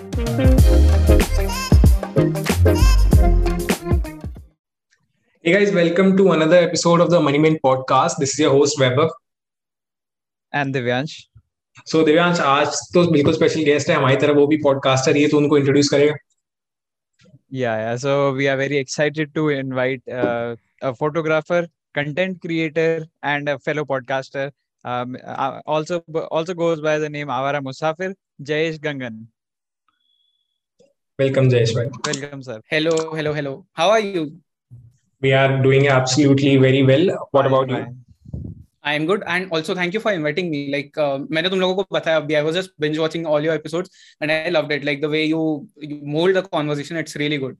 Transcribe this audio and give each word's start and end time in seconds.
Hey 0.00 0.06
guys, 5.52 5.72
welcome 5.72 6.16
to 6.16 6.32
another 6.32 6.56
episode 6.56 7.00
of 7.02 7.10
the 7.10 7.20
Moneyman 7.20 7.58
podcast. 7.62 8.16
This 8.16 8.30
is 8.32 8.38
your 8.38 8.52
host 8.52 8.78
Vaibhav. 8.78 9.10
And 10.52 10.74
Divyansh. 10.74 11.24
So 11.84 12.02
Divyansh, 12.02 12.40
आज 12.40 12.78
तो 12.94 13.04
बिल्कुल 13.12 13.34
special 13.34 13.64
guest 13.64 13.90
है 13.90 13.96
हमारी 13.96 14.16
तरफ़ 14.22 14.36
वो 14.36 14.46
भी 14.46 14.56
पॉडकास्टर 14.62 15.16
ही 15.16 15.22
है 15.22 15.28
तो 15.28 15.36
उनको 15.36 15.58
इंट्रोड्यूस 15.58 15.88
करेगा 15.88 16.14
Yeah, 17.50 17.76
yeah. 17.82 17.96
So 17.96 18.32
we 18.32 18.48
are 18.48 18.56
very 18.56 18.78
excited 18.78 19.34
to 19.34 19.48
invite 19.50 20.08
uh, 20.08 20.56
a 20.80 20.94
photographer, 20.94 21.66
content 21.94 22.40
creator, 22.40 23.04
and 23.22 23.48
a 23.50 23.58
fellow 23.58 23.84
podcaster. 23.84 24.50
Um, 24.84 25.18
uh, 25.22 25.60
also, 25.66 26.00
also 26.30 26.54
goes 26.54 26.80
by 26.80 26.98
the 26.98 27.10
name 27.10 27.28
Avara 27.28 27.60
Musafir, 27.60 28.14
Jayesh 28.42 28.78
Gangan. 28.78 29.26
Welcome, 31.20 31.48
Jayesh. 31.50 31.72
Welcome, 31.74 32.42
sir. 32.42 32.60
Hello, 32.70 32.92
hello, 33.14 33.32
hello. 33.34 33.66
How 33.72 33.90
are 33.90 34.00
you? 34.00 34.20
We 35.22 35.32
are 35.32 35.62
doing 35.62 35.88
absolutely 35.88 36.56
very 36.56 36.82
well. 36.82 37.28
What 37.32 37.46
about 37.46 37.68
you? 37.68 37.80
am 38.84 39.06
good, 39.06 39.24
and 39.26 39.50
also 39.52 39.74
thank 39.74 39.92
you 39.92 40.00
for 40.00 40.12
inviting 40.12 40.50
me. 40.50 40.60
Like, 40.74 40.96
uh, 40.96 41.18
मैंने 41.30 41.48
तुम 41.50 41.60
लोगों 41.60 41.74
को 41.74 41.86
बताया 41.96 42.20
अभी. 42.20 42.36
I 42.36 42.42
was 42.46 42.56
just 42.58 42.70
binge 42.84 42.98
watching 42.98 43.26
all 43.32 43.48
your 43.48 43.56
episodes, 43.60 43.90
and 44.20 44.32
I 44.32 44.38
loved 44.48 44.72
it. 44.76 44.86
Like 44.90 45.02
the 45.02 45.10
way 45.16 45.24
you 45.32 45.42
you 45.90 45.98
mold 46.14 46.38
the 46.38 46.44
conversation, 46.54 47.00
it's 47.02 47.18
really 47.24 47.40
good. 47.44 47.58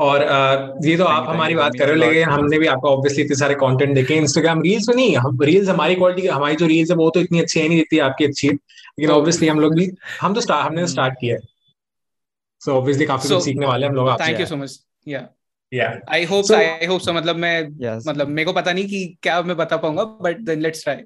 और 0.00 0.20
uh, 0.20 0.86
ये 0.86 0.96
तो 0.96 1.04
आप 1.04 1.28
हमारी 1.28 1.54
बात 1.54 1.72
कर 1.78 1.88
रहे 1.88 1.94
हो 1.94 2.00
लेकिन 2.04 2.28
हमने 2.28 2.58
भी 2.58 2.66
आपको 2.66 2.88
ऑब्वियसली 2.88 3.22
इतने 3.24 3.36
सारे 3.36 3.54
कंटेंट 3.60 3.94
देखे 3.94 4.14
इंस्टाग्राम 4.14 4.62
रील्स 4.62 4.88
पे 4.88 4.94
नहीं 4.94 5.16
हम 5.16 5.38
रील्स 5.50 5.68
हमारी 5.68 5.94
क्वालिटी 5.94 6.26
हमारी 6.26 6.56
जो 6.56 6.66
रील्स 6.66 6.90
है 6.90 6.96
वो 6.96 7.10
तो 7.14 7.20
इतनी 7.20 7.40
अच्छी 7.40 7.60
है 7.60 7.68
नहीं 7.68 7.78
जितनी 7.78 7.98
आपकी 8.08 8.24
अच्छी 8.24 8.46
है 8.48 8.52
लेकिन 8.54 9.10
Oh. 9.10 9.16
ऑब्वियसली 9.18 9.48
हम 9.48 9.60
लोग 9.60 9.74
भी 9.78 9.90
हम 10.20 10.34
तो 10.34 10.52
हमने 10.54 10.82
Hmm. 10.82 10.90
स्टार्ट 10.90 11.14
किया 11.20 11.36
है 11.36 11.57
सो 12.64 12.72
ऑब्वियसली 12.78 13.06
काफ़ी 13.06 13.28
कुछ 13.28 13.44
सीखने 13.44 13.66
वाले 13.66 13.86
हैं 13.86 13.90
हम 13.90 13.96
लोग 13.96 14.08
आपसे 14.08 14.24
Thank 14.24 14.40
you 14.44 14.48
so 14.52 14.58
much. 14.62 14.74
Yeah. 15.06 15.26
या 15.72 15.88
I 16.16 16.20
hope 16.32 16.46
So- 16.50 16.58
I 16.58 16.86
hope 16.90 17.02
so. 17.06 17.14
मतलब 17.14 17.36
मैं 17.36 17.54
Yes. 17.84 18.06
मतलब 18.08 18.28
मेरे 18.28 18.44
को 18.44 18.52
पता 18.52 18.72
नहीं 18.72 18.86
कि 18.88 19.04
क्या 19.22 19.40
मैं 19.42 19.56
बता 19.56 19.76
पाऊँगा, 19.76 20.04
but 20.26 20.44
then 20.50 20.62
let's 20.66 20.84
try. 20.86 20.96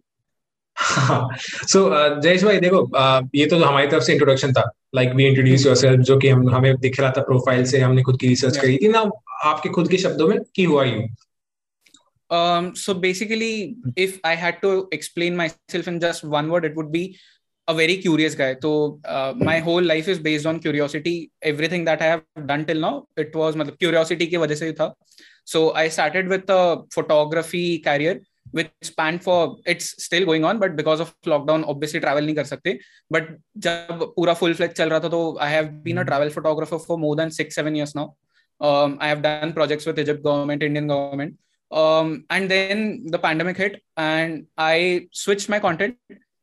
सो 1.73 1.81
जयेश 2.21 2.45
भाई 2.45 2.59
देखो 2.61 2.79
uh, 2.99 3.29
ये 3.35 3.47
तो 3.47 3.59
हमारी 3.65 3.87
तरफ़ 3.89 4.03
से 4.05 4.13
इंट्रोडक्शन 4.13 4.53
था 4.53 4.63
लाइक 4.95 5.13
वी 5.17 5.25
इंट्रोड्यूस 5.27 5.67
योरसेल्फ 5.67 6.01
जो 6.11 6.17
कि 6.19 6.29
हम 6.29 6.49
हमें 6.55 6.75
दिख 6.81 7.01
रहा 7.01 7.11
था 7.17 7.23
प्रोफ़ाइल 7.23 7.65
से 7.73 7.81
हमने 7.81 8.03
खुद 8.03 8.19
की 8.21 8.29
रिसर्च 8.29 8.55
Yeah. 8.55 8.63
करी 8.63 8.77
थी 8.83 8.89
ना 8.89 9.03
आपके 9.51 9.69
खुद 9.77 9.89
के 9.91 9.97
शब्दों 10.07 10.29
में 10.29 10.39
की 10.57 10.65
हुआ 10.73 10.85
you 10.85 11.03
Um, 12.31 12.69
so 12.81 12.93
basically, 13.01 13.77
if 14.03 14.13
I 14.29 14.31
had 14.43 14.61
to 14.61 14.69
explain 14.97 15.35
myself 15.41 15.89
in 15.91 15.97
just 16.05 16.23
one 16.35 16.47
word, 16.53 16.67
it 16.69 16.79
would 16.79 16.87
be 16.93 17.03
a 17.68 17.74
very 17.74 17.98
curious 17.98 18.36
guy. 18.36 18.56
So 18.62 19.00
uh, 19.06 19.34
my 19.36 19.60
whole 19.60 19.82
life 19.82 20.08
is 20.08 20.20
based 20.20 20.46
on 20.46 20.60
curiosity. 20.60 21.32
Everything 21.42 21.84
that 21.86 22.02
I 22.02 22.06
have 22.06 22.24
done 22.46 22.66
till 22.66 22.80
now, 22.80 23.08
it 23.18 23.36
was 23.36 23.56
मतलब 23.56 23.78
curiosity 23.80 24.28
की 24.28 24.38
वजह 24.38 24.56
से 24.56 24.66
ही 24.66 24.74
था. 24.74 24.94
So 25.46 25.74
I 25.74 25.88
started 25.90 26.28
with 26.28 26.50
a 26.50 26.84
photography 26.92 27.80
career, 27.80 28.20
which 28.52 28.72
spanned 28.84 29.24
for 29.24 29.58
it's 29.66 30.04
still 30.04 30.26
going 30.26 30.46
on, 30.46 30.60
but 30.60 30.76
because 30.76 31.00
of 31.00 31.14
lockdown, 31.26 31.66
obviously 31.68 32.00
travel 32.00 32.26
नहीं 32.26 32.36
कर 32.36 32.46
सकते. 32.46 32.78
But 33.12 33.28
जब 33.58 34.14
पूरा 34.18 34.38
full 34.38 34.54
fledged 34.54 34.78
चल 34.78 34.90
रहा 34.90 35.00
था 35.04 35.10
तो 35.12 35.40
I 35.40 35.50
have 35.50 35.84
been 35.84 35.98
a 35.98 36.06
travel 36.06 36.30
photographer 36.30 36.80
for 36.80 36.98
more 36.98 37.16
than 37.16 37.32
six 37.32 37.56
seven 37.56 37.76
years 37.76 37.96
now. 37.96 38.14
Um, 38.60 38.98
I 39.02 39.10
have 39.10 39.22
done 39.22 39.54
projects 39.54 39.86
with 39.86 40.00
Egypt 40.00 40.24
government, 40.24 40.64
Indian 40.64 40.88
government 40.88 41.36
um, 41.72 42.26
and 42.30 42.50
then 42.50 43.06
the 43.06 43.20
pandemic 43.20 43.58
hit 43.58 43.82
and 43.98 44.46
i 44.58 45.08
switched 45.12 45.50
my 45.50 45.60
content 45.60 45.98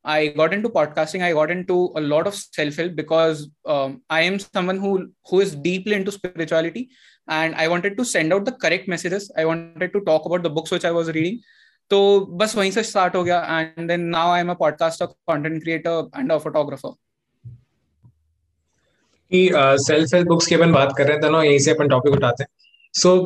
i 0.05 0.27
got 0.39 0.53
into 0.53 0.69
podcasting 0.69 1.23
i 1.23 1.33
got 1.33 1.51
into 1.51 1.77
a 1.97 2.01
lot 2.01 2.27
of 2.27 2.35
self-help 2.35 2.95
because 2.95 3.49
um, 3.65 4.03
i 4.11 4.21
am 4.23 4.39
someone 4.39 4.79
who 4.79 4.93
who 5.31 5.41
is 5.41 5.55
deeply 5.67 5.95
into 5.95 6.13
spirituality 6.13 6.89
and 7.29 7.55
i 7.55 7.67
wanted 7.69 7.97
to 7.97 8.05
send 8.05 8.33
out 8.33 8.45
the 8.45 8.57
correct 8.65 8.89
messages 8.95 9.31
i 9.37 9.45
wanted 9.45 9.93
to 9.95 10.03
talk 10.11 10.27
about 10.27 10.43
the 10.43 10.55
books 10.59 10.75
which 10.77 10.85
i 10.85 10.97
was 11.01 11.13
reading 11.19 11.39
तो 11.91 11.99
बस 12.41 12.57
वहीं 12.57 12.71
से 12.71 12.83
start 12.83 13.17
हो 13.17 13.23
गया 13.25 13.61
and 13.61 13.89
then 13.89 14.01
now 14.11 14.31
I 14.33 14.41
am 14.41 14.51
a 14.51 14.55
podcaster 14.61 15.07
content 15.31 15.63
creator 15.63 16.09
and 16.19 16.33
a 16.33 16.37
photographer 16.45 16.95
कि 19.33 19.49
self 19.87 20.15
help 20.15 20.29
books 20.29 20.47
की 20.47 20.55
अपन 20.55 20.73
बात 20.73 20.95
कर 20.99 21.05
रहे 21.05 21.13
हैं 21.13 21.21
तो 21.23 21.31
ना 21.31 21.43
यहीं 21.43 21.59
से 21.59 21.71
अपन 21.71 21.89
टॉपिक 21.89 22.13
उठाते 22.13 22.43
हैं 22.43 22.49
सो 23.01 23.19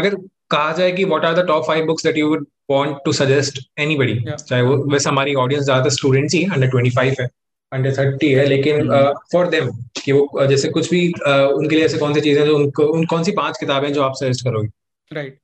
अगर 0.00 0.16
कहा 0.50 0.72
जाए 0.72 0.92
कि 0.92 1.04
what 1.04 1.24
are 1.24 1.42
the 1.42 1.46
top 1.48 1.66
five 1.66 1.86
books 1.86 2.06
that 2.06 2.16
you 2.18 2.28
would 2.28 2.46
want 2.69 2.97
to 3.05 3.11
suggest 3.11 3.59
anybody 3.79 4.13
Yeah. 4.13 4.35
चाहे 4.35 4.61
वो 4.61 4.75
वैसे 4.91 5.09
हमारी 5.09 5.35
ऑडियंस 5.35 5.63
ज़्यादातर 5.63 5.89
स्टूडेंट्स 5.89 6.33
ही 6.33 6.43
अंडर 6.43 6.69
25 6.69 7.19
है 7.19 7.29
अंडर 7.71 7.95
30 7.95 8.33
है 8.37 8.45
लेकिन 8.45 8.89
फॉर 9.33 9.47
देम 9.47 9.69
कि 10.03 10.11
वो 10.11 10.27
uh, 10.41 10.47
जैसे 10.49 10.69
कुछ 10.69 10.89
भी 10.89 11.11
uh, 11.11 11.47
उनके 11.53 11.75
लिए 11.75 11.85
ऐसे 11.85 11.97
कौन 11.97 12.13
सी 12.13 12.21
चीज़ें 12.21 12.45
जो 12.45 12.55
उनको 12.57 12.83
उन 12.83 13.05
कौन 13.05 13.23
सी 13.23 13.31
पाँच 13.31 13.57
किताबें 13.59 13.93
जो 13.93 14.01
आप 14.01 14.13
सजेस्ट 14.15 14.43
करोगे? 14.43 14.69
राइट 15.11 15.39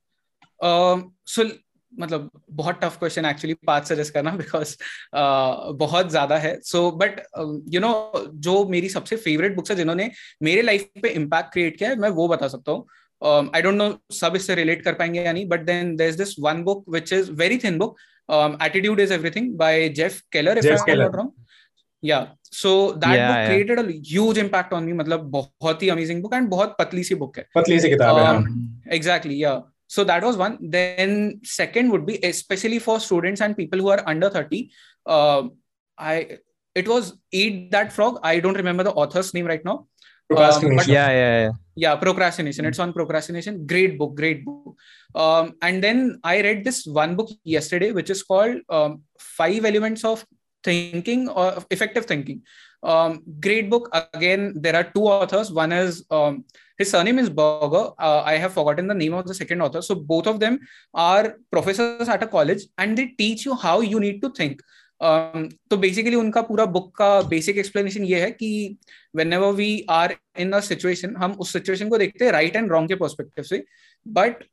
सो 1.28 1.44
मतलब 1.92 2.30
बहुत 2.50 2.80
टफ 2.82 2.98
क्वेश्चन 2.98 3.24
एक्चुअली 3.24 3.54
पाँच 3.66 3.86
सजेस्ट 3.86 4.14
करना 4.14 4.30
बिकॉज़ 4.30 4.76
बहुत 5.78 6.10
ज़्यादा 6.10 6.36
है. 6.36 6.60
सो 6.60 6.90
बट 6.90 7.20
यू 7.68 7.80
नो 7.80 7.90
जो 8.34 8.64
मेरी 8.68 8.88
सबसे 8.88 9.16
फेवरेट 9.16 9.56
बुक्स 9.56 9.70
है 9.70 9.76
जिन्होंने 9.76 10.10
मेरे 10.42 10.62
लाइफ 10.62 10.88
पे 11.02 11.08
इम्पैक्ट 11.08 11.52
क्रिएट 11.52 11.76
किया 11.76 11.90
है 11.90 11.96
मैं 11.96 12.08
वो 12.08 12.28
बता 12.28 12.48
सकता 12.48 12.72
हूँ. 12.72 12.86
आई 13.21 13.61
डोंट 13.61 13.75
नो 13.75 13.89
सब 14.15 14.35
इससे 14.35 14.55
रिलेट 14.55 14.83
कर 14.83 14.93
पाएंगे 14.93 15.21
या 15.21 15.33
नहीं 15.33 15.47
but 15.49 15.65
then 15.65 15.95
there 15.95 16.09
is 16.09 16.15
this 16.17 16.35
one 16.39 16.63
book 16.63 16.85
which 16.93 17.13
is 17.13 17.29
very 17.41 17.57
thin 17.63 17.77
book 17.77 17.95
attitude 18.63 18.99
is 18.99 19.11
everything 19.11 19.53
by 19.57 19.87
Jeff 19.99 20.21
Keller 20.31 20.57
if 20.57 20.63
Jeff 20.63 20.71
I 20.71 20.79
am 20.79 20.85
Keller. 20.85 21.03
Not 21.03 21.15
wrong 21.15 21.31
या 22.03 22.19
so 22.53 22.71
that 22.93 23.15
Yeah, 23.15 23.27
book 23.27 23.35
yeah. 23.35 23.47
Created 23.47 23.79
a 23.79 23.83
huge 24.09 24.39
impact 24.39 24.73
on 24.73 24.83
me 24.83 24.93
मतलब 24.93 25.29
बहुत 25.31 25.83
ही 25.83 25.89
amazing 25.89 26.21
book 26.23 26.33
and 26.33 26.49
बहुत 26.49 26.75
पतली 26.79 27.03
सी 27.03 27.15
book 27.15 27.37
है 27.37 27.45
पतली 27.55 27.79
सी 27.79 27.89
किताब 27.89 28.17
है 28.17 28.25
हाँ। 28.25 28.35
Um, 28.35 28.51
exactly 28.97 29.35
yeah 29.43 29.61
so 29.95 30.03
that 30.09 30.23
was 30.25 30.37
one 30.41 30.53
then 30.75 31.11
second 31.53 31.91
would 31.93 32.05
be 32.05 32.13
especially 32.29 32.77
for 32.85 32.93
students 32.99 33.41
and 33.47 33.57
people 33.57 33.83
who 33.83 33.89
are 33.95 34.01
under 34.11 34.29
30 34.35 34.59
uh, 35.05 35.41
i 35.97 36.15
it 36.75 36.87
was 36.91 37.09
eat 37.41 37.59
that 37.75 37.91
frog 37.97 38.17
i 38.29 38.33
don't 38.45 38.59
remember 38.61 38.85
the 38.87 38.93
author's 39.03 39.29
name 39.37 39.49
right 39.51 39.67
now 39.69 39.75
Procrastination. 40.30 40.92
Yeah, 40.92 41.10
yeah, 41.10 41.42
yeah. 41.42 41.50
yeah 41.74 41.96
procrastination 41.96 42.64
it's 42.64 42.78
on 42.78 42.92
procrastination 42.92 43.66
great 43.66 43.98
book 43.98 44.14
great 44.14 44.44
book 44.44 44.76
um, 45.14 45.54
and 45.60 45.82
then 45.82 46.20
i 46.22 46.40
read 46.40 46.62
this 46.64 46.86
one 46.86 47.16
book 47.16 47.30
yesterday 47.42 47.90
which 47.90 48.10
is 48.10 48.22
called 48.22 48.58
um, 48.68 49.02
five 49.18 49.64
elements 49.64 50.04
of 50.04 50.24
thinking 50.62 51.28
or 51.28 51.58
effective 51.70 52.06
thinking 52.06 52.42
um, 52.82 53.22
great 53.40 53.68
book 53.68 53.88
again 54.14 54.52
there 54.54 54.76
are 54.76 54.84
two 54.84 55.02
authors 55.02 55.50
one 55.50 55.72
is 55.72 56.04
um, 56.10 56.44
his 56.80 56.90
surname 56.90 57.18
is 57.18 57.28
Berger. 57.28 57.90
Uh, 57.98 58.22
I 58.22 58.38
have 58.38 58.54
forgotten 58.54 58.86
the 58.86 58.94
name 58.94 59.12
of 59.12 59.26
the 59.26 59.34
second 59.34 59.60
author. 59.60 59.82
So 59.82 59.94
both 59.94 60.26
of 60.26 60.40
them 60.40 60.60
are 60.94 61.36
professors 61.52 62.08
at 62.08 62.22
a 62.22 62.26
college, 62.26 62.62
and 62.78 62.96
they 62.96 63.08
teach 63.18 63.44
you 63.44 63.54
how 63.54 63.82
you 63.82 64.00
need 64.00 64.22
to 64.22 64.30
think. 64.30 64.62
Um, 65.00 65.48
तो 65.70 65.76
basically 65.76 66.14
उनका 66.14 66.40
पूरा 66.42 66.64
book 66.66 66.94
का 66.96 67.20
basic 67.22 67.58
explanation 67.58 68.02
ये 68.04 68.20
है 68.20 68.30
कि 68.30 68.76
whenever 69.32 69.52
we 69.52 69.68
are 69.90 70.14
in 70.38 70.52
a 70.52 70.60
situation 70.60 71.14
हम 71.16 71.32
उस 71.32 71.52
situation 71.52 71.88
को 71.88 71.98
देखते 71.98 72.24
हैं 72.24 72.32
राइट 72.32 72.56
एंड 72.56 72.70
रॉन्ग 72.70 72.88
के 72.88 72.94
पर्सपेक्टिव 72.94 73.44
से 73.44 73.62
but 74.06 74.44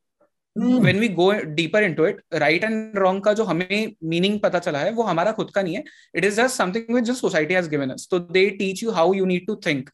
when 0.56 1.00
we 1.00 1.08
go 1.10 1.32
deeper 1.32 1.84
into 1.94 2.06
it 2.08 2.22
right 2.34 2.64
and 2.64 2.98
wrong 2.98 3.24
का 3.24 3.34
जो 3.34 3.44
हमें 3.44 3.94
मीनिंग 4.04 4.40
पता 4.40 4.60
चला 4.60 4.80
है 4.80 4.92
वो 4.92 5.04
हमारा 5.04 5.32
खुद 5.32 5.52
का 5.52 5.62
नहीं 5.62 5.76
है। 5.76 5.84
It 6.16 6.26
is 6.26 6.42
just 6.42 6.56
something 6.56 6.96
which 6.96 7.04
just 7.04 7.22
society 7.22 7.54
has 7.54 7.70
given 7.70 7.90
us 7.90 8.08
तो 8.12 8.20
they 8.20 8.50
teach 8.60 8.84
you 8.84 8.92
how 8.92 9.14
you 9.14 9.26
need 9.26 9.46
to 9.48 9.56
think 9.66 9.90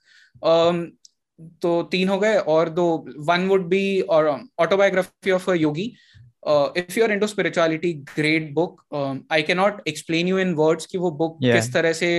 तो 1.62 1.81
तीन 1.91 2.09
हो 2.09 2.20
गए 2.20 2.38
और 2.38 2.70
दो 2.70 2.85
वन 3.20 3.47
वुड 3.47 3.68
बी 3.70 4.02
और 4.02 4.28
autobiography 4.59 5.31
of 5.31 5.50
yogi 5.52 5.94
if 6.77 6.97
you 6.99 7.03
are 7.03 7.11
into 7.11 7.27
spirituality 7.27 7.93
great 8.15 8.53
book 8.53 8.81
I 9.31 9.43
can 9.43 9.57
not 9.57 9.81
explain 9.87 10.27
you 10.27 10.39
in 10.39 10.53
words 10.53 10.85
कि 10.85 10.97
वो 10.97 11.11
बुक 11.11 11.37
Yeah. 11.43 11.55
किस 11.55 11.73
तरह 11.73 11.93
से 11.93 12.09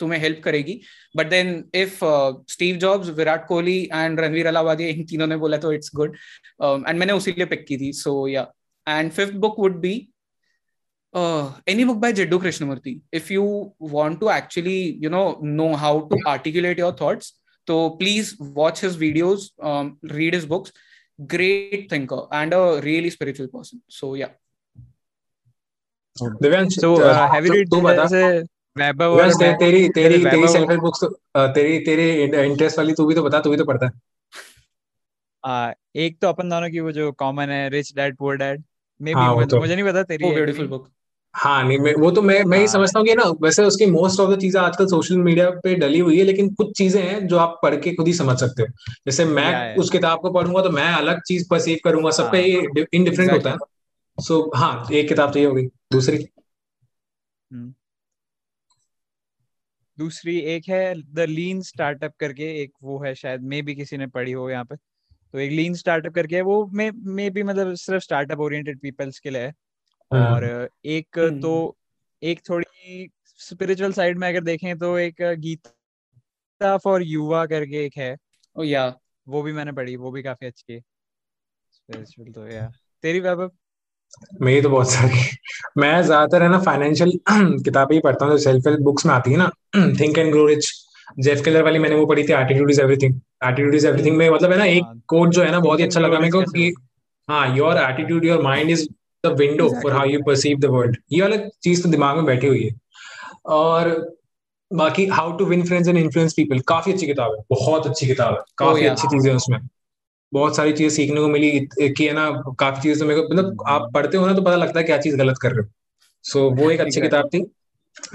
तुम्हें 0.00 0.18
हेल्प 0.20 0.40
करेगी 0.44 0.80
but 1.16 1.28
then 1.30 1.64
if 1.74 1.98
Steve 2.52 2.76
Jobs 2.84 3.08
Virat 3.18 3.46
Kohli 3.48 3.78
and 3.92 4.20
Ranveer 4.20 4.46
Allahbadia 4.46 4.88
इन 4.88 5.04
तीनों 5.10 5.26
ने 5.26 5.36
बोला 5.36 5.56
तो 5.64 5.72
इट्स 5.72 5.90
गुड 5.94 6.16
एंड 6.62 6.98
मैंने 6.98 7.12
उसी 7.12 7.32
लिए 7.32 7.46
पिक 7.46 7.66
की 7.66 7.76
थी 7.78 7.92
so 7.92 8.26
yeah 8.28 8.46
and 8.86 9.10
fifth 9.10 9.34
book 9.44 9.58
would 9.58 9.80
be 9.80 9.94
any 11.14 11.84
book 11.84 12.00
by 12.00 12.12
Jiddu 12.12 12.40
Krishnamurti. 12.40 13.00
If 13.12 13.30
you 13.30 13.72
want 13.78 14.20
to 14.20 14.28
actually, 14.30 14.76
you 15.00 15.10
know, 15.10 15.38
know 15.42 15.76
how 15.76 16.00
to 16.12 16.18
articulate 16.26 16.78
your 16.78 16.92
thoughts, 16.92 17.34
so 17.68 17.90
please 17.90 18.30
watch 18.60 18.80
his 18.80 18.96
videos, 18.96 19.50
um, 19.62 19.98
read 20.02 20.34
his 20.34 20.46
books. 20.46 20.72
Great 21.18 21.88
thinker 21.90 22.26
and 22.32 22.54
a 22.54 22.80
really 22.80 23.10
spiritual 23.10 23.48
person. 23.48 23.80
So 23.88 24.14
yeah. 24.14 24.32
Divyansh 26.16 26.78
So, 26.78 26.88
uh, 26.96 27.28
have 27.28 27.44
you 27.44 27.52
तू- 27.52 27.56
read 27.56 27.70
तू 27.70 27.80
बता 27.80 28.04
जैसे 28.04 28.38
वैभव 28.76 29.10
दिव्यांश 29.10 29.32
और 29.34 29.38
ते- 29.38 29.48
मैं- 29.48 29.58
तेरी 29.60 29.88
तेरी 29.88 30.16
वैभव- 30.16 30.30
तेरी 30.30 30.48
सेल्फ 30.48 30.70
हेल्प 30.70 30.82
बुक्स 30.82 31.00
तो 31.00 31.08
uh, 31.08 31.54
तेरी 31.54 31.78
तेरी 31.78 32.10
इंटरेस्ट 32.22 32.78
वाली 32.78 32.92
तू 32.92 33.06
भी 33.06 33.14
तो 33.14 33.22
बता 33.22 33.40
तू 33.40 33.50
भी 33.50 33.56
तो 33.56 33.64
पढ़ता 33.64 33.86
है 33.86 33.92
आ, 35.44 35.72
एक 35.96 36.18
तो 36.20 36.28
अपन 36.28 36.48
दोनों 36.48 36.70
की 36.70 36.80
वो 36.80 36.92
जो 36.92 37.12
कॉमन 37.12 37.50
है 37.50 37.68
rich 37.68 37.94
dad 37.96 38.16
poor 38.16 38.36
dad 38.36 38.62
maybe 39.14 39.44
तो- 39.44 39.60
मुझे 39.60 39.74
नहीं 39.74 39.84
पता 39.84 40.02
तेरी 40.02 40.34
ब्यूटीफुल 40.34 40.66
है 40.72 41.01
हाँ 41.34 41.62
नहीं 41.64 41.78
मैं 41.78 41.94
वो 41.94 42.10
तो 42.10 42.22
मैं 42.22 42.42
मैं 42.44 42.58
ही 42.58 42.64
हाँ। 42.64 42.72
समझता 42.72 42.98
हूँ 42.98 43.06
कि 43.06 43.14
ना 43.14 43.24
वैसे 43.42 43.64
उसकी 43.64 43.86
मोस्ट 43.86 44.20
ऑफ़ 44.20 44.30
द 44.30 44.38
चीज़ें 44.40 44.60
आजकल 44.60 44.86
सोशल 44.86 45.18
मीडिया 45.18 45.50
पे 45.50 45.74
डली 45.74 45.98
हुई 45.98 46.18
है 46.18 46.24
लेकिन 46.24 46.52
कुछ 46.54 46.76
चीज़ें 46.78 47.02
हैं 47.02 47.26
जो 47.26 47.38
आप 47.38 47.58
पढ़ 47.62 47.76
के 47.76 47.94
खुद 47.94 48.06
ही 48.06 48.12
समझ 48.12 48.38
सकते 48.40 48.62
हो। 48.62 48.68
जैसे 49.06 49.24
मैं 49.24 49.50
या 49.52 49.64
या 49.64 49.74
उस 49.74 49.90
किताब 49.90 50.20
को 50.20 50.30
पढ़ूँगा 50.30 50.62
तो 50.62 50.70
मैं 50.70 50.88
अलग 50.88 51.20
चीज़ 51.22 51.48
परसीव 51.50 51.78
करूँगा 51.84 52.10
सबका 52.10 52.38
हाँ। 52.38 52.44
ये 52.44 52.86
इनडिफरेंट 52.94 53.32
होता 53.32 53.50
है 53.50 53.56
सो 54.18 54.50
हाँ 54.56 54.88
एक 54.92 55.08
किताब 55.08 55.32
तो 55.32 55.38
ये 55.38 55.44
हो 55.44 55.54
गई 55.54 55.66
दूसरी? 55.92 56.26
हम्म। 57.50 57.72
दूसरी 59.98 60.38
एक 60.38 60.68
है 60.68 60.94
द 61.14 61.26
लीन 61.28 61.60
स्टार्टअप 61.62 62.12
करके 62.20 62.44
एक 62.62 62.72
वो 62.82 63.02
है 63.04 63.14
शायद 63.14 63.42
मे 63.42 63.62
भी 63.62 63.74
किसी 63.74 63.96
ने 63.96 64.06
पढ़ी 64.06 64.32
हो 64.32 64.48
यहाँ 64.50 64.64
पे। 64.64 64.76
तो 65.34 65.38
एक 65.38 65.50
लीन 65.50 65.74
स्टार्टअप 65.74 66.14
करके 66.14 66.36
है 66.36 66.42
वो 66.42 66.64
मे 66.72 66.90
मे 66.90 67.28
भी 67.30 67.42
मतलब 67.42 67.74
सिर्फ़ 67.74 68.02
स्टार्टअप 68.04 68.40
ओरिएंटेड 68.40 68.80
पीपल्स 68.80 69.18
के 69.18 69.30
लिए 69.30 69.42
है। 69.42 69.52
और 70.12 70.44
हम्म 70.44 70.66
एक 70.84 71.18
तो 71.42 71.52
हम्म। 71.66 72.28
एक 72.28 72.40
थोड़ी 72.48 73.08
स्पिरिचुअल 73.40 73.92
साइड 73.92 74.18
में 74.18 74.28
अगर 74.28 74.40
देखें 74.40 74.78
तो 74.78 74.98
एक 74.98 75.22
गीता 75.38 76.76
फॉर 76.76 77.02
युवा 77.02 77.46
करके 77.46 77.84
एक 77.84 77.96
है। 77.96 78.16
ओ 78.56 78.62
या 78.62 78.86
वो 79.28 79.42
भी 79.42 79.52
मैंने 79.52 79.72
पढ़ी 79.72 79.96
वो 79.96 80.10
भी 80.10 80.22
काफ़ी 80.22 80.46
अच्छी 80.46 80.72
है। 80.72 80.80
स्पिरिचुअल 81.72 82.32
तो 82.32 82.46
या 82.48 82.70
तेरी 83.02 83.20
वैभव? 83.20 83.50
मेरी 84.42 84.62
तो 84.62 84.68
बहुत 84.68 84.90
सारी 84.90 85.20
मैं 85.78 86.02
ज़्यादातर 86.02 86.42
है 86.42 86.48
ना 86.48 86.58
फाइनेंशियल 86.58 87.12
किताबें 87.64 87.94
ही 87.94 88.00
पढ़ता 88.00 88.24
हूँ 88.24 88.32
जो 88.32 88.38
सेल्फ 88.38 88.66
हेल्प 88.66 88.80
बुक्स 88.80 89.06
में 89.06 89.14
आती 89.14 89.32
है 89.32 89.36
ना। 89.36 89.50
Think 90.00 90.18
and 90.18 90.30
grow 90.32 90.46
rich 90.46 90.70
Jeff 91.20 91.44
Keller 91.44 91.62
वाली 91.62 91.78
मैंने 91.78 91.96
वो 91.96 92.06
पढ़ी 92.06 92.22
थी 92.22 92.32
attitude 92.32 92.70
is 92.70 92.80
everything 92.80 93.14
attitude 93.44 93.74
is 93.74 93.86
everything 93.86 94.16
में 94.16 94.28
मतलब 94.30 94.52
है 94.52 94.58
ना 94.58 94.64
एक 94.64 94.82
हाँ। 94.82 95.00
कोट 95.08 95.30
जो 95.30 95.42
है 95.42 95.50
ना 95.50 95.60
बहुत 95.60 95.78
ही 95.78 95.84
अच्छा 95.84 96.00
लगा 96.00 96.18
मेरे 96.18 96.30
को 96.30 96.42
कि 96.42 96.74
हाँ 97.28 97.56
your 97.56 97.78
attitude 97.78 98.24
your 98.24 98.42
mind 98.42 98.70
is 98.70 98.88
the 99.24 99.36
window 99.38 99.68
for 99.82 99.92
how 99.92 100.06
you 100.06 100.22
perceive 100.26 100.58
the 100.58 100.64
world 100.64 100.96
ये 101.12 101.22
वाला 101.22 101.36
चीज़ 101.62 101.82
तो 101.82 101.88
दिमाग 101.88 102.16
में 102.16 102.24
बैठी 102.24 102.46
हुई 102.46 102.62
है। 102.64 102.70
और 103.46 103.90
बाकी 104.70 105.06
how 105.06 105.36
to 105.36 105.44
win 105.44 105.62
friends 105.66 105.88
and 105.88 105.98
influence 105.98 106.32
people 106.34 106.60
काफ़ी 106.68 106.92
अच्छी 106.92 107.06
किताब 107.06 107.32
है 107.32 107.42
बहुत 107.50 107.86
अच्छी 107.86 108.06
किताब 108.06 108.34
है 108.34 108.40
काफ़ी 108.58 108.86
अच्छी 108.86 109.08
चीज़ें 109.08 109.34
उसमें। 109.34 109.58
बहुत 110.32 110.56
सारी 110.56 110.72
चीज़ें 110.72 110.90
सीखने 110.90 111.20
को 111.20 111.28
मिली 111.28 111.50
कि 111.80 112.06
है 112.06 112.12
ना 112.12 112.30
काफ़ी 112.60 112.82
चीज़ें 112.82 112.98
तो 112.98 113.06
मेरे 113.06 113.20
को 113.20 113.34
मतलब 113.34 113.64
आप 113.68 113.90
पढ़ते 113.94 114.16
हो 114.16 114.26
ना 114.26 114.34
तो 114.34 114.42
पता 114.42 114.56
लगता 114.56 114.78
है 114.80 114.84
क्या 114.86 114.98
चीज़ 114.98 115.16
गलत 115.16 115.38
कर 115.42 115.52
रहे 115.52 115.62
हो। 115.62 115.70
सो 116.24 116.38
so, 116.38 116.56
वो 116.60 116.70
एक 116.70 116.80
अच्छी 116.80 117.00
किताब 117.00 117.28
थी। 117.34 117.38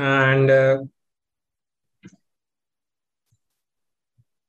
एंड 0.02 0.52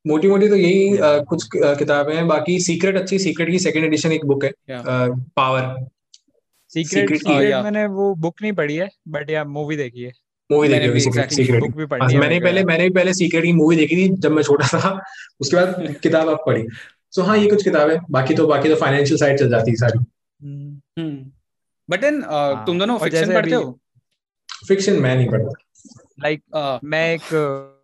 मोटी 0.06 0.28
मोटी 0.28 0.48
तो 0.48 0.56
यही 0.56 0.96
अ, 0.96 1.18
कुछ 1.18 1.56
अ, 1.64 1.74
किताबें 1.74 2.14
हैं। 2.14 2.26
बाकी 2.28 2.60
सीक्रेट 2.60 2.96
अच्छी 2.96 3.18
सीक्रेट 3.18 3.50
की 3.50 3.58
सेकंड 3.58 3.84
एडिशन 3.84 4.12
एक 4.12 4.24
बुक 4.26 4.44
है 4.44 4.50
पावर 5.36 5.62
सीक्रेट 5.62 5.97
सीक्रेट 6.70 7.16
सीक्रेट 7.16 7.54
मैंने 7.64 7.86
वो 7.88 8.14
बुक 8.16 8.42
नहीं 8.42 8.52
पढ़ी 8.52 8.76
है 8.76 8.88
बट 9.08 9.30
या 9.30 9.44
मूवी 9.46 9.76
देखी 9.76 10.02
है। 10.02 10.12
मूवी 10.50 10.68
देखी 10.68 10.80
मैंने 10.80 10.92
भी 10.92 11.00
सीक्रेट 11.00 11.30
सीक्रेट 11.32 11.60
बुक 11.60 11.74
भी 11.76 11.82
हाँ 11.82 11.88
पढ़नी 11.88 12.12
है 12.14 12.20
मैंने 12.20 12.40
पहले 12.40 12.64
मैंने 12.64 12.84
भी 12.84 12.94
पहले 12.94 13.14
सीक्रेट 13.14 13.44
की 13.44 13.52
मूवी 13.52 13.76
देखी 13.76 13.96
थी 13.96 14.08
जब 14.16 14.32
मैं 14.32 14.42
छोटा 14.42 14.66
था। 14.78 15.00
उसके 15.40 15.56
बाद 15.56 15.96
किताब 16.02 16.28
अब 16.28 16.42
पढ़ी। 16.46 16.66
सो 17.12 17.22
हाँ 17.22 17.36
ये 17.38 17.48
कुछ 17.50 17.64
किताबें 17.64 17.96
बाकी 18.10 18.34
तो 18.34 18.46
बाकी 18.46 18.68
तो 18.68 18.74
फाइनेंशियल 18.76 19.18
साइड 19.18 19.38
चल 19.38 19.50
जाती 19.50 19.70
है 19.70 19.76
सारी। 19.76 19.98
हम्म, 19.98 20.80
हम्म। 20.98 21.30
बट 21.88 22.00
देन 22.00 22.22
हाँ। 22.22 22.64
तुम 22.66 22.78
दोनों 22.78 22.98
फिक्शन 22.98 23.34
पढ़ते 23.34 23.54
हो? 23.54 23.78
फिक्शन 24.68 25.00
मैं 25.02 25.14
नहीं 25.16 25.28
पढ़ता। 25.28 25.52
लाइक 26.20 26.42
uh, 26.56 26.78
मैं 26.84 27.14
एक 27.14 27.74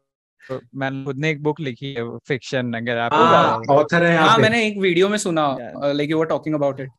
मैंने 0.75 1.05
खुद 1.05 1.19
ने 1.19 1.31
एक 1.31 1.43
बुक 1.43 1.61
लिखी 1.61 1.93
है 1.95 2.03
फिक्शन 2.19 2.73
अगर 2.73 2.99
हाँ 3.15 3.57
हो। 3.59 3.75
ऑथर 3.75 4.05
है 4.05 4.17
हाँ 4.17 4.37
मैंने 4.39 4.67
एक 4.67 4.79
वीडियो 4.79 5.09
में 5.09 5.17
सुना 5.19 5.47
like 5.85 6.11
you 6.11 6.19
were 6.19 6.27
talking 6.27 6.55
about 6.55 6.81
it 6.81 6.91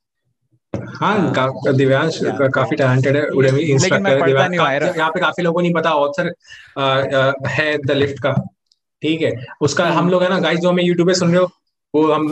हाँ 0.76 1.18
हाँ। 1.18 1.32
का, 1.34 1.72
दिव्यांश 1.72 2.20
का, 2.24 2.48
काफ़ी 2.50 2.76
टैलेंटेड 2.78 3.16
है 3.16 3.26
उड़ेमी 3.30 3.62
इंस्ट्रक्टर 3.62 4.26
दिव्यांश 4.26 4.54
यहाँ 4.98 5.10
पे 5.10 5.20
काफ़ी 5.20 5.44
लोगों 5.44 5.54
को 5.54 5.62
नहीं 5.62 5.74
पता 5.74 5.94
ऑथर 5.96 6.32
है 7.50 7.78
द 7.80 7.92
लिफ्ट 7.94 8.20
का 8.24 8.34
ठीक 9.02 9.22
है। 9.22 9.32
उसका 9.62 9.86
हम 9.86 9.98
हम्म 9.98 10.10
लोग 10.10 10.24
है 10.24 10.30
ना 10.30 10.40
गाइस 10.40 10.60
जो 10.60 10.70
हमें 10.70 10.84
यूट्यूब 10.84 11.08
पे 11.08 11.14
सुन 11.16 11.32
रहे 11.32 11.42
हो 11.42 11.52
वो 11.94 12.12
हम 12.12 12.28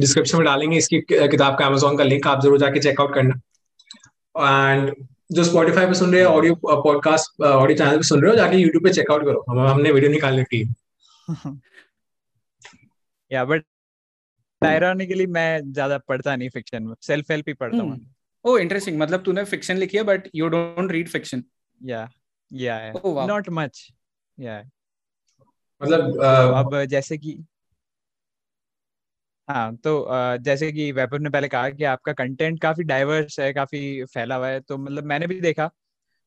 डिस्क्रिप्शन 0.00 0.38
में 0.38 0.44
डालेंगे 0.46 0.76
इसकी 0.76 1.00
किताब 1.10 1.56
का 1.58 1.66
अमेजोन 1.66 1.96
का 1.96 2.04
लिंक 2.04 2.26
आप 2.26 2.42
ज़रूर 2.42 2.58
जाके 2.58 2.80
चेकआउट 2.80 3.14
करना। 3.14 3.34
एंड 4.70 4.94
जो 5.32 5.44
स्पॉटिफाई 5.44 5.86
पे 5.86 5.94
सुन 5.94 6.12
रहे 6.12 6.22
हो 6.22 6.34
ऑडियो 6.34 6.54
पॉडकास्ट 6.64 7.42
ऑडियो 7.42 7.78
चैनल 7.78 7.96
पे 7.96 8.02
सुन 8.08 8.20
रहे 8.22 8.30
हो 8.30 8.36
जाके 8.36 8.56
यूट्यूब 8.56 8.84
पे 8.84 8.92
चेकआउट 8.92 9.24
करो। 9.24 9.44
हम 9.50 9.60
हमने 9.60 9.92
वीडियो 9.92 10.10
निकाल 10.12 10.40
रखी 10.40 10.60
है 10.60 10.74
या 13.30 13.44
बट 13.44 13.64
आयरॉनिकली 14.66 15.26
मैं 15.26 15.72
ज़्यादा 15.72 15.98
पढ़ता 15.98 16.36
नहीं 16.36 16.48
फिक्शन 16.48 16.82
में 16.82 16.94
सेल्फ 17.02 17.30
हेल्प 17.30 17.48
ही 17.48 17.54
पढ़ता 17.54 17.76
हूँ। 17.76 17.90
हम्म। 17.90 18.06
ओ 18.44 18.58
इंटरेस्टिंग 18.58 18.98
मतलब 18.98 19.22
तूने 19.22 19.44
फिक्शन 19.44 19.76
लिखी 19.76 19.96
है 19.96 20.02
but 20.02 20.28
you 20.34 20.48
don't 20.48 20.92
read 20.92 21.08
fiction 21.08 21.44
या 21.80 22.08
या 22.52 22.92
नॉट 23.26 23.48
मच 23.48 23.88
या 24.40 24.62
मतलब 25.80 26.12
तो 26.12 26.52
अब 26.52 26.84
जैसे 26.84 27.18
कि 27.18 27.44
हाँ 29.48 29.76
तो 29.76 30.06
जैसे 30.38 30.72
कि 30.72 30.92
वैभव 30.92 31.16
ने 31.16 31.30
पहले 31.30 31.48
कहा 31.48 31.70
कि 31.70 31.84
आपका 31.84 32.12
कंटेंट 32.12 32.60
काफ़ी 32.62 32.84
डाइवर्स 32.84 33.40
है 33.40 33.52
काफ़ी 33.52 34.04
फैला 34.04 34.36
हुआ 34.36 34.48
है 34.48 34.60
तो 34.60 34.78
मतलब 34.78 35.04
मैंने 35.04 35.26
भी 35.26 35.40
देखा। 35.40 35.70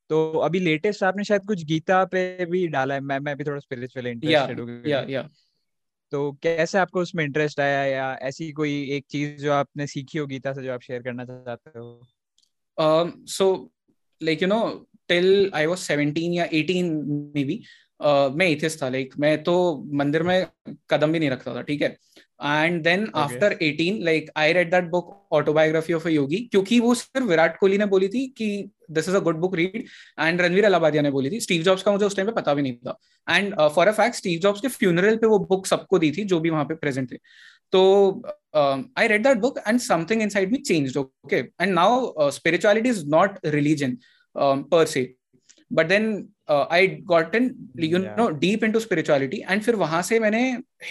तो 0.09 0.31
अभी 0.39 0.59
लेटेस्ट 0.59 1.03
आपने 1.03 1.23
शायद 1.23 1.45
कुछ 1.45 1.63
गीता 1.65 2.05
पे 2.05 2.45
भी 2.45 2.67
डाला 2.67 2.93
है 2.93 2.99
मैं 3.01 3.19
मैं 3.19 3.37
भी 3.37 3.43
थोड़ा 3.43 3.59
स्पिरिचुअल 3.59 4.07
इंटरेस्टेड 4.07 4.59
हूँ। 4.59 4.81
या 4.85 5.05
या 5.09 5.29
तो 6.11 6.31
कैसे 6.31 6.77
आपको 6.77 7.01
उसमें 7.01 7.23
इंटरेस्ट 7.23 7.59
आया 7.59 7.83
या 7.85 8.13
ऐसी 8.21 8.51
कोई 8.51 8.91
एक 8.91 9.05
चीज़ 9.09 9.41
जो 9.41 9.51
आपने 9.53 9.87
सीखी 9.87 10.17
हो 10.17 10.25
गीता 10.27 10.53
से 10.53 10.63
जो 10.63 10.73
आप 10.73 10.81
शेयर 10.81 11.01
करना 11.01 11.25
चाहते 11.25 11.79
हो? 11.79 12.01
So 13.27 13.71
like 14.23 14.41
you 14.41 14.47
know 14.47 14.85
till 15.07 15.51
I 15.53 15.65
was 15.65 15.77
was 15.77 15.87
17 15.87 16.33
या 16.33 16.45
18 16.45 16.91
मे 17.35 17.43
बी 17.43 17.63
मैं 18.35 18.47
एथिस्ट 18.47 18.81
था 18.81 18.89
लाइक 18.89 19.13
मैं 19.19 19.43
तो 19.43 19.55
मंदिर 19.93 20.23
में 20.23 20.47
कदम 20.89 21.11
भी 21.11 21.19
नहीं 21.19 21.29
रखता 21.29 21.55
था, 21.55 21.61
ठीक 21.61 21.81
है? 21.81 21.97
And 22.41 22.81
then 22.83 23.07
after 23.15 23.53
18 23.53 24.01
like 24.05 24.29
I 24.37 24.53
read 24.53 24.71
that 24.71 24.89
book 24.89 25.15
autobiography 25.31 25.93
of 25.93 26.07
a 26.07 26.11
yogi 26.11 26.37
क्योंकि 26.51 26.79
वो 26.79 26.93
सिर्फ़ 26.95 27.27
विराट 27.27 27.57
कोहली 27.59 27.77
ने 27.77 27.85
बोली 27.85 28.07
थी 28.07 28.25
कि 28.37 28.69
this 28.91 29.09
is 29.09 29.15
a 29.15 29.19
good 29.19 29.37
book 29.39 29.55
read 29.55 29.83
and 30.19 30.41
Ranveer 30.41 30.65
Allahbadia 30.65 31.01
ने 31.01 31.11
बोली 31.11 31.29
थी। 31.31 31.39
स्टीव 31.39 31.63
जॉब्स 31.63 31.83
का 31.83 31.91
मुझे 31.91 32.05
उस 32.05 32.15
टाइम 32.15 32.27
पे 32.27 32.33
पता 32.33 32.53
भी 32.53 32.61
नहीं 32.61 32.75
था। 32.77 32.97
And 33.27 33.55
for 33.75 33.87
a 33.87 33.91
fact 33.91 34.15
Steve 34.15 34.39
Jobs 34.39 34.61
के 34.61 34.67
फ्यूनरल 34.67 35.15
पे 35.15 35.27
वो 35.27 35.39
बुक 35.49 35.67
सबको 35.67 35.99
दी 35.99 36.11
थी 36.11 36.23
जो 36.23 36.39
भी 36.39 36.49
वहाँ 36.49 36.65
पे 36.65 36.75
प्रेजेंट 36.75 37.11
थे। 37.11 37.17
तो 37.73 38.21
I 38.55 39.07
read 39.07 39.23
that 39.23 39.37
book 39.37 39.59
and 39.67 39.79
something 39.79 40.21
inside 40.21 40.51
me 40.51 40.57
changed 40.59 40.97
okay 40.97 41.35
and 41.35 41.73
now 41.73 42.29
spirituality 42.31 42.89
is 42.89 43.05
not 43.07 43.39
religion 43.45 43.97
per 44.71 44.85
se. 44.85 45.01
But 45.71 45.87
then 45.89 46.29
uh, 46.49 46.65
I 46.69 46.81
got 47.11 47.35
in 47.35 47.49
you 47.77 47.99
Yeah. 47.99 48.15
know 48.15 48.27
deep 48.43 48.63
into 48.63 48.81
spirituality 48.85 49.41
and 49.47 49.63
फिर 49.65 49.75
वहाँ 49.75 50.01
से 50.03 50.19
मैंने 50.19 50.41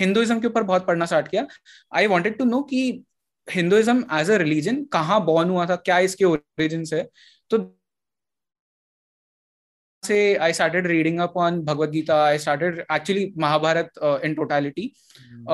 Hinduism 0.00 0.40
के 0.40 0.46
ऊपर 0.46 0.62
बहुत 0.70 0.86
पढ़ना 0.86 1.06
start 1.06 1.28
किया 1.28 1.46
I 1.92 2.06
wanted 2.06 2.38
to 2.38 2.44
know 2.44 2.62
कि 2.70 2.84
हिंदुइज्म 3.48 4.04
एज 4.20 4.30
अ 4.30 4.36
रिलीजन 4.38 4.84
कहाँ 4.92 5.24
बॉर्न 5.24 5.50
हुआ 5.50 5.66
था 5.66 5.76
क्या 5.88 5.98
इसके 6.06 6.24
ओरिजिन 6.24 6.84
है 6.94 7.02
तो 7.50 7.58
से 10.02 10.16
I 10.40 10.48
started 10.52 10.86
reading 10.86 11.16
up 11.20 11.36
on 11.36 11.56
Bhagavad 11.64 11.92
Gita. 11.92 12.16
I 12.16 12.36
started 12.36 12.84
actually 12.88 13.22
Mahabharat 13.36 13.88
uh, 14.00 14.18
in 14.28 14.36
totality. 14.36 14.84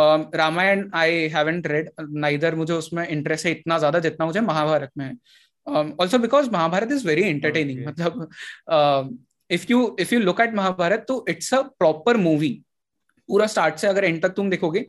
Um, 0.00 0.24
Ramayana 0.34 0.90
I 0.94 1.28
haven't 1.34 1.66
read 1.66 1.90
neither 2.24 2.54
मुझे 2.54 2.72
उसमें 2.74 3.06
इंटरेस्ट 3.06 3.46
है 3.46 3.52
इतना 3.52 3.78
ज़्यादा 3.78 3.98
जितना 4.06 4.26
मुझे 4.26 4.40
महाभारत 4.40 4.90
में 4.98 5.04
है 5.06 5.14
also 6.00 6.18
because 6.18 6.50
Mahabharata 6.50 6.92
is 6.92 7.06
very 7.06 7.22
entertaining. 7.28 7.86
मतलब 7.86 8.28
if 9.50 9.66
you 9.70 9.96
if 10.00 10.14
you 10.14 10.20
look 10.20 10.40
at 10.40 10.54
Mahabharata 10.54 11.04
तो 11.08 11.24
इट्स 11.28 11.52
अ 11.54 11.60
प्रॉपर 11.78 12.16
मूवी 12.16 12.50
पूरा 13.28 13.46
स्टार्ट 13.46 13.76
से 13.76 13.86
अगर 13.86 14.04
एंड 14.04 14.22
तक 14.22 14.34
तुम 14.34 14.50
देखोगे 14.50 14.86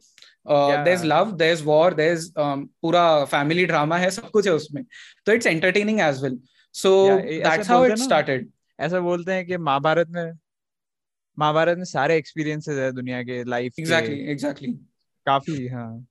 there 0.48 0.94
is 0.94 1.06
love 1.06 1.32
there 1.32 1.54
is 1.54 1.64
war 1.64 1.94
there 1.94 2.14
is 2.14 2.32
पूरा 2.38 3.04
फैमिली 3.26 3.66
ड्रामा 3.66 3.98
है 3.98 4.10
सब 4.12 4.30
कुछ 4.30 4.48
है 4.48 4.54
उसमें. 4.54 4.84
तो 5.26 5.32
it's 5.32 5.48
entertaining 5.48 6.00
as 6.00 6.24
well 6.24 6.40
so 6.76 6.96
that's 7.18 7.70
how 7.70 7.86
it 7.86 7.98
started 7.98 8.50
ऐसा 8.80 9.00
बोलते 9.00 9.32
हैं 9.32 9.46
कि 9.46 9.58
महाभारत 9.58 10.10
में 10.10 10.34
महाभारत 11.38 11.78
में 11.78 11.86
सारे 11.86 12.18
एक्सपीरियंसेस 12.18 12.78
है 12.78 12.92
दुनिया 12.92 13.22
के 13.24 13.44
लाइफ 13.44 13.80
एग्जैक्टली 13.80 14.20
एग्जैक्टली 14.32 14.72
काफ़ी 15.28 15.68
हाँ। 15.68 16.06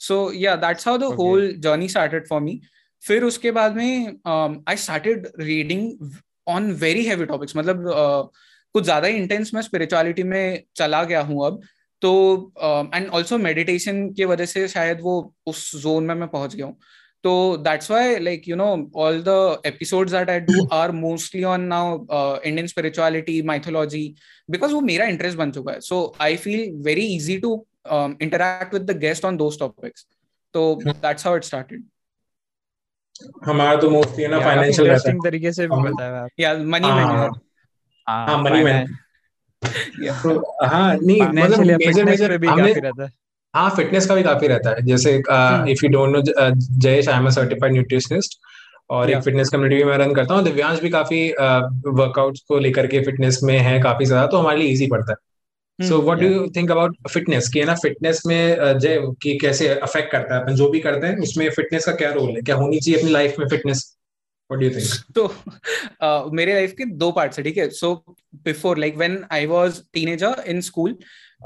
So 0.00 0.16
yeah 0.32 0.54
that's 0.56 0.88
how 0.88 0.98
the 0.98 1.14
whole 1.14 1.52
journey 1.58 1.88
started 1.88 2.26
for 2.28 2.40
me 2.40 2.60
फिर 3.02 3.24
उसके 3.24 3.50
बाद 3.50 3.76
में 3.76 4.62
I 4.68 4.76
started 4.76 5.26
reading 5.40 6.10
on 6.48 6.70
very 6.80 7.04
heavy 7.04 7.26
topics 7.26 7.56
मतलब 7.56 7.86
uh, 7.88 8.34
कुछ 8.74 8.84
ज़्यादा 8.84 9.08
ही 9.08 9.16
इंटेंस 9.16 9.50
मैं 9.54 9.62
स्पिरिचुअलिटी 9.62 10.22
में 10.22 10.62
चला 10.76 11.02
गया 11.04 11.20
हूँ 11.20 11.46
अब 11.46 11.60
तो 12.02 12.10
एंड 12.94 13.08
ऑल्सो 13.08 13.38
मेडिटेशन 13.38 14.08
की 14.12 14.24
वजह 14.24 14.46
से 14.46 14.66
शायद 14.68 15.00
वो 15.00 15.34
उस 15.46 15.70
जोन 15.82 16.04
में 16.04 16.14
मैं 16.14 16.28
पहुँच 16.28 16.54
गया 16.54 16.66
हूँ। 16.66 16.76
तो 17.24 17.56
that's 17.56 17.90
why 17.90 18.18
like 18.18 18.48
you 18.48 18.56
know 18.56 18.66
all 18.96 19.22
the 19.28 19.62
episodes 19.66 20.12
that 20.12 20.30
I 20.30 20.40
do 20.40 20.66
are 20.72 20.92
mostly 20.92 21.44
on 21.44 21.60
now 21.72 21.98
Indian 22.46 22.66
spirituality 22.66 23.40
mythology 23.42 24.14
because 24.50 24.72
वो 24.72 24.80
मेरा 24.80 25.06
इंटरेस्ट 25.06 25.38
बन 25.38 25.50
चुका 25.52 25.72
है। 25.72 25.80
So 25.80 26.16
I 26.20 26.36
feel 26.36 26.70
very 26.84 27.06
easy 27.14 27.38
to 27.38 27.54
interact 27.86 28.74
with 28.74 28.82
the 28.82 28.98
guest 28.98 29.24
on 29.24 29.38
those 29.38 29.56
topics. 29.56 30.04
so 30.54 30.60
that's 31.02 31.22
how 31.22 31.34
it 31.34 31.44
started 31.44 31.80
हमारा 33.44 33.76
तो 33.76 33.90
mostly 33.90 34.22
है 34.22 34.28
ना 34.28 34.40
financial 34.40 34.88
रहता 34.88 35.10
है। 35.10 35.18
तरीके 35.18 35.52
से 35.52 35.66
भी 35.68 35.82
बताया 35.82 36.22
आप 36.22 36.30
या 36.40 36.54
मनी 36.54 36.92
मैनेजर 36.92 37.30
हाँ। 38.06 38.38
मनी 38.42 38.64
मैन 38.64 38.86
हाँ 40.64 40.96
नहीं 40.96 41.20
मतलब 41.22 41.60
मेजर 41.60 42.04
मेजर 42.04 42.32
हमने 42.46 42.72
हाँ। 43.54 43.70
फिटनेस 43.70 44.06
का 44.06 44.14
भी 44.14 44.22
काफ़ी 44.22 44.46
रहता 44.46 44.70
है। 44.70 44.82
जैसे 44.82 45.14
if 45.72 45.84
you 45.84 45.90
don't 45.90 46.16
know 46.16 46.22
Jayesh 46.78 47.08
I 47.08 47.18
am 47.18 47.26
a 47.26 47.30
certified 47.30 47.72
nutritionist 47.72 48.38
और 48.90 49.10
एक 49.10 49.22
फिटनेस 49.22 49.48
कम्युनिटी 49.48 49.76
भी 49.76 49.84
मैं 49.84 49.98
रन 49.98 50.14
करता 50.14 50.34
हूँ। 50.34 50.42
दिव्यांश 50.44 50.80
भी 50.80 50.88
काफ़ी 50.88 51.28
वर्कआउट्स 52.00 52.40
को 52.48 52.58
लेकर 52.58 52.86
के 52.86 53.00
फिटनेस 53.00 53.40
में 53.42 53.58
है 53.58 53.80
काफ़ी 53.80 54.04
ज़्यादा 54.04 54.26
तो 54.26 54.38
हमारे 54.38 54.58
लिए 54.58 54.68
इजी 54.68 54.86
पड़ता 54.86 55.12
है। 55.12 55.33
So 55.82 56.02
what 56.02 56.18
do 56.18 56.26
you 56.26 56.46
think 56.56 56.70
about 56.70 56.96
fitness 57.10 57.48
कि 57.48 57.60
है 57.60 57.64
ना 57.64 57.74
फिटनेस 57.74 58.22
में 58.26 58.56
जय 58.78 59.00
कि 59.22 59.38
कैसे 59.38 59.68
अफेक्ट 59.68 60.12
करता 60.12 60.34
है 60.34 60.42
अपन 60.42 60.54
जो 60.54 60.70
भी 60.70 60.80
करते 60.80 61.06
हैं 61.06 61.18
उसमें 61.18 61.50
फिटनेस 61.50 61.84
का 61.84 61.92
क्या 61.92 62.10
रोल 62.12 62.30
है? 62.30 62.42
क्या 62.42 62.56
होनी 62.56 62.80
चाहिए 62.80 63.00
अपनी 63.00 63.10
लाइफ 63.10 63.34
में 63.38 63.48
fitness 63.48 63.90
What 64.52 64.62
do 64.62 64.68
you 64.68 64.76
think? 64.76 64.96
तो 65.14 65.26
uh, 66.04 66.32
मेरे 66.32 66.54
लाइफ 66.54 66.72
के 66.72 66.84
दो 66.84 67.10
पार्ट्स 67.12 67.38
है 67.38 67.44
ठीक 67.44 67.56
है? 67.56 67.68
So 67.70 68.16
before 68.34 68.78
like 68.78 68.96
when 68.96 69.24
I 69.32 69.46
was 69.46 69.80
teenager 69.92 70.42
in 70.46 70.60
school 70.60 70.96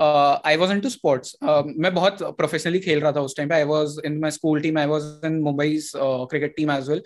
I 0.00 0.56
was 0.56 0.70
into 0.70 0.88
sports 0.88 1.36
मैं 1.78 1.94
बहुत 1.94 2.18
प्रोफेशनली 2.22 2.78
खेल 2.78 3.00
रहा 3.00 3.12
था 3.12 3.20
उस 3.20 3.36
टाइम 3.36 3.48
पे। 3.48 3.54
I 3.54 3.64
was 3.64 3.96
in 4.04 4.18
my 4.18 4.30
school 4.30 4.60
team 4.60 4.78
I 4.78 4.86
was 4.86 5.02
in 5.24 5.40
Mumbai 5.40 5.78
cricket 5.96 6.56
team 6.56 6.70
as 6.70 6.88
well 6.88 7.02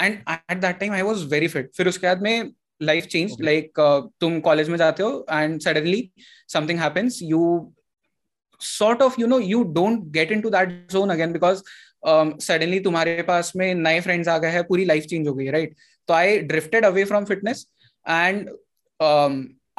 and 0.00 0.18
at 0.50 0.58
that 0.58 0.78
time 0.78 0.92
I 0.92 1.02
was 1.02 1.24
very 1.32 1.48
fit 1.48 1.70
फिर 1.76 1.88
उसके 1.88 2.06
बाद 2.06 2.22
में 2.22 2.52
लाइफ 2.82 3.04
चेंज 3.06 3.36
लाइक 3.40 3.80
तुम 4.20 4.40
कॉलेज 4.40 4.68
में 4.68 4.76
जाते 4.78 5.02
हो 5.02 5.26
and 5.30 5.60
suddenly 5.60 6.08
something 6.48 6.78
happens 6.80 7.18
you 7.22 7.44
sort 8.60 9.00
of 9.02 9.16
you 9.18 9.26
know 9.26 9.38
you 9.38 9.64
don't 9.66 10.10
get 10.12 10.30
into 10.30 10.50
that 10.50 10.74
zone 10.88 11.10
again 11.10 11.32
because 11.32 11.62
suddenly 12.04 12.78
um, 12.78 12.84
तुम्हारे 12.84 13.22
पास 13.22 13.52
में 13.56 13.74
नए 13.74 14.00
फ्रेंड्स 14.00 14.28
आ 14.28 14.36
गए 14.38 14.48
हैं 14.50 14.62
पूरी 14.64 14.84
लाइफ 14.84 15.04
चेंज 15.04 15.28
हो 15.28 15.34
गई 15.34 15.48
राइट 15.50 15.74
तो 16.08 16.14
I 16.14 16.38
drifted 16.40 16.84
away 16.84 17.04
from 17.04 17.24
fitness 17.24 17.66
and 18.06 18.48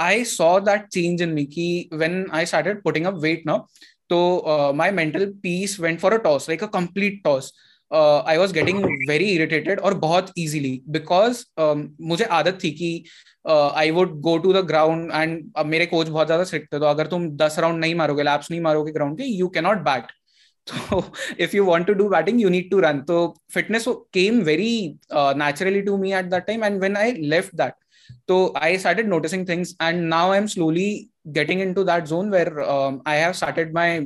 I 0.02 0.24
saw 0.26 0.60
that 0.60 0.86
change 0.88 1.22
in 1.22 1.34
me 1.34 1.44
की 1.46 1.90
when 1.94 2.26
I 2.34 2.46
started 2.46 2.82
putting 2.84 3.06
up 3.06 3.18
weight 3.22 3.44
now 3.46 3.66
तो 4.10 4.72
my 4.76 4.92
mental 4.92 5.26
peace 5.44 5.80
went 5.80 6.00
for 6.00 6.14
a 6.14 6.18
toss 6.24 6.50
like 6.50 6.64
a 6.64 6.68
complete 6.74 7.22
toss 7.24 7.52
I 7.94 8.38
was 8.38 8.54
getting 8.54 8.84
very 9.10 9.26
irritated 9.26 9.80
और 9.80 9.94
बहुत 10.00 10.32
easily 10.40 10.82
because 10.90 11.44
मुझे 11.60 12.26
आदत 12.32 12.58
थी 12.64 12.72
कि 12.72 12.92
I 13.48 13.92
would 13.92 14.20
go 14.22 14.38
to 14.38 14.54
the 14.54 14.66
ground 14.68 15.12
and 15.14 15.52
अब 15.58 15.66
मेरे 15.66 15.86
coach 15.86 16.08
बहुत 16.08 16.28
ज़्यादा 16.28 16.44
स्ट्रिक्ट 16.44 16.74
थे 16.74 16.80
तो 16.80 16.86
अगर 16.86 17.08
तुम 17.08 17.30
दस 17.38 17.60
राउंड 17.60 17.80
नहीं 17.80 17.96
मारोगे 17.96 18.24
लैप्स 18.24 18.52
नहीं 18.52 18.62
मारोगे 18.62 18.92
ग्राउंड 18.92 19.18
के 19.18 19.26
यू 19.26 19.48
कैनॉट 19.50 19.78
बैट 19.84 20.12
तो 20.68 21.04
if 21.40 21.56
you 21.56 21.64
want 21.66 21.88
to 21.88 21.94
do 21.94 22.10
batting 22.10 22.42
you 22.42 22.50
need 22.50 22.70
to 22.72 22.80
run 22.80 23.00
तो 23.04 23.16
fitness 23.54 23.86
came 24.14 24.42
very 24.42 24.74
naturally 25.14 25.82
to 25.82 25.98
me 25.98 26.14
at 26.14 26.26
that 26.26 26.46
time 26.48 26.64
and 26.64 26.82
when 26.82 26.98
I 26.98 27.14
left 27.26 27.56
that 27.56 27.74
तो 28.28 28.38
I 28.58 28.78
started 28.78 29.08
noticing 29.08 29.48
things 29.50 29.76
and 29.82 30.02
now 30.04 30.32
I 30.32 30.38
am 30.38 30.46
slowly 30.48 30.90
getting 31.36 31.62
into 31.74 31.84
that 31.84 32.04
zone 32.06 32.30
where 32.32 32.60
I 33.08 33.18
have 33.18 33.34
started 33.34 33.74
my 33.74 34.00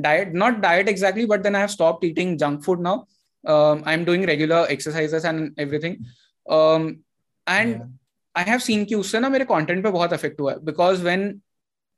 diet, 0.00 0.32
not 0.34 0.60
diet 0.60 0.88
exactly, 0.88 1.26
but 1.26 1.42
then 1.42 1.54
I 1.54 1.60
have 1.60 1.70
stopped 1.70 2.04
eating 2.04 2.36
junk 2.38 2.64
food 2.64 2.80
now. 2.80 3.06
Um, 3.44 3.82
I'm 3.86 4.04
doing 4.04 4.26
regular 4.26 4.66
exercises 4.68 5.24
and 5.24 5.54
everything. 5.58 6.04
Um, 6.46 7.00
and 7.46 7.70
yeah. 7.70 7.86
I 8.34 8.42
have 8.42 8.62
कि 8.62 8.94
उससे 8.94 9.20
ना 9.20 9.28
मेरे 9.28 9.44
content 9.44 9.82
पे 9.84 9.90
बहुत 9.90 10.12
affect 10.12 10.40
हुआ 10.40 10.52
है 10.52 10.58
because 10.64 11.02
when 11.02 11.40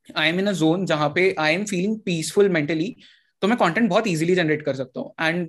I 0.09 0.29
am 0.29 0.39
in 0.41 0.47
a 0.47 0.53
zone 0.53 0.87
जहाँ 0.87 1.09
पे 1.15 1.35
I 1.39 1.55
am 1.55 1.65
feeling 1.65 1.99
peaceful 2.05 2.49
mentally 2.49 2.95
तो 3.43 3.49
मैं 3.49 3.57
कंटेंट 3.59 3.89
बहुत 3.91 4.07
इजीली 4.07 4.35
जनरेट 4.35 4.65
कर 4.67 4.75
सकता 4.75 5.01
हूँ 5.01 5.15
and 5.21 5.49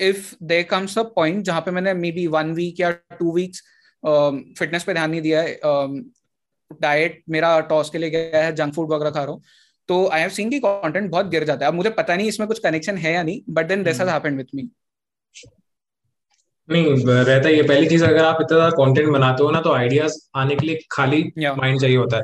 if 0.00 0.34
they 0.42 0.62
comes 0.64 0.98
a 0.98 1.02
point 1.16 1.44
जहाँ 1.44 1.60
पे 1.60 1.70
मैंने 1.70 1.94
मे 1.94 2.10
बी 2.12 2.26
वन 2.26 2.52
वीक 2.54 2.80
या 2.80 2.90
टू 2.90 3.32
वीक्स 3.34 3.62
फिटनेस 4.58 4.84
पे 4.84 4.94
ध्यान 4.94 5.10
नहीं 5.10 5.20
दिया 5.22 5.42
है 5.42 5.58
डाइट 6.70 7.12
um, 7.14 7.30
मेरा 7.30 7.58
टॉस 7.68 7.90
के 7.90 7.98
लिए 7.98 8.10
गया 8.10 8.42
है 8.44 8.54
जंक 8.54 8.74
फ़ूड 8.74 8.92
वगैरह 8.92 9.10
खा 9.10 9.22
रहा 9.24 9.32
हूँ 9.32 9.42
तो 9.88 10.06
आई 10.08 10.20
हैव 10.20 10.30
सीन 10.30 10.50
की 10.50 10.58
कंटेंट 10.60 11.10
बहुत 11.10 11.26
गिर 11.26 11.44
जाता 11.44 11.64
है। 11.64 11.70
अब 11.70 11.74
मुझे 11.74 11.90
पता 11.92 12.16
नहीं 12.16 12.28
इसमें 12.28 12.46
कुछ 12.48 12.58
कनेक्शन 12.58 12.96
है 12.98 13.12
या 13.14 13.22
नहीं 13.22 13.40
but 13.50 13.66
then 13.66 13.82
this 13.84 14.00
has 14.00 14.10
happened 14.10 14.36
with 14.36 14.46
me 14.54 14.68
नहीं 16.68 16.94
रहता 17.06 17.48
है 17.48 17.62
पहली 17.62 17.86
चीज़ 17.88 18.04
अगर 18.04 18.24
आप 18.24 18.38
इतना 18.40 18.68
कंटेंट 18.72 19.08
बनाते 19.08 19.42
हो 19.42 19.50
ना 19.50 19.60
तो 19.60 19.72
आइडियाज़ 19.72 20.18
आने 20.36 20.56
के 20.56 20.66
लिए 20.66 20.78
खाली 20.92 21.22
माइंड 21.38 21.80
चाहिए 21.80 21.96
होता 21.96 22.16
है। 22.16 22.22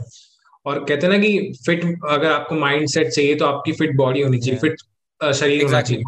और 0.66 0.78
कहते 0.84 1.06
हैं 1.06 1.12
ना 1.12 1.18
कि 1.18 1.52
फिट 1.66 1.84
अगर 2.08 2.30
आपको 2.32 2.54
माइंड 2.54 2.88
सेट 2.88 3.08
चाहिए 3.08 3.34
तो 3.34 3.44
आपकी 3.46 3.72
फिट 3.72 3.94
बॉडी 3.96 4.20
होनी 4.22 4.38
चाहिए 4.38 4.58
फिट 4.60 5.32
शरीर 5.34 5.64
होना 5.64 5.80
चाहिए। 5.80 6.02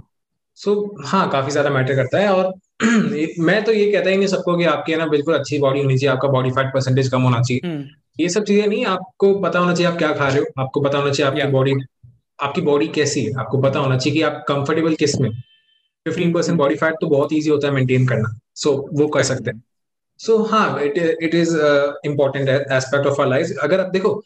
सो 0.59 0.75
so, 0.75 1.07
हाँ 1.07 1.29
काफ़ी 1.31 1.51
ज़्यादा 1.51 1.71
मैटर 1.71 1.95
करता 1.97 2.19
है। 2.19 2.29
और 2.29 2.53
मैं 3.41 3.63
तो 3.65 3.73
ये 3.73 3.91
कहता 3.93 4.11
ही 4.11 4.17
नहीं 4.17 4.27
सबको 4.29 4.57
कि 4.59 4.65
आपकी 4.65 4.93
है 4.93 4.99
ना 4.99 5.07
बिल्कुल 5.07 5.35
अच्छी 5.35 5.59
बॉडी 5.59 5.83
होनी 5.83 5.99
चाहिए 5.99 6.13
आपका 6.13 6.29
बॉडी 6.29 6.51
फैट 6.51 6.73
परसेंटेज 6.75 7.09
कम 7.09 7.23
होना 7.23 7.41
चाहिए। 7.41 7.69
हम्म। 7.69 7.85
ये 8.21 8.29
सब 8.29 8.45
चीज़ें 8.45 8.67
नहीं 8.67 8.85
आपको 8.87 9.35
पता 9.41 9.59
होना 9.59 9.75
चाहिए 9.75 9.91
आप 9.93 9.99
क्या 9.99 10.13
खा 10.15 10.29
रहे 10.29 10.39
हो 10.39 10.63
आपको 10.63 10.81
पता 10.81 10.99
होना 10.99 11.13
चाहिए 11.13 11.31
आपकी 11.31 11.53
बॉडी 11.53 11.73
आपकी 12.39 12.61
बॉडी 12.61 12.89
कैसी 12.89 13.25
है 13.25 13.33
आपको 13.41 13.59
पता 13.63 13.79
होना 13.79 13.97
चाहिए 13.99 14.19
कि 14.19 14.23
आप 14.23 14.45
कंफर्टेबल 14.49 14.95
किसमें। 14.95 15.31
फिफ्टीन 16.07 16.33
परसेंट 16.33 16.59
बॉडी 16.59 16.75
फैट 16.75 16.95
तो 17.01 17.07
बहुत 17.07 17.33
ईजी 17.33 17.51
होता 17.51 17.69
है 17.69 17.75
मेंटेन 17.75 18.07
करना 18.09 18.39
सो 18.55 18.71
so, 18.71 19.01
वो 19.01 19.07
कर 19.09 19.23
सकते 19.23 19.51
हैं। 19.51 19.63
सो 20.21 20.37
so, 20.37 20.51
हाँ 20.51 20.83
it 20.83 20.99
it 20.99 21.35
is 21.35 21.57
important 22.07 22.49
aspect 22.49 23.07
of 23.07 23.21
our 23.21 23.29
life 23.29 23.57
अगर 23.63 23.81
आप 23.81 23.91
देखो 23.93 24.23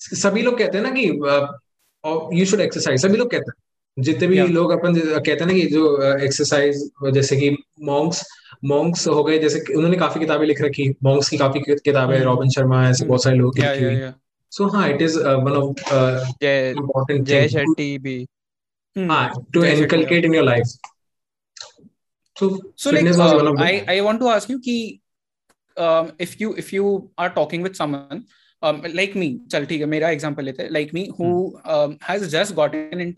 सभी 0.00 0.42
लोग 0.42 0.58
कहते 0.58 0.78
हैं 0.78 0.84
ना 0.84 0.90
कि 0.90 2.40
यू 2.40 2.44
शुड 2.46 2.60
एक्सरसाइज 2.60 3.02
सभी 3.02 3.16
लोग 3.16 3.30
कहते 3.30 3.50
हैं। 3.50 4.02
जितने 4.02 4.26
भी 4.26 4.38
लोग 4.48 4.70
अपन 4.70 4.94
कहते 4.98 5.30
हैं 5.30 5.46
ना 5.46 5.52
कि 5.52 5.66
जो 5.66 6.02
एक्सरसाइज 6.02 6.90
जैसे 7.12 7.36
कि 7.36 7.56
मॉन्क्स 7.82 8.22
मॉन्क्स 8.62 9.06
हो 9.08 9.22
गए 9.24 9.38
जैसे 9.38 9.60
उन्होंने 9.74 9.96
काफ़ी 9.96 10.20
किताबें 10.20 10.46
लिख 10.46 10.60
रखी 10.62 10.88
मॉन्क्स 11.04 11.28
की 11.28 11.36
काफ़ी 11.38 11.60
किताबें 11.74 12.16
है 12.16 12.22
रॉबिन 12.24 12.50
शर्मा 12.50 12.88
ऐसे 12.88 13.04
बहुत 13.04 13.22
सारे 13.24 13.36
लोग 13.36 13.58
लिखी 13.58 13.84
हुई। 13.84 14.10
सो 14.52 14.68
हाँ 14.68 14.88
it 14.88 15.02
is 15.02 15.18
one 15.18 15.52
of 15.52 15.68
important 16.44 17.26
Jay 17.26 17.48
Shetty 17.48 17.98
भी। 17.98 18.16
हाँ 18.96 19.28
to 19.54 19.64
inculcate 19.64 20.24
in 20.24 20.34
your 20.34 20.44
life 20.44 20.66
so 22.36 22.48
so 22.76 22.90
like 22.90 23.60
I 23.60 23.78
I 23.80 24.00
want 24.00 24.18
to 24.20 24.28
ask 24.28 24.50
you 24.50 24.58
कि 24.58 24.78
if 26.20 26.36
you 26.40 26.54
if 26.58 26.74
you 26.74 27.10
are 27.18 27.28
talking 27.30 27.62
with 27.62 27.72
someone 27.74 28.22
like 28.62 29.16
me 29.16 29.28
चल 29.50 29.64
ठीक 29.66 29.80
है 29.80 29.86
मेरा 29.86 30.08
example 30.10 30.44
लेते 30.44 30.62
हैं। 30.62 30.70
Like 30.70 30.94
me 30.94 31.04
who 31.20 32.24
just 32.30 32.54
gotten 32.54 33.00
in 33.00 33.14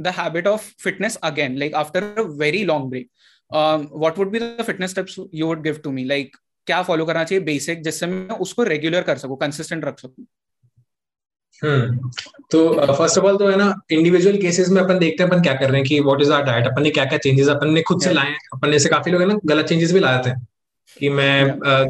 the 0.00 0.12
habit 0.18 0.46
of 0.46 0.70
fitness 0.82 1.16
again 1.24 1.56
like 1.58 1.74
after 1.74 2.04
a 2.18 2.22
very 2.38 2.62
long 2.64 2.90
break 2.90 3.08
um, 3.50 3.88
would 3.92 4.14
would 4.14 4.32
be 4.32 4.38
the 4.38 4.64
fitness 4.64 4.92
steps 4.92 5.18
you 5.32 5.46
would 5.48 5.62
give 5.62 5.82
to 5.82 5.92
me? 5.92 6.04
Like 6.10 6.36
क्या 6.66 6.82
follow 6.82 7.06
करना 7.06 7.24
चाहिए? 7.24 7.44
Basic 7.44 7.82
जिससे 7.82 8.06
मैं 8.06 8.38
उसको 8.38 8.62
regular 8.62 9.02
कर 9.02 9.18
सकूँ 9.18 9.36
consistent 9.36 9.84
रख 9.84 10.00
सकूँ? 10.00 10.26
हम्म 11.64 12.10
तो 12.50 12.94
फ़र्स्ट 12.94 13.18
ऑफ़ 13.18 13.26
ऑल 13.26 13.36
तो 13.36 13.48
है 13.48 13.56
ना 13.56 13.74
इंडिविजुअल 13.90 14.36
केसेस 14.36 14.68
में 14.68 14.82
अपन 14.82 14.98
देखते 14.98 15.24
हैं 15.24 15.30
अपन 15.30 15.42
क्या 15.42 15.54
कर 15.54 15.70
रहे 15.70 15.76
हैं 15.76 15.88
कि 15.88 16.00
व्हाट 16.00 16.20
इज़ 16.20 16.32
आर 16.32 16.42
डाइट 16.42 16.66
अपन 16.66 16.82
ने 16.82 16.90
क्या 16.90 17.04
क्या 17.04 17.18
चेंजेस 17.18 17.48
अपन 17.48 17.70
ने 17.70 17.82
खुद 17.82 18.02
से 18.02 18.12
लाए 18.12 18.26
हैं। 18.26 18.38
अपन 18.52 18.70
ने 18.70 18.78
से 18.78 18.88
काफ़ी 18.88 19.12
लोग 19.12 19.20
है 19.20 19.26
ना 19.26 19.38
गलत 19.46 19.66
चेंजेस 19.66 19.92
भी 19.92 20.00
लाए 20.00 20.22
थे 20.26 20.30
कि 20.98 21.08
मैं 21.08 21.50
आ, 21.50 21.86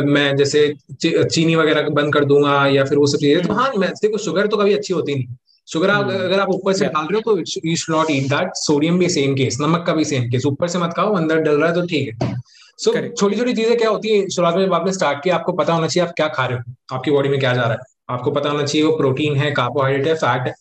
मैं 0.00 0.36
जैसे 0.36 0.74
चीनी 1.04 1.56
वगैरह 1.56 1.88
बंद 1.88 2.14
कर 2.14 2.24
दूँगा 2.24 2.66
या 2.66 2.84
फिर 2.84 2.98
वो 2.98 3.06
सब 3.06 3.18
चीज़ें। 3.18 3.46
तो 3.46 3.54
हाँ 3.54 3.72
मैं 3.78 3.90
देखो 3.90 4.18
शुगर 4.18 4.46
तो 4.46 4.56
कभी 4.56 4.74
अच्छी 4.74 4.94
होती 4.94 5.14
नहीं। 5.14 5.26
शुगर 5.68 5.90
आप 5.90 6.06
hmm. 6.06 6.20
अगर 6.20 6.40
आप 6.40 6.48
ऊपर 6.50 6.72
से 6.72 6.86
डाल 6.86 7.06
रहे 7.06 7.20
हो 7.26 7.34
तो 7.34 7.68
you 7.68 7.76
should 7.76 7.94
not 7.94 8.10
eat 8.10 8.24
that 8.28 8.50
sodium 8.56 8.98
भी 8.98 9.08
सेम 9.08 9.34
केस 9.34 9.58
नमक 9.60 9.84
का 9.86 9.92
भी 9.92 10.04
सेम 10.04 10.28
केस 10.30 10.46
ऊपर 10.46 10.68
से 10.68 10.78
मत 10.78 10.92
खाओ 10.96 11.14
अंदर 11.16 11.40
डल 11.40 11.60
रहा 11.60 11.68
है 11.68 11.74
तो 11.74 11.86
ठीक 11.86 12.22
है। 12.22 12.34
सो 12.78 12.92
छोटी 13.08 13.36
छोटी 13.36 13.52
चीज़ें 13.54 13.76
क्या 13.78 13.90
होती 13.90 14.08
है? 14.08 14.28
शुरुआत 14.28 14.54
में 14.54 14.68
आपने 14.70 14.92
स्टार्ट 14.92 15.22
किया 15.24 15.34
आपको 15.34 15.52
पता 15.52 15.72
होना 15.72 15.86
चाहिए 15.86 16.08
आप 16.08 16.14
क्या 16.16 16.28
खा 16.28 16.46
रहे 16.46 16.58
हो। 16.58 16.96
आपकी 16.96 17.10
बॉडी 17.10 17.28
में 17.28 17.38
क्या 17.40 17.52
जा 17.54 17.62
रहा 17.62 17.72
है। 17.72 17.90
आपको 18.10 18.30
पता 18.30 18.50
होना 18.50 18.64
चाहिए 18.66 18.86
वो 18.86 18.96
प्रोटीन 18.96 19.36
है 19.36 19.50
कार्बोहाइड्रेट 19.52 20.06
है 20.06 20.14
फैट 20.14 20.46
है। 20.48 20.54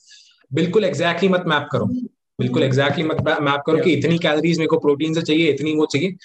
बिल्कुल 0.54 0.86
एग्जैक्टली 0.86 1.30
मत 1.30 1.44
मैप 1.48 1.68
करो। 1.72 1.86
बिल्कुल 2.40 2.64
एग्जैक्टली 2.64 3.04
मत 3.04 3.22
मैप 3.42 3.64
करो 3.68 3.78
कि 3.78 3.94
इतनी 3.94 4.18
कैलोरीज 4.20 4.58
मेरे 4.58 4.68
को 4.68 4.78
प्रोटीन 4.80 5.14
से 5.14 5.22
चाहिए 5.22 5.50
इतनी 5.50 5.76
वो 5.76 5.86
चाहिए। 5.86 6.16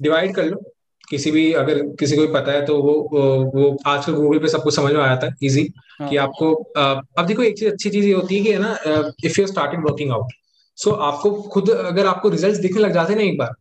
डिवाइड 0.00 0.34
कर 0.34 0.44
लो। 0.44 0.62
किसी 1.10 1.30
भी 1.30 1.52
अगर 1.52 1.78
किसी 2.00 2.16
को 2.16 2.22
भी 2.22 2.32
पता 2.34 2.52
है 2.52 2.64
तो 2.66 2.76
वो 2.82 2.92
वो 3.54 3.76
आजकल 3.86 4.12
गूगल 4.12 4.38
पे 4.38 4.48
सब 4.48 4.62
कुछ 4.62 4.74
समझ 4.76 4.92
में 4.92 5.00
आया 5.00 5.16
था 5.16 5.34
इजी 5.42 5.66
हाँ. 6.00 6.08
कि 6.08 6.16
आपको 6.16 6.52
अब 6.78 7.26
देखो 7.26 7.42
एक 7.42 7.58
चीज़ 7.58 7.70
अच्छी 7.70 7.90
चीज़ 7.90 8.06
ये 8.06 8.12
होती 8.12 8.36
है 8.36 8.42
कि 8.42 8.52
है 8.52 8.58
ना 8.58 8.76
if 9.24 9.40
you 9.40 9.46
started 9.46 9.84
working 9.84 10.12
out 10.12 10.32
so 10.78 10.90
आपको 11.08 11.30
खुद 11.52 11.70
अगर 11.70 12.06
आपको 12.06 12.28
रिज़ल्ट 12.28 12.60
दिखने 12.60 12.82
लग 12.82 12.92
जाते 12.92 13.12
हैं 13.12 13.20
ना 13.20 13.26
एक 13.26 13.38
बार 13.38 13.54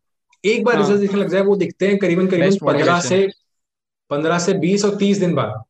एक 0.44 0.64
बार 0.66 0.78
रिज़ल्ट 0.78 0.92
हाँ। 0.92 1.02
दिखने 1.02 1.22
लग 1.22 1.30
जाए 1.30 1.42
वो 1.42 1.56
दिखते 1.56 1.88
हैं 1.88 1.98
करीबन 1.98 2.28
करीबन 2.28 2.58
पंद्रह 2.66 3.00
से 3.02 3.28
पंद्रह 4.12 4.40
से 4.40 4.54
बीस 4.60 4.86
और 4.86 4.96
तीस 4.96 5.18
दिन 5.18 5.34
बाद। 5.36 5.64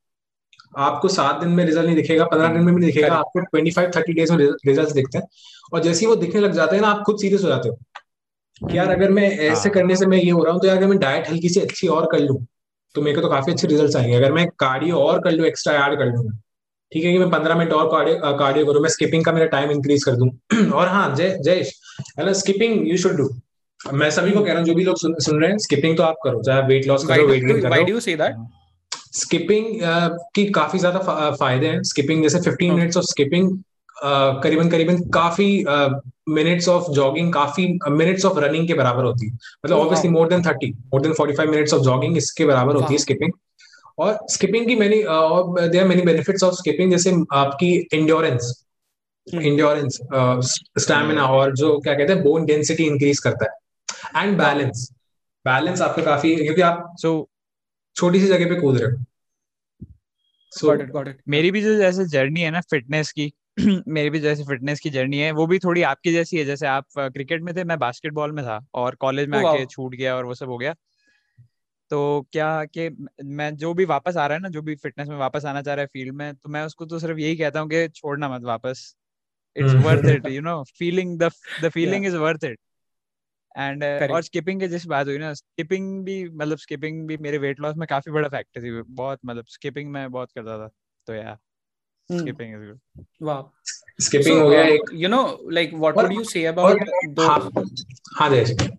आपको 0.78 1.08
सात 1.08 1.40
दिन 1.40 1.50
में 1.50 1.64
रिज़ल्ट 1.66 1.86
नहीं 1.86 1.96
दिखेगा 1.96 2.26
पंद्रह 2.26 2.54
दिन 2.54 2.64
में 2.64 2.76
भी 2.76 2.86
दिखेगा 2.86 3.14
आपको 3.16 3.40
ट्वेंटी 3.40 3.72
फाइव 3.72 3.92
थर्टी 3.96 4.14
डेज़ 4.14 4.34
में 4.34 4.46
रिज़ल्ट 4.68 4.90
दिखते 4.90 5.18
हैं। 5.18 5.26
और 5.74 5.82
जैसे 5.84 6.00
ही 6.00 6.08
वो 6.08 6.16
दिखने 6.16 6.42
लग 6.42 6.54
जाते 6.54 6.76
हैं 6.76 6.82
ना 6.82 6.88
आप 6.88 7.04
खुद 7.06 7.18
सीरियस 7.22 7.44
हो 7.44 7.48
जाते 7.50 7.70
हो। 7.70 7.78
कि 8.62 8.78
यार 8.78 8.90
अगर 8.92 9.12
मैं 9.12 9.30
ऐसे 9.30 9.70
हाँ। 9.70 9.74
करने 9.74 9.96
से 9.96 10.06
मैं 10.06 10.18
ये 10.18 10.30
हो 10.32 10.44
रहा 10.44 10.54
हूँ 10.54 10.62
तो 10.62 10.68
यार 10.68 10.78
अगर 10.78 10.88
मैं 10.88 10.98
डाइट 11.00 11.30
हल्की 11.30 11.50
सी 11.50 11.60
अच्छी 11.60 11.88
और 11.88 12.08
कर 12.12 12.20
लूँ 12.20 12.38
तो 12.96 13.02
मेरे 13.02 13.16
को 13.16 13.22
तो 13.22 13.30
काफ़ी 13.30 13.52
अच्छे 13.54 13.68
रिज़ल्ट 13.68 13.96
आएँगे। 13.96 14.16
अगर 14.16 14.32
मैं 14.32 14.46
कार्डियो 14.60 15.00
और 15.00 15.20
कर 15.22 15.32
लूँ 15.32 15.46
एक्स्ट्रा 15.48 15.74
ऐड 15.86 15.98
कर 16.00 16.06
लूँ 16.06 16.30
ठीक 16.92 17.04
है 17.04 17.12
कि 17.14 17.20
मैं 17.20 17.30
पंद्रह 17.30 17.56
मिनट 17.56 17.74
और 17.74 17.88
कार्डियो 17.92 18.34
कार्डियो 18.38 18.66
करूँ 18.66 18.82
मैं 18.82 18.90
स्किपिंग 18.90 19.26
का 19.26 19.32
मेरा 19.32 19.46
टाइम 19.48 19.72
इंक्रीज 19.72 20.04
कर 20.04 20.16
दूँ। 20.16 20.30
और 20.72 20.88
हाँ 20.88 21.16
जय 21.16 21.38
जयेश 21.44 21.74
है 22.20 22.26
ना 22.26 22.34
स्किपिंग 22.34 22.88
यू 22.90 22.98
शुड 22.98 23.16
डू 23.18 23.30
मैं 23.80 24.10
सभी 24.12 24.32
को 24.32 24.44
कह 24.44 24.50
रहा 24.50 24.58
हूँ 24.58 24.66
जो 24.66 24.74
भी 24.76 24.84
लोग 24.84 24.98
सुन, 24.98 25.16
सुन 25.20 25.42
रहे 25.42 25.50
हैं 25.52 25.58
स्किपिंग 25.58 25.98
तो 25.98 26.04
आप 26.04 26.16
करो 26.24 26.42
चाहे 26.44 26.62
वेट 26.68 26.88
लॉस 26.88 27.06
करो 27.08 27.28
वेट 27.28 27.44
गेन 27.44 27.62
करो 27.62 27.84
डू 27.84 27.94
यू 27.94 28.18
दैट 28.18 28.36
स्किपिंग 29.16 29.66
की 30.36 30.46
काफ़ी 30.52 30.80
ज़्यादा 30.80 31.32
फ़ायदे 31.32 31.68
हैं। 31.68 31.82
स्किपिंग 31.84 32.24
जैसे 32.24 32.40
15 32.42 32.76
मिनट्स 32.76 32.98
ऑफ़ 32.98 33.06
स्किपिंग 33.06 33.50
करीबन 34.04 34.70
करीबन 34.70 34.98
काफ़ी 35.12 35.66
मिनट्स 36.30 36.68
ऑफ़ 36.70 36.92
जॉगिंग 36.94 37.34
काफ़ी 37.34 37.68
मिनट्स 37.90 38.26
ऑफ़ 38.26 38.40
रनिंग 38.40 38.68
के 38.68 38.74
बराबर 38.74 39.04
होती 39.04 39.28
है। 39.28 39.34
मतलब 39.34 39.78
obviously 39.78 40.10
more 40.12 40.30
than 40.30 40.42
30 40.44 40.72
more 40.94 41.02
than 41.02 41.14
45 41.14 41.50
minutes 41.50 41.74
of 41.74 41.82
jogging 41.82 42.18
इसके 42.18 42.46
बराबर 42.46 42.76
होती 42.76 42.94
है 42.94 42.98
स्किपिंग 42.98 43.32
और 44.00 44.18
स्किपिंग 44.30 44.68
की 44.68 44.76
many 44.76 45.04
there 45.70 45.88
many 45.88 46.02
benefits 46.02 46.44
of 46.44 46.54
skipping 46.56 46.92
जैसे 46.92 47.14
आपकी 47.34 47.74
इंड्योरेंस 47.94 48.54
इंड्योरेंस 49.28 50.00
स्टैमिना 50.80 51.26
और 51.26 51.56
जो 51.56 51.78
क्या 51.80 51.94
कहते 51.94 52.14
हैं 52.14 52.24
बोन 52.24 52.46
डेंसिटी 52.46 52.84
इंक्रीज 52.84 53.20
करता 53.20 53.46
है। 53.46 54.24
एंड 54.24 54.38
बैलेंस 54.38 54.90
बैलेंस 55.46 55.82
आपका 55.82 56.04
काफ़ी 56.04 56.36
क्योंकि 56.36 56.62
आप 56.62 56.96
सो 56.98 57.30
छोटी 57.96 58.20
सी 58.20 58.28
जगह 58.28 58.50
पे 58.50 58.62
कूद 58.62 58.78
रहे 58.78 58.92
हो। 58.92 59.04
So, 60.54 60.68
got 60.68 60.80
it, 60.82 60.88
got 60.94 61.08
it. 61.08 61.18
मेरी 61.28 61.52
भी 61.52 61.62
जो 61.62 61.76
जैसे 61.78 62.06
जर्नी 62.06 62.42
है 62.42 62.52
ना 62.52 62.62
फिटनेस 62.62 63.12
की 63.12 63.28
मेरी 63.90 64.10
भी 64.10 64.20
जैसे 64.20 64.44
फिटनेस 64.46 64.80
की 64.80 64.90
जर्नी 64.90 65.20
है 65.20 65.32
वो 65.34 65.46
भी 65.48 65.60
थोड़ी 65.60 65.82
आपकी 65.84 66.12
जैसी 66.14 66.38
है। 66.38 66.46
जैसे 66.46 66.68
आप 66.68 66.86
क्रिकेट 66.98 67.42
में 67.44 67.56
थे 67.56 67.64
मैं 67.66 67.78
बास्केटबॉल 67.80 68.32
में 68.34 68.44
था 68.46 68.60
और 68.76 68.96
कॉलेज 68.98 69.28
में 69.30 69.38
आके 69.38 69.66
छूट 69.68 69.96
गया 69.96 70.16
और 70.16 70.26
वो 70.26 70.34
सब 70.36 70.50
हो 70.50 70.58
गया। 70.58 70.74
तो 71.92 72.00
क्या 72.34 72.48
कि 72.68 72.90
मैं 73.26 73.56
जो 73.58 73.74
भी 73.74 73.86
वापस 73.86 74.18
आ 74.18 74.26
रहा 74.28 74.36
है 74.36 74.42
ना 74.42 74.50
जो 74.50 74.62
भी 74.62 74.76
फिटनेस 74.76 75.08
में 75.08 75.16
वापस 75.18 75.46
आना 75.46 75.62
चाह 75.62 75.74
रहा 75.76 75.82
है 75.84 75.88
फ़ील्ड 75.88 76.16
में 76.16 76.34
तो 76.36 76.50
मैं 76.50 76.64
उसको 76.66 76.86
तो 76.86 77.00
सिर्फ़ 77.00 77.20
यही 77.20 77.36
कहता 77.38 77.60
हूँ 77.60 77.70
कि 77.70 77.88
छोड़ना 77.90 78.30
मत 78.30 78.44
वापस। 78.44 78.96
It's 79.56 79.76
worth 79.78 80.10
it 80.10 80.28
you 80.28 80.42
know 80.42 80.64
feeling 80.80 81.18
the 81.20 81.30
the 81.60 81.70
feeling 81.72 82.06
is 82.06 82.16
worth 82.18 82.44
it 82.46 82.60
and 83.56 83.84
और 84.10 84.22
स्किपिंग 84.24 84.60
की 84.62 84.68
जिस 84.68 84.86
बात 84.88 85.08
हुई 85.08 85.18
ना 85.18 85.34
स्किपिंग 85.36 86.04
भी 86.06 86.24
मतलब 86.32 86.58
स्किपिंग 86.60 87.08
भी 87.08 87.18
मेरे 87.20 87.38
वेट 87.40 87.60
लॉस 87.60 87.76
में 87.78 87.88
काफ़ी 87.90 88.12
बड़ा 88.12 88.30
फैक्टर 88.30 88.64
थी। 88.64 88.82
बहुत 88.84 89.20
मतलब 89.26 89.46
स्किपिंग 89.50 89.92
मैं 89.92 90.10
बहुत 90.12 90.32
करता 90.32 90.58
था। 90.60 90.70
तो 91.08 91.14
यार 91.14 91.38
skipping 92.10 92.54
is 92.54 92.62
good. 92.62 92.80
Wow. 93.20 93.52
Skipping 94.00 94.34
so, 94.34 94.42
हो 94.42 94.50
गया 94.50 94.62
एक 94.66 94.92
you 94.94 95.10
know 95.10 95.24
like 95.52 95.72
what 95.86 95.96
would 95.96 96.14
you 96.14 96.26
say 96.26 96.46
about 96.46 96.80
those 97.16 97.84
हाँ 98.20 98.30
जैसे 98.30 98.70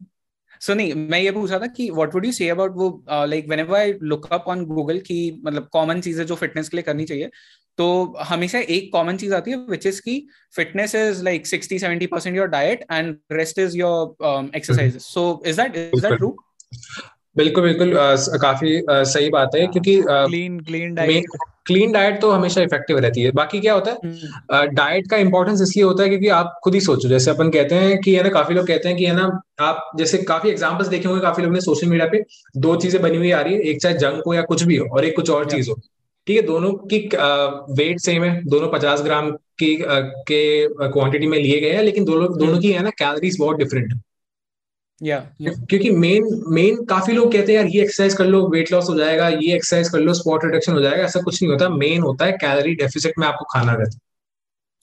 सो 0.60 0.74
नहीं 0.74 0.94
मैं 0.94 1.18
ये 1.20 1.30
पूछ 1.30 1.50
रहा 1.50 1.58
था 1.58 1.66
कि 1.66 1.90
what 1.90 2.14
would 2.14 2.24
you 2.26 2.32
say 2.32 2.48
about 2.48 2.72
वो 2.76 2.88
like 3.10 3.46
whenever 3.48 3.78
I 3.78 3.92
look 4.02 4.26
up 4.32 4.44
on 4.48 4.64
Google 4.66 4.98
की 5.00 5.20
मतलब 5.44 5.68
कॉमन 5.72 6.00
चीज़ें 6.00 6.24
जो 6.26 6.34
फिटनेस 6.36 6.68
के 6.68 6.76
लिए 6.76 6.82
करनी 6.82 7.04
चाहिए 7.04 7.30
तो 7.78 7.86
हमेशा 8.28 8.58
एक 8.76 8.90
कॉमन 8.92 9.16
चीज़ 9.16 9.34
आती 9.34 9.50
है 9.50 9.56
विच 9.70 9.86
इज़ 9.86 10.00
की 10.02 10.16
fitness 10.54 10.94
is 10.94 11.22
like 11.24 11.46
60 11.46 11.78
70 11.82 12.06
percent 12.10 12.36
your 12.36 12.48
diet 12.48 12.84
and 12.92 13.16
rest 13.32 13.58
is 13.58 13.76
your 13.78 14.50
exercise 14.56 14.98
so 15.02 15.22
is 15.46 15.60
that 15.60 15.76
is 15.76 16.06
that 16.06 16.16
true 16.16 16.36
बिल्कुल 17.36 17.62
बिल्कुल 17.64 17.92
काफ़ी 18.40 18.76
आ, 18.80 19.02
सही 19.04 19.28
बात 19.30 19.54
है 19.54 19.66
क्योंकि 19.66 20.00
clean 20.06 20.58
clean 20.60 20.94
diet 20.94 21.24
clean 21.66 21.92
diet 21.92 22.20
तो 22.20 22.30
हमेशा 22.30 22.62
इफ़ेक्टिव 22.62 22.98
रहती 22.98 23.22
है। 23.22 23.30
बाकी 23.32 23.60
क्या 23.60 23.74
होता 23.74 23.90
है 23.90 24.66
डाइट 24.68 24.94
हम्म। 24.94 25.08
का 25.10 25.16
इंपॉर्टेंस 25.16 25.60
इसलिए 25.62 25.84
होता 25.84 26.02
है 26.02 26.08
क्योंकि 26.08 26.28
आप 26.28 26.58
खुद 26.64 26.74
ही 26.74 26.80
सोचो 26.80 27.08
जैसे 27.08 27.30
अपन 27.30 27.50
कहते 27.50 27.74
हैं 27.74 27.98
कि 28.00 28.14
है 28.14 28.22
ना 28.22 28.28
काफ़ी 28.28 28.54
लोग 28.54 28.66
कहते 28.66 28.88
हैं 28.88 28.96
कि 28.98 29.04
है 29.06 29.14
ना 29.16 29.26
आप 29.60 29.90
जैसे 29.98 30.18
काफ़ी 30.24 30.50
एग्जांपल्स 30.50 30.88
देखे 30.88 31.08
होंगे 31.08 31.22
काफ़ी 31.22 31.42
लोग 31.42 31.52
ने 31.52 31.60
सोशल 31.60 31.88
मीडिया 31.88 32.06
पे 32.06 32.22
दो 32.56 32.74
चीज़ें 32.76 33.00
बनी 33.02 33.16
हुई 33.16 33.30
आ 33.30 33.40
रही 33.40 33.54
है 33.54 33.60
एक 33.60 33.80
चाहे 33.82 33.94
जंक 33.94 34.22
हो 34.26 34.34
या 34.34 34.42
कुछ 34.42 34.62
भी 34.62 34.76
हो 34.76 34.86
और 34.86 35.04
एक 35.04 35.16
कुछ 35.16 35.30
और 35.30 35.50
चीज़ 35.50 35.70
हो। 35.70 35.80
ठीक 36.26 36.36
है 36.36 36.42
दोनों 36.42 36.72
की 36.92 36.98
वेट 37.74 38.00
सेम 38.00 38.24
है 38.24 38.40
दोनों 38.46 38.68
पचास 38.68 39.02
ग्राम 39.02 39.30
की 39.30 39.76
के 39.82 40.42
क्वांटिटी 40.88 41.26
में 41.26 41.38
लिए 41.38 41.60
गए 41.60 41.70
हैं 41.70 41.82
लेकिन 41.82 42.04
दोनों 42.04 42.28
दोनों 42.38 42.58
की 42.60 42.72
है 42.72 42.82
ना 42.82 42.90
कैलोरीज 42.98 43.36
बहुत 43.40 43.56
डिफरेंट 43.56 43.92
है। 43.92 44.00
या 45.00 45.18
क्योंकि 45.40 45.90
मेन 45.90 46.28
मेन 46.48 46.84
काफ़ी 46.84 47.12
लोग 47.12 47.32
कहते 47.32 47.52
हैं 47.52 47.58
यार 47.58 47.68
ये 47.68 47.82
एक्सरसाइज 47.82 48.14
कर 48.14 48.26
लो 48.26 48.46
वेट 48.48 48.72
लॉस 48.72 48.88
हो 48.90 48.94
जाएगा 48.98 49.28
ये 49.28 49.54
एक्सरसाइज 49.54 49.88
कर 49.88 49.98
लो 49.98 50.14
स्पॉट 50.14 50.44
रिडक्शन 50.44 50.72
हो 50.72 50.80
जाएगा। 50.80 51.04
ऐसा 51.04 51.20
कुछ 51.20 51.42
नहीं 51.42 51.52
होता। 51.52 51.68
मेन 51.68 52.02
होता 52.02 52.24
है 52.24 52.32
कैलोरी 52.32 52.74
डेफिसिट 52.74 53.18
में 53.18 53.26
आपको 53.26 53.44
खाना 53.52 53.72
रहता 53.72 53.90
है। 53.92 54.08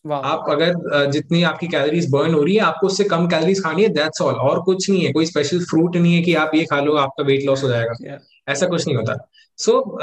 आप 0.05 0.45
अगर 0.49 1.05
जितनी 1.11 1.41
आपकी 1.43 1.67
कैलोरीज 1.67 2.09
बर्न 2.11 2.33
हो 2.33 2.43
रही 2.43 2.55
है 2.55 2.61
आपको 2.61 2.87
उससे 2.87 3.03
कम 3.03 3.27
कैलोरीज 3.27 3.63
खानी 3.63 3.83
है 3.83 3.89
दैट्स 3.89 4.21
ऑल 4.21 4.33
और 4.33 4.61
कुछ 4.63 4.89
नहीं 4.89 5.05
है 5.05 5.11
कोई 5.13 5.25
स्पेशल 5.25 5.63
फ्रूट 5.65 5.95
नहीं 5.95 6.15
है 6.15 6.21
कि 6.21 6.33
आप 6.35 6.51
ये 6.55 6.65
खा 6.65 6.79
लो 6.81 6.95
आपका 6.97 7.23
वेट 7.23 7.45
लॉस 7.45 7.63
हो 7.63 7.69
जाएगा। 7.69 7.93
Yeah. 8.03 8.21
ऐसा 8.49 8.67
कुछ 8.67 8.87
नहीं 8.87 8.97
होता। 8.97 9.15
So 9.57 9.97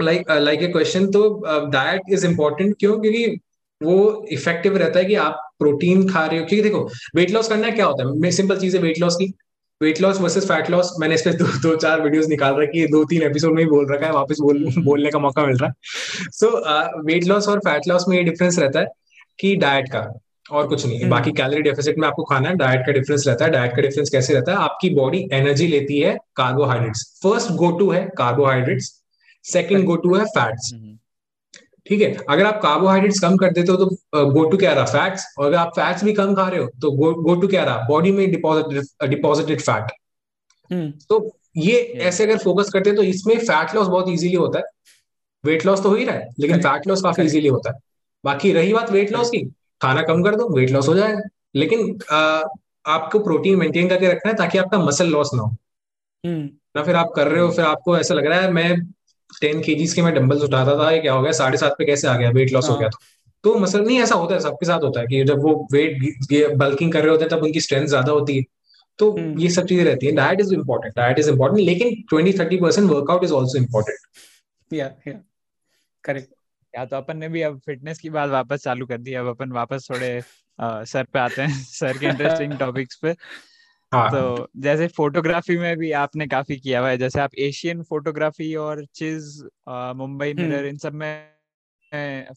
like 0.00 0.30
like 0.30 0.62
a 0.62 0.66
question 0.68 1.06
तो 1.06 1.22
डाइट 1.70 2.02
इज़ 2.08 2.26
इम्पोर्टेंट 2.26 2.74
क्यों? 2.78 2.98
क्योंकि 3.00 3.40
वो 3.80 4.26
इफ़ेक्टिव 4.32 4.76
रहता 4.76 4.98
है 4.98 5.04
कि 5.04 5.14
आप 5.16 5.40
प्रोटीन 5.58 6.08
खा 6.08 6.24
रहे 6.26 6.38
हो। 6.38 6.44
क्योंकि 6.46 6.62
देखो 6.62 6.88
वेट 7.16 7.30
लॉस 7.30 7.48
करना 7.48 7.66
है 7.66 7.72
क्या 7.72 7.86
होता 7.86 8.04
है? 8.04 8.30
सिंपल 8.32 8.58
चीज़ 8.58 8.76
है 8.76 8.82
वेट 8.82 8.98
लॉस 9.00 9.16
की। 9.16 9.32
Weight 9.80 10.00
loss 10.00 10.20
versus 10.20 10.44
fat 10.46 10.70
loss 10.70 10.92
मैंने 11.00 11.14
इस 11.14 11.22
पे 11.22 11.30
दो, 11.32 11.44
दो 11.62 11.74
चार 11.76 12.00
वीडियोस 12.02 12.26
निकाल 12.28 12.54
रखी 12.56 12.80
है। 12.80 12.86
दो 12.88 13.04
तीन 13.04 13.22
एपिसोड 13.22 13.54
में 13.54 13.62
ही 13.62 13.68
बोल 13.68 13.92
रखा 13.92 14.06
है 14.06 14.12
वापस 14.12 14.36
बोल 14.40 14.64
बोलने 14.78 15.10
का 15.10 15.18
मौका 15.18 15.46
मिल 15.46 15.56
रहा 15.56 15.68
है। 15.68 16.30
सो 16.32 17.02
वेट 17.04 17.24
लॉस 17.24 17.48
और 17.48 17.58
फैट 17.58 17.88
लॉस 17.88 18.04
में 18.08 18.16
ये 18.16 18.22
डिफरेंस 18.24 18.58
रहता 18.58 18.80
है 18.80 18.86
कि 19.38 19.54
डाइट 19.56 19.88
का 19.88 20.06
और 20.50 20.66
कुछ 20.68 20.86
नहीं। 20.86 21.08
बाकी 21.08 21.32
कैलोरी 21.32 21.62
डेफिसिट 21.62 21.98
में 21.98 22.06
आपको 22.08 22.24
खाना 22.24 22.48
है 22.48 22.56
डाइट 22.56 22.86
का 22.86 22.92
डिफरेंस 22.92 23.26
रहता 23.28 23.44
है। 23.44 23.50
डाइट 23.50 23.76
का 23.76 23.82
डिफरेंस 23.82 24.10
कैसे 24.10 24.34
रहता 24.34 24.52
है? 24.52 24.58
आपकी 24.58 24.90
बॉडी 24.90 25.26
एनर्जी 25.32 25.66
लेती 25.66 25.98
है 26.00 26.16
कार्बोहाइड्रेट्स 26.36 27.04
फ़र्स्ट 27.22 27.52
गो 27.52 27.70
टू 27.78 27.90
है 27.90 28.08
कार्बोहाइड्रेट्स 28.18 28.92
सेकंड 29.44 29.84
गो 29.84 29.96
टू 29.96 30.14
है 30.14 30.24
फैट्स 30.28 30.72
ठीक 31.86 32.00
है? 32.00 32.14
अगर 32.30 32.46
आप 32.46 32.60
कार्बोहाइड्रेट्स 32.62 33.20
कम 33.20 33.36
कर 33.36 33.52
देते 33.52 33.72
हो 33.72 33.76
तो 33.78 34.30
गो 34.32 34.44
टू 34.50 34.56
क्या 34.56 34.72
रहा? 34.72 34.84
फैट्स 34.86 35.24
और 35.38 35.46
अगर 35.46 35.56
आप 35.56 35.72
फैट्स 35.76 36.04
भी 36.04 36.12
कम 36.14 36.34
खा 36.34 36.48
रहे 36.48 36.60
हो 36.60 36.66
तो 36.82 36.90
गो 36.92 37.34
टू 37.34 37.48
क्या 37.48 37.64
रहा? 37.64 37.86
बॉडी 37.88 38.12
में 38.12 38.30
डिपॉजिटेड 38.30 39.10
डिपॉजिटेड 39.10 39.60
फैट 39.60 39.90
तो 41.08 41.36
ये 41.56 41.78
ऐसे 42.02 42.24
अगर 42.24 42.38
फोकस 42.38 42.70
करते 42.72 42.90
हैं 42.90 42.96
तो 42.96 43.02
इसमें 43.04 43.36
फैट 43.36 43.74
लॉस 43.74 43.86
बहुत 43.88 44.08
इजीली 44.08 44.34
होता 44.34 44.58
है। 44.58 44.64
वेट 45.44 45.66
लॉस 45.66 45.82
तो 45.82 45.88
हो 45.88 45.94
ही 45.94 46.04
रहा 46.04 46.16
है 46.16 46.28
लेकिन 46.40 46.60
फैट 46.62 46.86
लॉस 46.88 47.02
काफ़ी 47.02 47.24
इजीली 47.24 47.48
होता 47.48 47.70
है। 47.70 47.78
बाकी 48.24 48.52
रही 48.52 48.72
बात 48.74 48.90
वेट 48.90 49.12
लॉस 49.12 49.30
की 49.30 49.42
खाना 49.82 50.02
कम 50.02 50.22
कर 50.22 50.36
दो 50.36 50.48
वेट 50.56 50.70
लॉस 50.70 50.88
हो 50.88 50.94
जाएगा। 50.94 51.20
लेकिन 51.54 51.98
आ, 52.10 52.42
आपको 52.86 53.18
प्रोटीन 53.18 53.56
मेंटेन 53.56 53.88
करके 53.88 54.08
रखना 54.08 54.30
है 54.30 54.36
ताकि 54.36 54.58
आपका 54.58 54.78
मसल 54.78 55.08
लॉस 55.08 55.30
ना 55.34 55.42
हो। 55.42 55.48
हम्म। 56.24 56.48
ना 56.76 56.82
फिर 56.82 56.96
आप 56.96 57.12
कर 57.16 57.28
रहे 57.28 57.40
हो 57.40 57.50
फिर 57.50 57.64
आपको 57.64 57.96
ऐसा 57.98 58.14
लग 58.14 58.26
रहा 58.26 58.40
है 58.40 58.50
मैं 58.52 58.74
टेन 59.40 59.60
के 59.60 59.74
के 59.86 60.02
मैं 60.02 60.14
डम्बल्स 60.14 60.42
उठाता 60.42 60.76
था 60.78 61.00
क्या 61.00 61.12
हो 61.12 61.22
गया 61.22 61.32
साढ़े 61.32 61.56
सात 61.56 61.74
पे 61.78 61.84
कैसे 61.84 62.08
आ 62.08 62.16
गया 62.16 62.30
वेट 62.30 62.52
लॉस 62.52 62.68
हो 62.68 62.76
गया 62.76 62.88
तो। 62.88 62.98
तो 63.44 63.54
मतलब 63.58 63.86
नहीं 63.86 64.00
ऐसा 64.00 64.14
होता 64.14 64.34
है 64.34 64.40
सबके 64.40 64.66
साथ 64.66 64.80
होता 64.80 65.00
है 65.00 65.06
कि 65.06 65.24
जब 65.24 65.42
वो 65.42 65.68
वेट 65.72 66.56
बल्किंग 66.56 66.92
कर 66.92 67.00
रहे 67.00 67.10
होते 67.10 67.24
हैं 67.24 67.30
तब 67.30 67.42
उनकी 67.42 67.60
स्ट्रेंथ 67.60 67.86
ज़्यादा 67.86 68.12
होती 68.12 68.36
है। 68.36 68.44
तो 68.98 69.10
हम्म। 69.12 69.40
ये 69.40 69.50
सब 69.50 69.66
चीज़ें 69.66 69.84
रहती 69.84 70.06
है। 70.06 70.12
Diet 70.12 70.40
is 70.40 70.54
important 70.54 70.94
diet 70.96 71.18
is 71.18 71.30
important 71.30 71.66
लेकिन 71.66 72.02
twenty 72.08 72.32
thirty 72.38 72.56
percent 72.56 72.90
workout 72.90 73.24
is 73.24 73.32
also 73.32 73.58
important 73.58 73.98
correct 76.04 76.28
या 76.76 76.84
तो 76.84 76.96
अपन 76.96 77.16
ने 77.16 77.28
भी 77.28 77.42
अब 77.42 77.60
फिटनेस 77.66 77.98
की 77.98 78.10
बात 78.10 78.30
वापस 78.30 78.62
चालू 78.62 78.86
कर 78.86 78.98
दी 78.98 79.14
अब 79.14 79.26
अपन 79.26 79.52
वापस 79.52 79.86
थोड़े 79.90 80.22
सर 80.60 81.04
पे 81.04 81.18
आते 81.18 81.42
हैं 81.42 81.62
सर 81.62 81.98
के 81.98 82.06
इंटरेस्टिंग 82.06 82.58
टॉपिक्स 82.58 82.96
पे। 83.02 83.12
हाँ। 83.94 84.10
तो 84.10 84.48
जैसे 84.56 84.86
फोटोग्राफी 84.88 85.56
में 85.56 85.76
भी 85.76 85.90
आपने 85.92 86.26
काफ़ी 86.26 86.56
किया 86.56 86.80
हुआ 86.80 86.88
है 86.88 86.98
जैसे 86.98 87.20
आप 87.20 87.34
एशियन 87.38 87.82
फोटोग्राफी 87.82 88.54
और 88.54 88.84
चीज़ 88.94 89.42
मुंबई 89.96 90.34
मिरर 90.34 90.58
हम्म। 90.58 90.68
इन 90.68 90.76
सब 90.76 90.92
में 90.92 91.34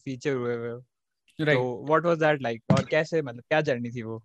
फीचर 0.04 0.32
हुए 0.32 0.56
हुए 0.56 0.80
तो 1.54 1.84
व्हाट 1.88 2.04
वाज 2.04 2.18
दैट 2.18 2.42
लाइक 2.42 2.62
और 2.70 2.84
कैसे 2.84 3.22
मतलब 3.22 3.42
क्या 3.42 3.60
जर्नी 3.60 3.90
थी 3.90 4.02
वो? 4.02 4.22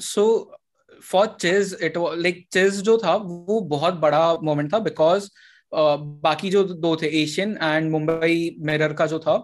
So 0.00 0.56
for 1.02 1.36
Chase 1.40 1.76
it 1.82 1.98
like 1.98 2.46
Chase 2.52 2.80
जो 2.80 2.98
था 3.04 3.14
वो 3.16 3.60
बहुत 3.60 3.94
बड़ा 3.94 4.34
मोमेंट 4.34 4.72
था 4.74 4.78
बिकॉज़ 4.78 5.30
बाकी 5.72 6.50
जो 6.50 6.64
दो 6.64 6.96
थे 6.96 7.06
एशियन 7.22 7.56
एंड 7.62 7.90
मुंबई 7.90 8.56
मिरर 8.60 8.92
का 8.92 9.06
जो 9.06 9.18
था 9.18 9.36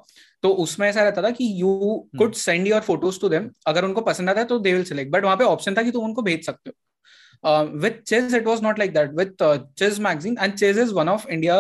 तो 0.43 0.49
उसमें 0.55 0.89
ऐसा 0.89 1.03
रहता 1.03 1.23
था 1.23 1.31
कि 1.31 1.45
you 1.61 2.09
could 2.19 2.35
send 2.35 2.67
your 2.69 2.81
photos 2.81 3.21
to 3.21 3.29
them 3.29 3.51
अगर 3.67 3.85
उनको 3.85 4.01
पसंद 4.01 4.31
आता 4.31 4.41
है 4.41 4.47
तो 4.47 4.59
दे 4.59 4.73
विल 4.73 4.85
सिलेक्ट 4.85 5.13
बट 5.13 5.25
वहाँ 5.25 5.37
पे 5.37 5.45
ऑप्शन 5.45 5.75
था 5.75 5.83
कि 5.83 5.91
तुम 5.91 6.05
उनको 6.05 6.23
भेज 6.23 6.45
सकते 6.47 6.71
हो। 6.71 7.65
With 7.81 8.03
Chase 8.07 8.35
it 8.35 8.47
was 8.47 8.63
not 8.63 8.79
like 8.79 8.93
that 8.95 9.11
with 9.15 9.43
Chase 9.79 9.99
magazine 10.01 10.37
and 10.41 10.55
Chase 10.55 10.79
is 10.79 10.93
one 10.95 11.09
of 11.09 11.29
India 11.29 11.57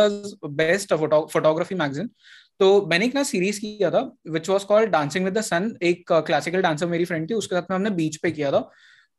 best 0.46 0.94
photography 0.94 1.74
magazine 1.74 2.10
तो 2.60 2.86
मैंने 2.86 3.04
एक 3.06 3.14
ना 3.14 3.22
सीरीज़ 3.22 3.60
किया 3.60 3.90
था 3.90 4.00
which 4.30 4.48
was 4.48 4.64
called 4.66 4.90
dancing 4.90 5.24
with 5.24 5.38
the 5.38 5.40
sun 5.42 5.74
एक 5.82 6.12
क्लासिकल 6.12 6.62
डांसर 6.62 6.86
मेरी 6.86 7.04
फ्रेंड 7.04 7.28
थी 7.30 7.34
उसके 7.34 7.56
साथ 7.56 7.70
में 7.70 7.76
हमने 7.76 7.90
बीच 7.90 8.16
पे 8.16 8.30
किया 8.30 8.50
था। 8.52 8.70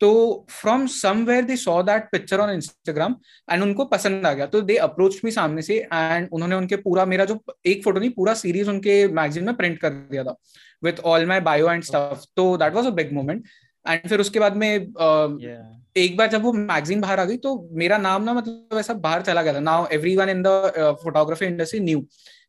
तो 0.03 0.11
from 0.51 0.85
somewhere 0.89 1.43
they 1.45 1.55
saw 1.57 1.81
that 1.83 2.07
picture 2.11 2.39
on 2.39 2.49
Instagram 2.51 3.15
and 3.49 3.63
उनको 3.63 3.85
पसंद 3.87 4.25
आ 4.25 4.31
गया। 4.33 4.45
तो 4.47 4.61
दे 4.63 4.75
अप्रोच 4.85 5.19
मी 5.25 5.31
सामने 5.31 5.61
से 5.61 5.77
एंड 5.93 6.27
उन्होंने 6.31 6.55
उनके 6.55 6.75
पूरा 6.79 7.05
मेरा 7.05 7.25
जो 7.25 7.39
एक 7.65 7.83
फ़ोटो 7.83 7.99
नहीं 7.99 8.09
पूरा 8.11 8.33
सीरीज़ 8.35 8.69
उनके 8.69 8.95
मैगजीन 9.19 9.43
में 9.45 9.55
प्रिंट 9.55 9.79
कर 9.79 9.89
दिया 9.89 10.23
था 10.23 10.35
with 10.83 10.99
all 11.05 11.25
my 11.25 11.39
bio 11.41 11.71
and 11.71 11.83
stuff 11.83 12.25
तो 12.35 12.45
that 12.57 12.73
was 12.73 12.87
a 12.87 12.91
big 12.99 13.13
moment 13.13 13.43
and 13.85 14.07
फिर 14.09 14.21
उसके 14.21 14.39
बाद 14.39 14.57
में 14.57 14.69
एक 15.97 16.15
बार 16.17 16.27
जब 16.29 16.43
वो 16.43 16.51
मैगजीन 16.53 17.01
बाहर 17.01 17.19
आ 17.19 17.25
गई 17.25 17.37
तो 17.39 17.55
मेरा 17.77 17.97
नाम 17.99 18.23
ना 18.23 18.33
मतलब 18.33 18.77
ऐसा 18.79 18.93
बाहर 19.01 19.21
चला 19.21 19.41
गया 19.41 19.53
था। 19.53 19.59
Now 19.61 19.87
everyone 20.17 20.29
in 20.29 20.43
the 20.43 20.47
photography 21.03 21.45
industry 21.45 21.79
knew 21.79 21.99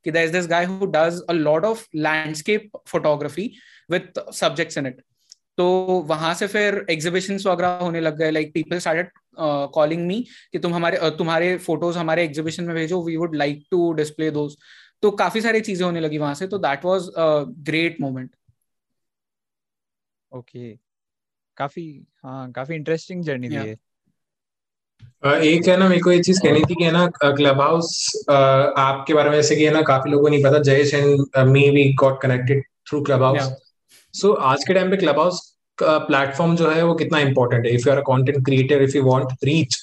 कि 0.05 0.11
is 0.21 0.33
this 0.33 0.47
guy 0.49 0.65
who 0.67 0.87
does 0.95 1.21
a 1.31 1.33
lot 1.33 1.65
of 1.65 1.87
landscape 1.97 2.71
photography 2.87 3.51
with 3.91 4.21
subjects 4.35 4.79
in 4.79 4.87
it 4.87 5.03
तो 5.59 5.67
वहाँ 6.09 6.35
से 6.35 6.47
फिर 6.47 6.85
एग्जीबिशन 6.91 7.39
वगैरह 7.47 7.79
होने 7.83 8.01
लग 8.01 8.19
गए 8.19 8.31
like 8.31 8.53
people 8.55 8.79
started 8.79 9.11
calling 9.75 10.07
me 10.07 10.21
कि 10.53 10.59
तुम 10.59 10.75
हमारे 10.75 10.99
uh, 10.99 11.19
तुम्हारे 11.19 11.57
फ़ोटोज़ 11.59 11.99
हमारे 11.99 12.25
एग्जीबिशन 12.25 12.65
में 12.65 12.75
भेजो 12.75 13.03
we 13.03 13.17
would 13.17 13.35
like 13.37 13.67
to 13.71 13.93
display 13.93 14.31
those 14.31 14.57
तो 15.03 15.11
काफ़ी 15.11 15.41
सारी 15.41 15.61
चीज़ें 15.61 15.85
होने 15.87 16.01
लगी 16.01 16.19
वहाँ 16.19 16.35
से 16.35 16.47
तो 16.47 16.59
that 16.59 16.85
was 16.85 17.09
a 17.09 17.29
great 17.65 17.97
moment 18.01 18.31
okay 20.33 20.75
काफ़ी 21.57 21.87
हाँ 22.25 22.51
काफ़ी 22.53 22.75
इंटरेस्टिंग 22.75 23.23
जर्नी 23.23 23.49
थी 23.49 23.55
ये। 23.55 23.77
एक 25.25 25.69
है 25.69 25.77
ना 25.77 25.89
मेरे 25.89 26.01
को 26.01 26.13
ये 26.13 26.23
चीज़ 26.23 26.41
कहनी 26.41 26.61
थी 26.61 26.75
कि 26.75 26.85
है 26.85 26.91
ना 26.91 27.07
क्लब 27.25 27.61
हाउस 27.61 27.91
आपके 28.31 29.15
बारे 29.15 29.31
में 29.31 29.37
जैसे 29.37 29.57
कि 29.57 29.65
है 29.65 29.73
ना 29.73 29.83
काफ़ी 29.83 30.11
लोगों 30.11 30.25
को 30.25 30.29
नहीं 30.29 30.43
पता 30.45 30.59
Jayesh 30.59 30.95
and 30.95 31.49
me 31.49 31.69
we 31.71 31.93
got 31.95 32.21
connected 32.23 32.63
through 32.89 33.03
Clubhouse 33.23 33.51
so 34.15 34.29
so, 34.29 34.37
आज 34.43 34.65
के 34.65 34.75
टाइम 34.75 34.91
पे 34.91 34.97
क्लब 34.97 35.19
हाउस 35.19 35.41
प्लेटफॉर्म 35.79 36.55
जो 36.57 36.69
है 36.71 36.83
वो 36.85 36.95
कितना 36.95 37.19
इंपॉर्टेंट 37.21 37.67
है? 37.67 37.73
If 37.75 37.89
you 37.89 37.93
are 37.93 37.99
a 37.99 38.03
content 38.07 38.45
creator 38.45 38.83
if 38.83 38.97
you 38.97 39.03
want 39.05 39.33
reach 39.45 39.77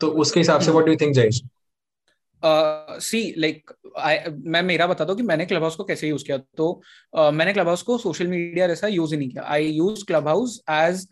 तो 0.00 0.08
उसके 0.22 0.40
हिसाब 0.40 0.60
से 0.60 0.70
what 0.70 0.84
do 0.84 0.92
you 0.92 0.98
think 1.00 1.14
Jayesh 1.14 1.40
see 3.02 3.22
like 3.38 3.70
मैं 4.46 4.62
मेरा 4.62 4.86
बता 4.86 5.04
दो 5.04 5.14
कि 5.14 5.22
मैंने 5.22 5.46
क्लब 5.46 5.62
हाउस 5.62 5.76
को 5.76 5.84
कैसे 5.84 6.08
यूज़ 6.08 6.24
किया? 6.24 6.36
तो 6.36 6.80
uh, 7.18 7.32
मैंने 7.32 7.52
क्लब 7.52 7.66
हाउस 7.68 7.82
को 7.82 7.96
सोशल 7.98 8.26
मीडिया 8.26 8.66
जैसा 8.68 8.88
यूज़ 8.88 9.14
ही 9.14 9.18
नहीं 9.18 9.28
किया। 9.28 9.44
I 9.44 9.66
use 9.66 10.04
Clubhouse 10.28 10.60
as 10.70 11.06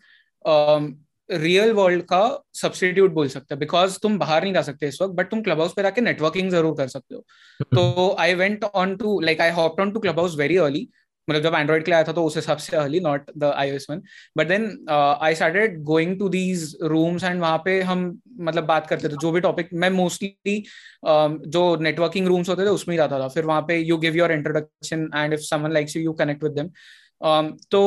real 1.29 1.71
world 1.73 2.03
का 2.09 2.21
सब्सटीट्यूट 2.55 3.11
बोल 3.13 3.27
सकते 3.27 3.53
हैं। 3.53 3.59
बिकॉज़ 3.59 3.97
तुम 4.01 4.17
बाहर 4.19 4.43
नहीं 4.43 4.53
जा 4.53 4.61
सकते 4.61 4.87
इस 4.87 5.01
वक्त 5.01 5.13
बट 5.15 5.29
तुम 5.31 5.41
क्लब 5.41 5.59
हाउस 5.59 5.73
पे 5.73 5.83
जाके 5.83 6.01
नेटवर्किंग 6.01 6.51
ज़रूर 6.51 6.75
कर 6.77 6.87
सकते 6.87 7.15
हो। 7.15 7.21
तो 7.63 8.15
I 8.19 8.33
went 8.35 8.63
on 8.65 8.95
to 8.97 9.19
like 9.21 9.41
I 9.41 9.49
hop 9.51 9.79
on 9.81 9.91
to 9.91 9.99
Clubhouse 10.19 10.37
very 10.37 10.57
early 10.57 10.87
मतलब 11.29 11.43
जब 11.43 11.55
एंड्रॉइड 11.55 11.83
के 11.85 11.91
लिए 11.91 11.95
आया 11.95 12.03
था 12.03 12.11
तो 12.11 12.23
उस 12.23 12.35
हिसाब 12.35 12.57
से 12.57 12.77
early 12.77 12.99
not 12.99 13.31
the 13.37 13.43
iOS 13.69 13.87
one 13.89 14.01
but 14.37 14.47
then 14.47 14.85
I 15.21 15.35
started 15.35 15.81
going 15.83 16.17
to 16.19 16.29
these 16.29 16.77
rooms 16.81 17.23
and 17.23 17.41
वहाँ 17.41 17.61
पे 17.65 17.81
हम 17.81 18.21
मतलब 18.39 18.63
बात 18.63 18.87
करते 18.87 19.09
थे 19.09 19.17
जो 19.21 19.31
भी 19.31 19.39
टॉपिक 19.41 19.69
मैं 19.73 19.89
मोस्टली 19.89 20.59
uh, 21.07 21.37
जो 21.47 21.75
नेटवर्किंग 21.75 22.27
रूम्स 22.27 22.49
होते 22.49 22.65
थे 22.65 22.69
उसमें 22.69 22.93
ही 22.93 22.97
जाता 22.97 23.19
था। 23.19 23.27
फिर 23.27 23.45
वहाँ 23.45 23.61
पे 23.61 23.77
you 23.77 23.97
give 23.97 24.15
your 24.15 24.31
introduction 24.31 25.09
and 25.15 25.33
if 25.33 25.41
someone 25.41 25.71
likes 25.71 25.95
you 25.97 26.03
you 26.03 26.13
connect 26.13 26.43
with 26.43 26.51
them 26.51 27.51
तो 27.71 27.83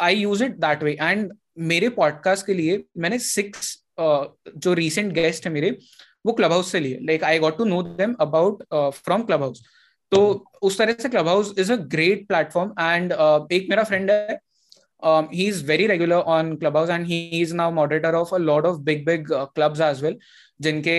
I 0.00 0.16
use 0.16 0.44
it 0.44 0.56
that 0.56 0.82
way 0.82 0.96
and 1.00 1.32
मेरे 1.58 1.88
पॉडकास्ट 1.88 2.46
के 2.46 2.54
लिए 2.54 2.84
मैंने 2.98 3.18
सिक्स 3.18 3.76
uh, 4.00 4.24
जो 4.56 4.74
रिसेंट 4.74 5.12
गेस्ट 5.12 5.46
है 5.46 5.52
मेरे 5.52 5.78
वो 6.26 6.32
क्लब 6.32 6.52
हाउस 6.52 6.72
से 6.72 6.80
लिए। 6.80 6.98
Like 7.02 7.24
I 7.24 7.38
got 7.38 7.58
to 7.58 7.64
know 7.64 7.82
them 7.82 8.14
about 8.20 8.62
from 8.74 9.22
Clubhouse 9.42 9.62
तो 10.12 10.20
उस 10.62 10.78
तरह 10.78 10.92
से 10.92 11.08
club 11.08 11.28
house 11.28 11.54
is 11.58 11.72
a 11.72 11.76
great 11.94 12.26
platform 12.28 12.72
and 12.80 13.12
एक 13.52 13.66
मेरा 13.70 13.84
फ्रेंड 13.84 14.10
है 14.10 14.38
he 15.02 15.46
is 15.46 15.64
very 15.66 15.86
regular 15.86 16.16
on 16.34 16.54
Clubhouse 16.76 16.90
and 16.90 17.06
he 17.06 17.18
is 17.40 17.54
now 17.54 17.72
moderator 17.72 18.14
of 18.14 18.34
a 18.34 18.38
lot 18.38 18.66
of 18.66 18.78
big 18.82 19.04
big 19.06 19.26
clubs 19.30 19.80
as 19.80 20.02
well 20.04 20.16
जिनके 20.60 20.96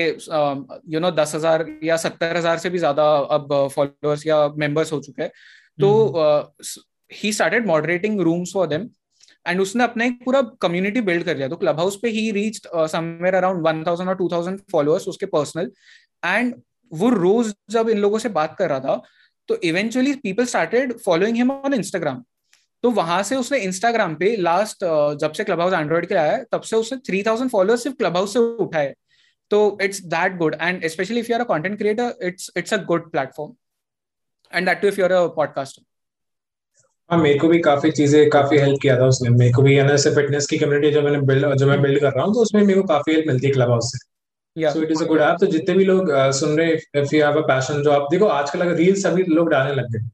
you 0.93 0.99
know 0.99 1.11
दस 1.13 1.35
हज़ार 1.35 1.65
या 1.83 1.97
सत्तर 1.97 2.37
हज़ार 2.37 2.57
से 2.57 2.69
भी 2.69 2.77
ज़्यादा 2.77 3.03
अब 3.31 3.47
फॉलोअर्स 3.73 4.25
या 4.27 4.47
मेंबर्स 4.57 4.93
हो 4.93 4.99
चुके 5.01 5.23
हैं। 5.23 5.31
तो 5.79 6.55
he 7.11 7.31
started 7.33 7.67
moderating 7.67 8.21
rooms 8.21 8.53
for 8.53 8.67
them 8.67 8.87
and 9.45 9.61
उसने 9.61 9.83
अपना 9.83 10.05
एक 10.05 10.23
पूरा 10.25 10.41
कम्युनिटी 10.61 11.01
बिल्ड 11.01 11.23
कर 11.23 11.35
लिया। 11.37 11.47
तो 11.47 11.55
क्लब 11.55 11.79
हाउस 11.79 11.99
पे 12.01 12.09
ही 12.09 12.29
reach 12.31 12.61
somewhere 12.67 13.35
around 13.35 13.65
one 13.67 13.83
thousand 13.85 14.09
और 14.09 14.15
टू 14.15 14.29
थाउज़ेंड 14.31 14.59
फॉलोअर्स 14.71 15.07
उसके 15.07 15.25
पर्सनल 15.27 15.71
एंड 16.25 16.53
वो 16.91 17.09
रोज 17.09 17.53
जब 17.71 17.89
इन 17.89 17.97
लोगों 17.97 18.19
से 18.19 18.29
बात 18.31 18.55
कर 18.59 18.69
रहा 18.69 18.79
था 18.79 19.01
तो 19.49 19.55
eventually 19.63 20.13
people 20.23 20.45
started 20.45 20.97
following 20.99 21.37
him 21.37 21.51
on 21.51 21.73
Instagram 21.73 22.23
तो 22.83 22.89
वहाँ 22.91 23.21
से 23.23 23.35
उसने 23.35 23.57
इंस्टाग्राम 23.59 24.15
पे 24.15 24.35
लास्ट 24.37 24.83
जब 25.21 25.31
से 25.33 25.43
क्लब 25.43 25.59
हाउस 25.61 25.73
एंड्रॉइड 25.73 26.05
के 26.07 26.15
आया 26.15 26.31
है, 26.31 26.43
तब 26.51 26.61
से 26.61 26.75
उसने 26.75 26.97
थ्री 27.07 27.21
थाउज़ेंड 27.23 27.49
फॉलोअर्स 27.51 27.83
सिर्फ़ 27.83 27.97
क्लब 27.97 28.15
हाउस 28.17 28.33
से 28.33 28.39
उठाए। 28.39 28.93
तो 29.51 29.77
it's 29.81 30.01
that 30.05 30.37
good 30.37 30.55
and 30.61 30.85
specially 30.87 31.19
if 31.19 31.31
you 31.31 31.35
are 31.35 31.41
a 31.41 31.47
content 31.47 31.77
creator 31.77 32.27
it's 32.27 32.51
it's 32.57 32.73
a 32.73 32.77
good 32.85 33.11
platform 33.11 33.53
and 34.53 34.67
that 34.67 34.81
too 34.81 34.87
if 34.87 34.99
you 34.99 35.05
are 35.05 35.11
a 35.11 35.25
podcaster 35.35 35.83
हाँ 37.09 37.19
मेरे 37.19 37.39
को 37.39 37.47
भी 37.47 37.59
काफ़ी 37.59 37.91
चीज़ें, 37.91 38.29
काफ़ी 38.29 38.57
हेल्प 38.57 38.79
किया 38.81 38.95
था 38.99 39.05
उसने। 39.07 39.29
मेरे 39.29 39.51
को 39.53 39.61
भी 39.61 39.75
है 39.75 39.83
ना 39.87 39.95
फिटनेस 40.15 40.47
की 40.47 40.57
कम्युनिटी 40.57 40.91
जो 40.93 41.01
मैंने 41.01 41.21
बिल्ड 41.27 41.55
जो 41.57 41.67
मैं 41.67 41.81
बिल्ड 41.81 41.99
कर 42.01 42.13
रहा 42.13 42.25
हूँ 42.25 42.33
तो 42.33 42.41
उसमें 42.41 42.61
मेरे 42.63 42.81
को 42.81 42.87
काफ़ी 42.87 43.13
हेल्प 43.13 43.27
मिलती 43.27 43.47
है 43.47 43.53
क्लब 43.53 43.69
हाउस 43.69 43.91
से। 43.93 43.97
So 44.55 44.81
it 44.83 44.91
is 44.91 45.03
a 45.03 45.07
good 45.07 45.21
app 45.21 45.37
तो 45.39 45.47
जितने 45.47 45.75
भी 45.75 45.83
लोग 45.85 46.11
uh, 46.11 46.31
सुन 46.31 46.57
रहे 46.57 47.01
if 47.01 47.15
you 47.15 47.23
have 47.25 47.41
a 47.41 47.45
passion 47.47 47.81
जो 47.83 47.91
आप 47.91 48.07
देखो 48.11 48.25
आजकल 48.37 48.61
अगर 48.61 48.75
रील्स 48.75 49.03
सभी 49.03 49.23
लोग 49.23 49.49
डालने 49.49 49.75
लग 49.75 49.91
गए 49.91 50.09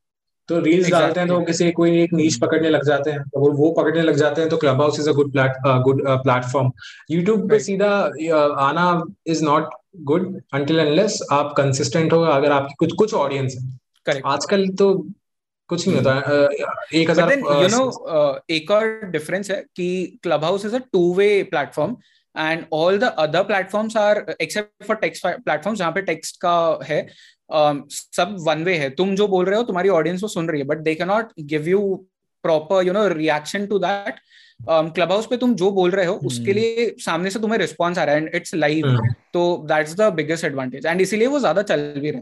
तो 0.49 0.59
रील्स 0.59 0.85
exactly. 0.85 1.01
डालते 1.01 1.19
हैं 1.19 1.29
तो 1.29 1.39
किसी 1.41 1.71
कोई 1.71 2.01
एक 2.01 2.13
नीच 2.13 2.35
पकड़ने 2.39 2.69
लग 2.69 2.83
जाते 2.83 3.11
हैं 3.11 3.21
तो 3.23 3.51
वो 3.51 3.71
पकड़ने 3.71 4.01
लग 4.01 4.15
जाते 4.15 4.41
हैं 4.41 4.49
तो 4.49 4.57
Clubhouse 4.81 4.99
is 4.99 5.09
a 5.09 5.13
good 5.13 5.37
good 5.83 6.01
platform 6.07 6.71
YouTube 7.11 7.49
पे 7.49 7.59
सीधा 7.59 7.89
uh, 8.09 8.51
आना 8.59 9.01
is 9.27 9.43
not 9.45 9.69
good 10.03 10.41
until 10.53 10.79
unless 10.79 11.19
आप 11.31 11.53
कंसिस्टेंट 11.57 12.13
हो 12.13 12.21
अगर 12.21 12.51
आपकी 12.51 12.75
कुछ 12.79 12.93
कुछ 12.93 13.13
ऑडियंस 13.13 13.55
है। 13.55 13.69
Correct. 14.07 14.25
आजकल 14.25 14.67
तो 14.69 14.93
कुछ 15.69 15.87
नहीं 15.87 15.97
होता 15.97 16.11
uh, 16.21 16.95
एक 16.95 17.09
हज़ार 17.09 17.31
यू 17.31 17.67
नो 17.67 18.39
एक 18.49 18.71
और 18.71 18.99
डिफरेंस 19.11 19.51
है 19.51 19.63
कि 19.75 20.19
Clubhouse 20.43 20.65
is 20.65 20.75
a 20.75 20.79
two 20.93 21.13
way 21.13 21.27
platform 21.43 21.95
and 22.37 22.63
all 22.73 22.97
the 22.99 23.03
other 23.19 23.43
platforms 23.43 23.97
are 23.97 24.25
except 24.41 24.83
for 24.85 24.95
text 24.97 25.25
platforms 25.25 25.79
जहाँ 25.79 25.91
पे 25.91 26.01
टेक्स्ट 26.03 26.41
का 26.41 26.57
है 26.85 27.01
um, 27.05 27.81
सब 27.89 28.35
वन 28.47 28.63
वे 28.63 28.75
है। 28.77 28.89
तुम 28.91 29.15
जो 29.15 29.27
बोल 29.27 29.45
रहे 29.45 29.57
हो 29.57 29.63
तुम्हारी 29.63 29.89
ऑडियंस 29.91 30.23
वो 30.23 30.29
सुन 30.29 30.49
रही 30.49 30.61
है 30.61 30.67
but 30.67 30.77
they 30.79 30.95
can 30.95 31.07
not 31.07 31.31
give 31.47 31.67
you 31.67 31.81
proper 32.43 32.85
you 32.85 32.93
know 32.93 33.07
reaction 33.09 33.65
to 33.65 33.79
that 33.79 34.19
Clubhouse 35.11 35.25
पे 35.27 35.37
तुम 35.37 35.55
जो 35.55 35.71
बोल 35.71 35.91
रहे 35.91 36.05
हो 36.05 36.13
hmm. 36.13 36.27
उसके 36.27 36.53
लिए 36.53 36.95
सामने 36.99 37.29
से 37.29 37.39
तुम्हें 37.39 37.59
रिस्पॉन्स 37.59 37.97
आ 37.97 38.03
रहा 38.03 38.15
है 38.15 38.21
एंड 38.21 38.35
इट्स 38.35 38.55
लाइव 38.55 38.97
तो 39.33 39.45
that's 39.67 39.95
the 39.95 40.13
biggest 40.13 40.45
advantage 40.45 40.85
and 40.85 41.01
इसीलिए 41.01 41.27
वो 41.27 41.39
ज़्यादा 41.39 41.61
चल 41.63 41.93
भी 41.99 42.11
रहे 42.11 42.21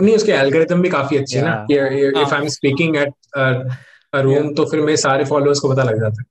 नहीं 0.00 0.14
उसके 0.16 0.32
एल्गोरिथम 0.32 0.82
भी 0.82 0.88
काफ़ी 0.88 1.16
अच्छे 1.16 1.38
हैं 1.38 1.44
ना। 1.44 1.66
If 1.70 2.34
I 2.34 2.40
am 2.40 2.48
speaking 2.48 2.96
at 2.96 3.12
a 3.36 4.20
room 4.20 4.52
तो 4.54 4.64
फिर 4.70 4.80
मेरे 4.80 4.96
सारे 4.96 5.24
फॉलोअर्स 5.24 5.60
को 5.60 5.72
पता 5.72 5.82
लग 5.82 6.00
जाता 6.00 6.22
है। 6.22 6.26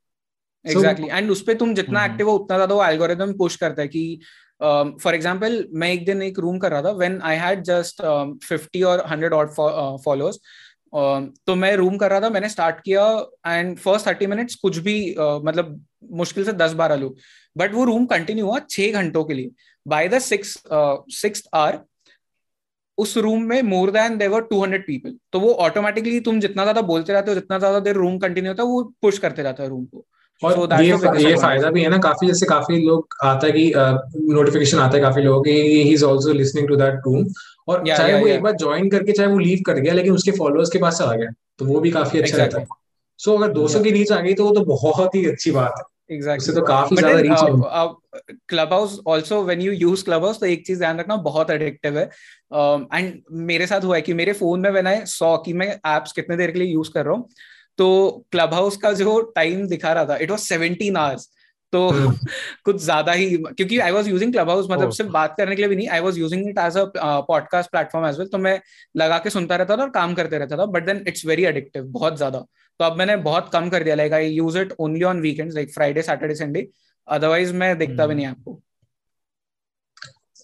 एग्जैक्टली 0.69 1.07
एंड 1.11 1.31
उस 1.31 1.41
पर 1.41 1.53
तुम 1.55 1.73
जितना 1.73 2.05
एक्टिव 2.05 2.29
हो 2.29 2.35
उतना 2.37 2.57
ज़्यादा 2.57 2.75
वो 2.75 2.85
एल्गोरिदम 2.85 3.33
पुश 3.37 3.55
करता 3.55 3.81
है 3.81 3.87
कि 3.87 4.19
फॉर 4.61 4.95
uh, 5.03 5.13
एग्ज़ाम्पल 5.13 5.65
मैं 5.73 5.91
एक 5.91 6.05
दिन 6.05 6.21
एक 6.21 6.39
रूम 6.39 6.57
कर 6.59 6.71
रहा 6.71 6.81
था 6.81 6.91
when 6.93 7.21
I 7.23 7.35
had 7.37 7.63
just 7.63 8.01
fifty 8.43 8.81
और 8.83 9.05
हंड्रेड 9.09 9.33
ऑट 9.33 9.51
फॉलोअर्स 10.05 10.39
तो 11.47 11.55
मैं 11.55 11.75
रूम 11.75 11.97
कर 11.97 12.09
रहा 12.09 12.21
था 12.21 12.29
मैंने 12.29 12.49
स्टार्ट 12.49 12.79
किया 12.85 13.03
एंड 13.47 13.77
फ़र्स्ट 13.79 14.07
थर्टी 14.07 14.27
मिनट्स 14.27 14.55
कुछ 14.55 14.77
भी 14.77 14.97
uh, 15.13 15.39
मतलब 15.45 15.85
मुश्किल 16.13 16.45
से 16.45 16.53
दस 16.53 16.73
बारह 16.73 16.95
लोग 16.95 17.17
बट 17.55 17.73
वो 17.73 17.83
रूम 17.85 18.05
कंटिन्यू 18.05 18.45
हुआ 18.45 18.59
छह 18.69 18.91
घंटों 18.91 19.23
के 19.23 19.33
लिए. 19.33 19.51
By 19.85 20.07
the 20.07 20.19
six 20.19 20.57
six 21.11 21.43
hour 21.53 21.79
उस 22.97 23.17
रूम 23.17 23.43
में 23.43 23.61
मोर 23.63 23.91
देन 23.91 24.17
देवर 24.17 24.41
टू 24.41 24.61
हंड्रेड 24.61 24.85
पीपल 24.87 25.15
तो 25.33 25.39
वो 25.39 25.51
ऑटोमेटिकली 25.65 26.19
तुम 26.19 26.39
जितना 26.39 26.63
ज़्यादा 26.63 26.81
बोलते 26.87 27.13
रहते 27.13 27.31
हो 27.31 27.35
जितना 27.35 27.59
ज़्यादा 27.59 27.79
देर 27.79 27.95
रूम 27.95 28.17
कंटिन्यू 28.19 28.51
होता 28.51 28.63
है 28.63 28.69
वो 28.69 28.83
पुश 29.01 29.17
करते 29.19 29.43
रहता 29.43 29.63
है 29.63 29.69
रूम 29.69 29.85
को. 29.85 30.05
और 30.43 30.53
so 30.53 30.79
ये 30.81 31.23
ये 31.23 31.35
फ़ायदा 31.35 31.69
भी 31.69 31.81
है 31.81 31.89
ना 31.89 31.97
काफ़ी 31.97 32.27
जैसे 32.27 32.45
काफ़ी 32.45 32.81
लोग 32.81 33.15
आता 33.23 33.47
है 33.47 33.51
कि 33.53 33.71
नोटिफिकेशन 33.75 34.77
uh, 34.77 34.83
आता 34.83 34.97
है 34.97 35.01
काफ़ी 35.03 35.23
लोगों 35.23 35.41
की 35.41 35.51
he 35.51 35.81
is 35.93 36.05
also 36.05 36.33
listening 36.33 36.67
to 36.67 36.75
that 36.75 37.01
room 37.05 37.25
और 37.67 37.79
yeah, 37.79 37.97
चाहे 37.97 38.11
yeah, 38.11 38.21
वो 38.21 38.27
yeah. 38.27 38.35
एक 38.35 38.43
बार 38.43 38.55
ज्वाइन 38.55 38.89
करके 38.89 39.11
चाहे 39.11 39.29
वो 39.29 39.39
लीव 39.39 39.63
कर 39.65 39.79
गया 39.79 39.93
लेकिन 39.93 40.13
उसके 40.13 40.31
फॉलोअर्स 40.31 40.69
के 40.69 40.79
पास 40.79 41.01
आ 41.01 41.13
गया 41.13 41.31
तो 41.59 41.65
वो 41.65 41.79
भी 41.79 41.91
काफ़ी 41.91 42.19
अच्छा 42.19 42.37
exactly. 42.37 42.53
रहता 42.53 42.59
है 42.59 42.67
सो 43.19 43.31
so, 43.31 43.43
अगर 43.43 43.53
200 43.53 43.69
yeah. 43.69 43.83
की 43.83 43.91
रीच 43.91 44.11
आ 44.11 44.19
गई 44.19 44.33
तो 44.33 44.45
वो 44.45 44.55
तो 44.55 44.65
बहुत 44.65 45.15
ही 45.15 45.25
अच्छी 45.25 45.51
बात 45.51 45.73
है 45.77 45.83
Exactly. 46.11 46.53
तो 46.55 46.61
काफ़ी 46.61 46.95
ज़्यादा 46.95 47.19
reach 47.19 48.37
Clubhouse 48.73 48.99
also 49.09 49.41
when 49.43 49.61
you 49.61 49.71
use 49.71 50.03
Clubhouse 50.23 50.39
तो 50.39 50.45
एक 50.45 50.65
चीज़ 50.67 50.79
ध्यान 50.79 50.99
रखना 50.99 51.15
बहुत 51.25 51.49
एडिक्टिव 51.49 51.97
है 51.97 52.03
एंड 52.03 53.13
um, 53.13 53.19
मेरे 53.31 53.67
साथ 53.67 53.81
हुआ 53.81 53.95
है 53.95 54.01
कि 54.01 54.13
मेरे 54.13 54.33
फ़ोन 54.33 54.59
में 54.59 54.81
आई 54.83 55.05
सॉ 55.05 55.35
कि 55.37 55.53
मैं 55.53 55.67
एप्स 55.87 56.11
कितने 56.11 56.37
देर 56.37 56.51
के 56.51 56.59
लिए 56.59 56.73
यूज़ 56.73 56.89
कर 56.93 57.05
रहा 57.05 57.13
हूँ 57.13 57.29
तो 57.79 57.89
क्लब 58.31 58.53
हाउस 58.53 58.77
का 58.77 58.91
जो 58.93 59.19
टाइम 59.35 59.67
दिखा 59.67 59.93
रहा 59.93 60.05
था 60.05 60.17
इट 60.17 60.31
वॉज़ 60.31 60.41
सेवनटीन 60.43 60.97
आवर्स 60.97 61.29
तो 61.73 61.79
hmm. 61.89 62.27
कुछ 62.65 62.75
ज़्यादा 62.81 63.11
ही 63.11 63.25
क्योंकि 63.37 63.77
I 63.79 63.91
was 63.91 64.09
using 64.09 64.31
club 64.33 64.49
house 64.49 64.67
मतलब 64.71 64.89
oh. 64.89 64.95
सिर्फ़ 64.95 65.11
बात 65.11 65.35
करने 65.37 65.55
के 65.55 65.61
लिए 65.61 65.69
भी 65.69 65.75
नहीं 65.75 65.87
I 65.89 65.99
was 65.99 66.19
using 66.19 66.47
it 66.49 66.57
as 66.59 66.77
a 66.77 66.85
podcast 67.27 67.71
platform 67.71 68.07
as 68.07 68.19
well 68.19 68.27
तो 68.27 68.37
मैं 68.37 68.59
लगा 68.97 69.17
के 69.17 69.29
सुनता 69.29 69.55
रहता 69.55 69.77
था 69.77 69.81
और 69.81 69.89
काम 69.89 70.13
करते 70.13 70.37
रहता 70.37 70.57
था 70.57 70.65
but 70.75 70.85
then 70.85 71.03
it's 71.07 71.25
very 71.25 71.45
addictive 71.45 71.83
बहुत 71.97 72.17
ज़्यादा। 72.17 72.39
तो 72.79 72.85
अब 72.85 72.97
मैंने 72.97 73.15
बहुत 73.27 73.49
कम 73.53 73.69
कर 73.69 73.83
दिया 73.83 73.95
like 73.95 74.13
I 74.13 74.29
use 74.29 74.57
it 74.59 74.73
only 74.79 75.03
on 75.03 75.21
weekend 75.21 75.53
like 75.53 75.73
Friday 75.73 76.01
Saturday 76.01 76.35
Sunday 76.35 76.67
otherwise 77.07 77.53
मैं 77.53 77.77
देखता 77.77 78.05
भी 78.05 78.13
hmm. 78.13 78.15
नहीं 78.15 78.25
आपको। 78.27 78.61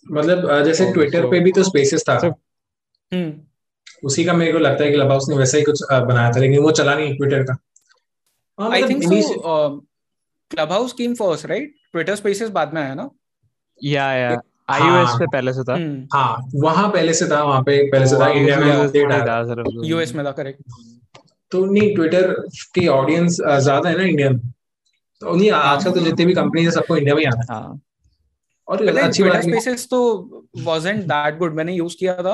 मतलब 0.06 0.64
जैसे 0.66 0.92
ट्विटर 0.94 1.30
पे 1.32 1.40
भी 1.40 1.52
तो 1.52 1.64
स्पेसेस 1.64 2.04
था। 2.10 2.18
हम्म 2.18 3.32
उसी 4.06 4.24
का 4.26 4.34
मेरे 4.34 4.52
को 4.52 4.60
लगता 4.60 4.84
है 4.84 4.90
कि 4.90 4.96
क्लब 4.96 5.12
हाउस 5.12 5.30
ने 5.30 5.36
वैसा 5.36 5.58
ही 5.58 5.64
कुछ 5.64 5.84
बनाया 5.92 6.32
था 6.32 6.40
लेकिन 6.40 6.60
वो 6.64 6.72
चला 6.72 6.96
नहीं 6.96 7.16
ट्विटर 7.18 7.44
का। 7.44 7.58
I 8.60 8.84
think 8.84 9.04
so 9.04 9.70
Clubhouse 10.72 10.94
came 10.94 11.14
first 11.16 11.46
right 11.46 11.74
Twitter 11.92 12.16
spaces 12.16 12.50
बाद 12.50 12.74
में 12.74 12.82
आया 12.82 12.94
ना? 12.94 13.10
या 13.80 14.12
या। 14.14 14.42
आईओएस 14.70 15.08
हाँ, 15.08 15.18
पे 15.20 15.26
पहले 15.28 15.54
से 15.54 15.64
था। 15.64 15.74
हम्म। 15.76 16.08
हाँ 16.14 16.50
वहाँ 16.56 16.88
पहले 16.92 17.14
से 17.14 17.26
था 17.28 17.42
वहाँ 17.44 17.62
पे 17.64 17.78
पहले 17.92 18.08
से 18.08 18.16
था 18.16 18.28
इंडिया 18.30 18.60
में 18.60 18.72
अपडेट 18.72 19.12
आया। 19.12 19.66
यूएस 19.86 20.14
में 20.16 20.26
था 20.26 20.32
करेक्ट 20.32 20.62
तो 21.52 21.66
नहीं 21.66 21.94
ट्विटर 21.96 22.32
की 22.76 22.88
ऑडियंस 22.88 23.38
ज़्यादा 23.42 23.90
है 23.90 23.98
ना 23.98 24.04
इंडिया 24.04 24.30
में 24.30 24.40
तो 25.22 25.36
नहीं 25.36 25.52
आजकल 25.52 25.92
तो 25.92 26.00
जितने 26.00 26.26
भी 26.26 26.34
कंपनी 26.34 26.64
है 26.66 26.72
सबको 26.72 26.98
इंडिया 26.98 27.16
में 27.16 27.22
ही 27.22 27.28
आना 27.28 27.54
है। 27.54 27.80
और 28.68 28.88
अच्छी 28.88 29.24
Twitter 29.24 29.36
बात 29.36 29.46
है 29.46 29.52
Spaces 29.52 29.86
तो 29.90 30.00
wasn't 30.66 31.06
that 31.08 31.38
good 31.42 31.56
मैंने 31.56 31.74
यूज़ 31.74 31.96
किया 32.00 32.16
था। 32.16 32.34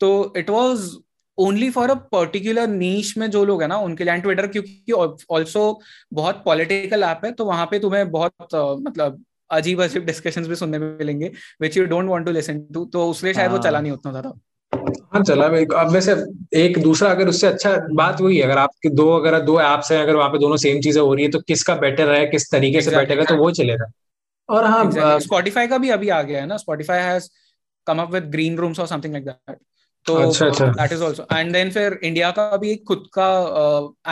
तो 0.00 0.32
it 0.36 0.50
was 0.50 0.90
only 1.38 1.70
for 1.70 1.90
a 1.90 1.94
particular 1.94 2.66
niche 2.66 3.16
में 3.18 3.30
जो 3.30 3.44
लोग 3.44 3.62
है 3.62 3.68
ना 3.68 3.76
उनके 3.78 4.04
लिए 4.04 4.16
ट्विटर 4.16 4.46
क्योंकि 4.46 4.92
ऑल्सो 5.30 5.80
बहुत 6.12 6.42
पॉलिटिकल 6.44 7.02
ऐप 7.02 7.24
है 7.24 7.32
तो 7.32 7.44
वहाँ 7.44 7.66
पे 7.66 7.78
तुम्हें 7.78 8.10
बहुत 8.10 8.32
uh, 8.54 8.86
मतलब 8.86 9.24
अजीब 9.50 9.82
अजीब 9.82 10.04
डिस्कशंस 10.04 10.46
भी 10.46 10.54
सुनने 10.54 10.78
में 10.78 10.98
मिलेंगे 10.98 11.30
which 11.60 11.76
you 11.76 11.84
don't 11.86 12.08
want 12.08 12.26
to 12.26 12.32
listen 12.32 12.60
to 12.74 12.84
तो 12.84 13.10
उसलिए 13.10 13.34
शायद 13.34 13.50
वो 13.50 13.56
हाँ। 13.56 13.64
चला 13.64 13.80
नहीं 13.80 13.92
उतना 13.92 14.12
ज़्यादा। 14.12 14.32
हाँ 15.12 15.22
चला 15.22 15.48
भाई 15.48 15.64
अब 15.76 15.90
वैसे 15.90 16.14
एक 16.54 16.78
दूसरा 16.82 17.10
अगर 17.10 17.28
उससे 17.28 17.46
अच्छा 17.46 17.76
बात 17.92 18.20
वही 18.20 18.36
है 18.36 18.42
अगर 18.42 18.58
आपके 18.58 18.88
दो 18.88 19.08
अगर 19.10 19.40
दो 19.40 19.60
एप्स 19.60 19.92
हैं 19.92 20.00
अगर 20.02 20.16
वहाँ 20.16 20.30
पे 20.30 20.38
दोनों 20.38 20.56
सेम 20.56 20.80
चीज़ें 20.80 21.02
हो 21.02 21.14
रही 21.14 21.24
है 21.24 21.30
तो 21.30 21.40
किसका 21.40 21.74
बेटर 21.76 22.10
है 22.10 22.26
किस 22.26 22.50
तरीके 22.50 22.80
से 22.80 22.90
Exactly. 22.90 23.08
बेटर 23.08 23.20
है 23.20 23.26
तो 23.26 23.36
वो 23.36 23.50
चलेगा। 23.50 23.86
और 24.48 24.64
हाँ 24.64 25.18
स्पॉटिफाई 25.20 25.66
का 25.66 25.78
भी 25.78 25.90
अभी 25.90 26.08
आ 26.08 26.22
गया 26.22 26.40
है 26.40 26.46
ना 26.46 26.56
Spotify 26.56 26.98
has 26.98 27.28
come 27.86 27.98
up 27.98 28.12
with 28.12 28.24
green 28.24 28.56
rooms 28.58 28.80
और 28.80 28.86
समथिंग 28.86 29.12
लाइक 29.12 29.24
दैट 29.24 29.56
तो। 30.06 30.18
That 30.62 30.92
is 30.92 31.02
also 31.04 31.26
and 31.32 31.52
then 31.52 31.70
फिर 31.70 31.98
इंडिया 32.02 32.30
का 32.30 32.56
भी 32.56 32.70
एक 32.70 32.84
खुद 32.88 33.06
का 33.18 33.28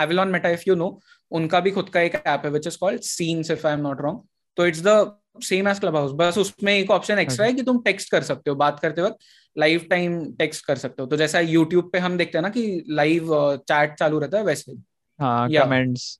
एविलॉन 0.02 0.28
मेटा 0.28 0.48
इफ़ 0.48 0.62
यू 0.68 0.74
नो 0.74 0.88
उनका 1.30 1.60
भी 1.60 1.70
खुद 1.70 1.88
का 1.88 2.00
एक 2.00 2.14
ऐप 2.16 2.42
है 2.44 2.50
which 2.50 2.66
is 2.66 2.78
called 2.80 3.00
scenes 3.02 3.50
if 3.50 3.66
I 3.66 3.72
am 3.72 3.80
not 3.80 4.00
wrong 4.00 4.20
तो 4.56 4.66
it's 4.66 4.82
the 4.86 4.96
same 5.42 5.68
as 5.68 5.78
Clubhouse 5.96 6.12
बस 6.16 6.38
उसमें 6.38 6.72
एक 6.74 6.90
ऑप्शन 6.90 7.18
एक्स्ट्रा 7.18 7.46
है। 7.46 7.52
कि 7.52 7.62
तुम 7.62 7.80
टेक्स्ट 7.82 8.10
कर 8.10 8.22
सकते 8.22 8.50
हो 8.50 8.56
बात 8.56 8.80
करते 8.80 9.02
वक्त 9.02 9.18
लाइव 9.56 9.86
टाइम 9.90 10.18
टेक्स्ट 10.34 10.64
कर 10.66 10.76
सकते 10.76 11.02
हो। 11.02 11.08
तो 11.08 11.16
जैसा 11.16 11.40
यूट्यूब 11.40 11.90
पे 11.92 11.98
हम 11.98 12.16
देखते 12.18 12.38
हैं 12.38 12.42
ना 12.42 12.48
कि 12.48 12.84
लाइव 12.90 13.28
चैट 13.68 13.94
चालू 13.98 14.18
रहता 14.18 14.38
है 14.38 14.44
वैसे 14.44 14.72
हाँ। 15.18 15.48
कमेंट्स 15.50 16.18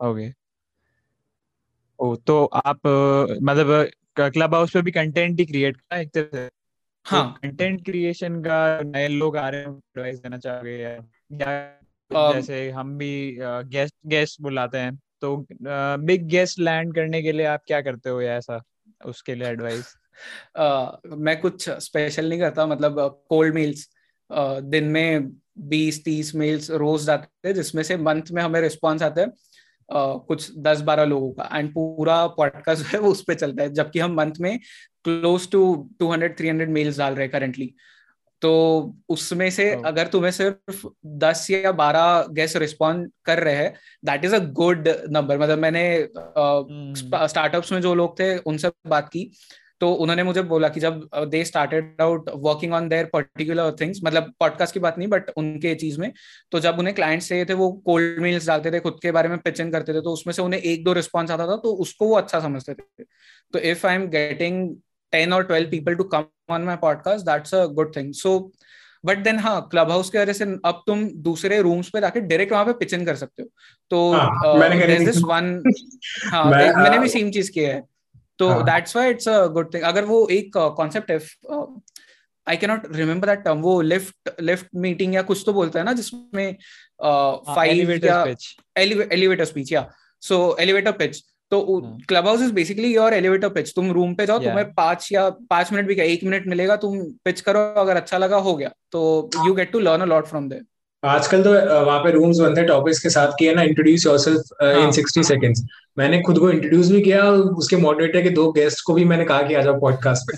ओके 0.00 0.28
ओ 1.98 2.14
तो 2.26 2.44
आप 2.44 2.80
मतलब 3.42 3.90
क्लब 4.20 4.54
हाउस 4.54 4.70
पे 4.70 4.82
भी 4.82 4.90
कंटेंट 4.90 5.40
ही 5.40 5.46
क्रिएट 5.46 5.76
करना 5.76 6.00
एक 6.00 6.10
तरह 6.10 6.28
से? 6.32 6.48
हाँ। 7.10 7.38
कंटेंट 7.42 7.84
क्रिएशन 7.84 8.40
का 8.42 8.80
नए 8.80 9.08
लोग 9.08 9.36
आ 9.36 9.48
रहे 9.48 9.60
हैं 9.60 9.68
एडवाइस 9.68 10.18
देना 10.18 10.38
चाहोगे 10.38 10.78
या 10.78 11.74
Um, 12.10 12.32
जैसे 12.34 12.70
हम 12.70 12.98
भी 12.98 13.36
गेस्ट 13.40 13.94
गेस्ट 14.06 14.40
बुलाते 14.42 14.78
हैं 14.78 14.94
तो 15.20 15.46
बिग 16.00 16.22
गेस्ट 16.28 16.58
लैंड 16.58 16.94
करने 16.94 17.22
के 17.22 17.32
लिए 17.32 17.46
आप 17.46 17.62
क्या 17.66 17.80
करते 17.80 18.10
हो 18.10 18.20
या 18.20 18.34
ऐसा 18.36 18.60
उसके 19.06 19.34
लिए 19.34 19.48
एडवाइस 19.48 19.94
अ, 20.56 20.96
मैं 21.06 21.40
कुछ 21.40 21.68
स्पेशल 21.70 22.28
नहीं 22.28 22.40
करता 22.40 22.66
मतलब 22.66 23.24
कोल्ड 23.28 23.54
मेल्स 23.54 23.88
दिन 24.64 24.84
में 24.84 25.28
बीस 25.58 26.04
तीस 26.04 26.34
मेल्स 26.34 26.70
रोज 26.70 27.04
जाते 27.04 27.48
हैं 27.48 27.54
जिसमें 27.54 27.82
से 27.82 27.96
मंथ 27.96 28.22
में 28.32 28.42
हमें 28.42 28.60
रिस्पॉन्स 28.60 29.02
आता 29.02 29.20
है 29.20 29.26
अ, 29.26 29.32
कुछ 30.28 30.50
दस 30.58 30.80
बारह 30.80 31.04
लोगों 31.04 31.32
का 31.32 31.58
एंड 31.58 31.72
पूरा 31.74 32.26
पॉडकास्ट 32.26 32.82
जो 32.82 32.88
है 32.88 32.98
वो 32.98 33.10
उस 33.10 33.22
पर 33.28 33.34
चलता 33.34 33.62
है 33.62 33.72
जबकि 33.72 33.98
हम 33.98 34.14
मंथ 34.14 34.32
में 34.40 34.58
close 35.08 35.50
to 35.50 35.90
two 35.98 36.10
hundred 36.12 36.38
three 36.38 36.48
hundred 36.48 36.70
mails 36.70 36.98
डाल 36.98 37.12
रहे 37.12 37.22
हैं 37.22 37.32
करंटली 37.32 37.74
तो 38.42 38.50
उसमें 39.08 39.50
से 39.50 39.76
Oh. 39.76 39.86
अगर 39.86 40.06
तुम्हें 40.06 40.30
सिर्फ़ 40.30 40.86
दस 41.06 41.50
या 41.50 41.72
बारह 41.72 42.26
गेस्ट 42.32 42.56
रिस्पॉन्ड 42.56 43.10
कर 43.24 43.38
रहे 43.38 43.54
हैं 43.54 43.74
that 44.04 44.24
is 44.24 44.34
a 44.34 44.38
good 44.38 44.88
number 45.10 45.38
मतलब 45.38 45.58
मैंने। 45.58 46.08
स्टार्टअप्स 47.28 47.72
में 47.72 47.80
जो 47.80 47.94
लोग 47.94 48.18
थे 48.20 48.38
उनसे 48.38 48.70
बात 48.86 49.08
की 49.08 49.30
तो 49.80 49.92
उन्होंने 49.92 50.22
मुझे 50.22 50.42
बोला 50.42 50.68
कि 50.68 50.80
जब 50.80 51.08
they 51.16 51.44
started 51.44 51.96
out 52.00 52.30
working 52.36 52.72
on 52.72 52.88
their 52.88 53.04
particular 53.12 53.76
things 53.80 54.00
मतलब 54.04 54.32
पॉडकास्ट 54.40 54.74
की 54.74 54.80
बात 54.80 54.98
नहीं 54.98 55.08
बट 55.08 55.30
उनके 55.36 55.74
चीज़ 55.74 56.00
में 56.00 56.12
तो 56.50 56.60
जब 56.60 56.78
उन्हें 56.78 56.94
क्लाइंट्स 56.96 57.28
चाहिए 57.28 57.44
थे 57.44 57.54
वो 57.54 57.72
कोल्ड 57.72 58.18
मेल्स 58.22 58.46
डालते 58.46 58.70
थे 58.70 58.80
खुद 58.80 58.98
के 59.02 59.12
बारे 59.12 59.28
में 59.28 59.38
पिच 59.38 59.60
इन 59.60 59.70
करते 59.72 59.94
थे 59.94 60.00
तो 60.00 60.12
उसमें 60.12 60.34
से 60.34 60.42
उन्हें 60.42 60.60
एक 60.60 60.84
दो 60.84 60.92
रिस्पॉन्स 60.92 61.30
आता 61.30 61.46
था 61.46 61.56
तो 61.56 61.72
उसको 61.72 62.08
वो 62.08 62.16
अच्छा 62.16 62.40
समझते 62.40 62.74
थे 62.74 63.04
तो 63.52 63.58
if 63.58 63.86
I 63.86 63.94
am 63.94 64.06
getting 64.06 64.76
ten 65.12 65.32
और 65.32 65.44
twelve 65.44 65.70
people 65.70 65.94
to 65.94 66.04
come 66.04 66.24
on 66.50 66.62
my 66.62 66.76
podcast 66.76 67.24
that's 67.26 67.54
a 67.54 67.64
good 67.66 67.96
thing 67.96 68.12
so 68.14 68.52
but 69.04 69.18
then 69.18 69.38
हाँ 69.38 69.68
क्लब 69.70 69.90
हाउस 69.90 70.10
के 70.10 70.18
वजह 70.18 70.32
से 70.32 70.44
अब 70.44 70.82
तुम 70.86 71.08
दूसरे 71.22 71.60
रूम्स 71.62 71.88
पे 71.90 72.00
जाके 72.00 72.20
डायरेक्ट 72.20 72.52
वहाँ 72.52 72.64
पे 72.64 72.72
पिच 72.72 72.94
इन 72.94 73.04
कर 73.04 73.16
सकते 73.16 73.42
हो। 73.42 73.48
तो 73.90 74.12
हाँ, 74.12 74.54
मैंने 74.54 74.98
दिस 74.98 75.18
वन 75.18 75.62
हाँ 76.32 76.44
मैंने 76.50 76.88
हाँ। 76.88 77.00
भी 77.00 77.08
सेम 77.08 77.30
चीज़ 77.30 77.50
किया 77.50 77.74
है। 77.74 77.82
तो 78.38 78.48
हाँ। 78.48 78.64
That's 78.64 78.96
why 78.96 79.10
it's 79.10 79.28
a 79.28 79.46
good 79.46 79.74
thing 79.74 79.82
अगर 79.82 80.04
वो 80.04 80.28
एक 80.30 80.56
कॉन्सेप्ट 80.56 81.10
है 81.10 81.18
I 82.48 82.56
can 82.56 82.70
not 82.70 82.96
remember 82.96 83.26
that 83.26 83.38
term 83.38 83.58
वो 83.58 83.80
लिफ्ट 83.80 84.30
लिफ्ट 84.40 84.66
मीटिंग 84.74 85.14
या 85.14 85.22
कुछ 85.22 85.42
तो 85.46 85.52
बोलता 85.52 85.78
है 85.78 85.84
ना 85.84 85.92
जिसमें 85.92 86.56
five 87.54 87.70
elevator 87.70 88.24
pitch 88.24 88.56
elevator 89.12 89.44
speech 89.44 89.72
या 89.72 89.90
सो 90.20 90.56
एलिवेटर 90.60 90.92
पिच 90.92 91.22
तो। 91.52 91.80
Clubhouse 92.26 92.40
is 92.42 92.52
basically 92.52 92.94
your 92.94 93.14
elevator 93.14 93.48
pitch 93.50 93.72
तुम 93.76 93.92
रूम 93.92 94.14
पे 94.14 94.26
जाओ 94.26 94.38
Yeah. 94.38 94.48
तुम्हें 94.48 94.72
पाँच 94.74 95.08
या 95.12 95.28
पाँच 95.50 95.72
मिनट 95.72 95.86
भी 95.86 95.94
क्या 95.94 96.04
एक 96.06 96.24
मिनट 96.24 96.46
मिलेगा 96.46 96.76
तुम 96.78 96.98
पिच 97.24 97.40
करो 97.40 97.60
अगर 97.80 97.96
अच्छा 97.96 98.18
लगा 98.18 98.36
हो 98.38 98.54
गया 98.56 98.72
तो 98.92 99.04
you 99.46 99.54
get 99.54 99.72
to 99.72 99.78
learn 99.80 100.00
a 100.00 100.06
lot 100.06 100.26
from 100.26 100.48
there 100.48 100.64
आजकल 101.02 101.42
तो 101.42 101.52
वहाँ 101.84 101.98
पे 102.00 102.10
रूम्स 102.10 102.38
बनते 102.38 102.60
हैं 102.60 102.68
टॉपिक्स 102.68 102.98
के 102.98 103.10
साथ 103.10 103.32
किए 103.38 103.54
ना 103.54 103.62
इंट्रोड्यूस 103.62 104.06
योरसेल्फ 104.06 104.62
इन 104.62 104.76
हाँ। 104.76 104.90
60 104.92 105.22
सेकंड्स 105.24 105.62
मैंने 105.98 106.20
खुद 106.22 106.38
को 106.38 106.50
इंट्रोड्यूस 106.50 106.90
भी 106.90 107.02
किया 107.02 107.30
उसके 107.56 107.76
मॉडरेटर 107.78 108.22
के 108.22 108.30
दो 108.32 108.50
गेस्ट 108.52 108.84
को 108.86 108.94
भी 108.94 109.04
मैंने 109.04 109.24
कहा 109.24 109.42
कि 109.42 109.54
आ 109.54 109.62
जाओ 109.62 109.78
पॉडकास्ट 109.80 110.30
पे 110.30 110.36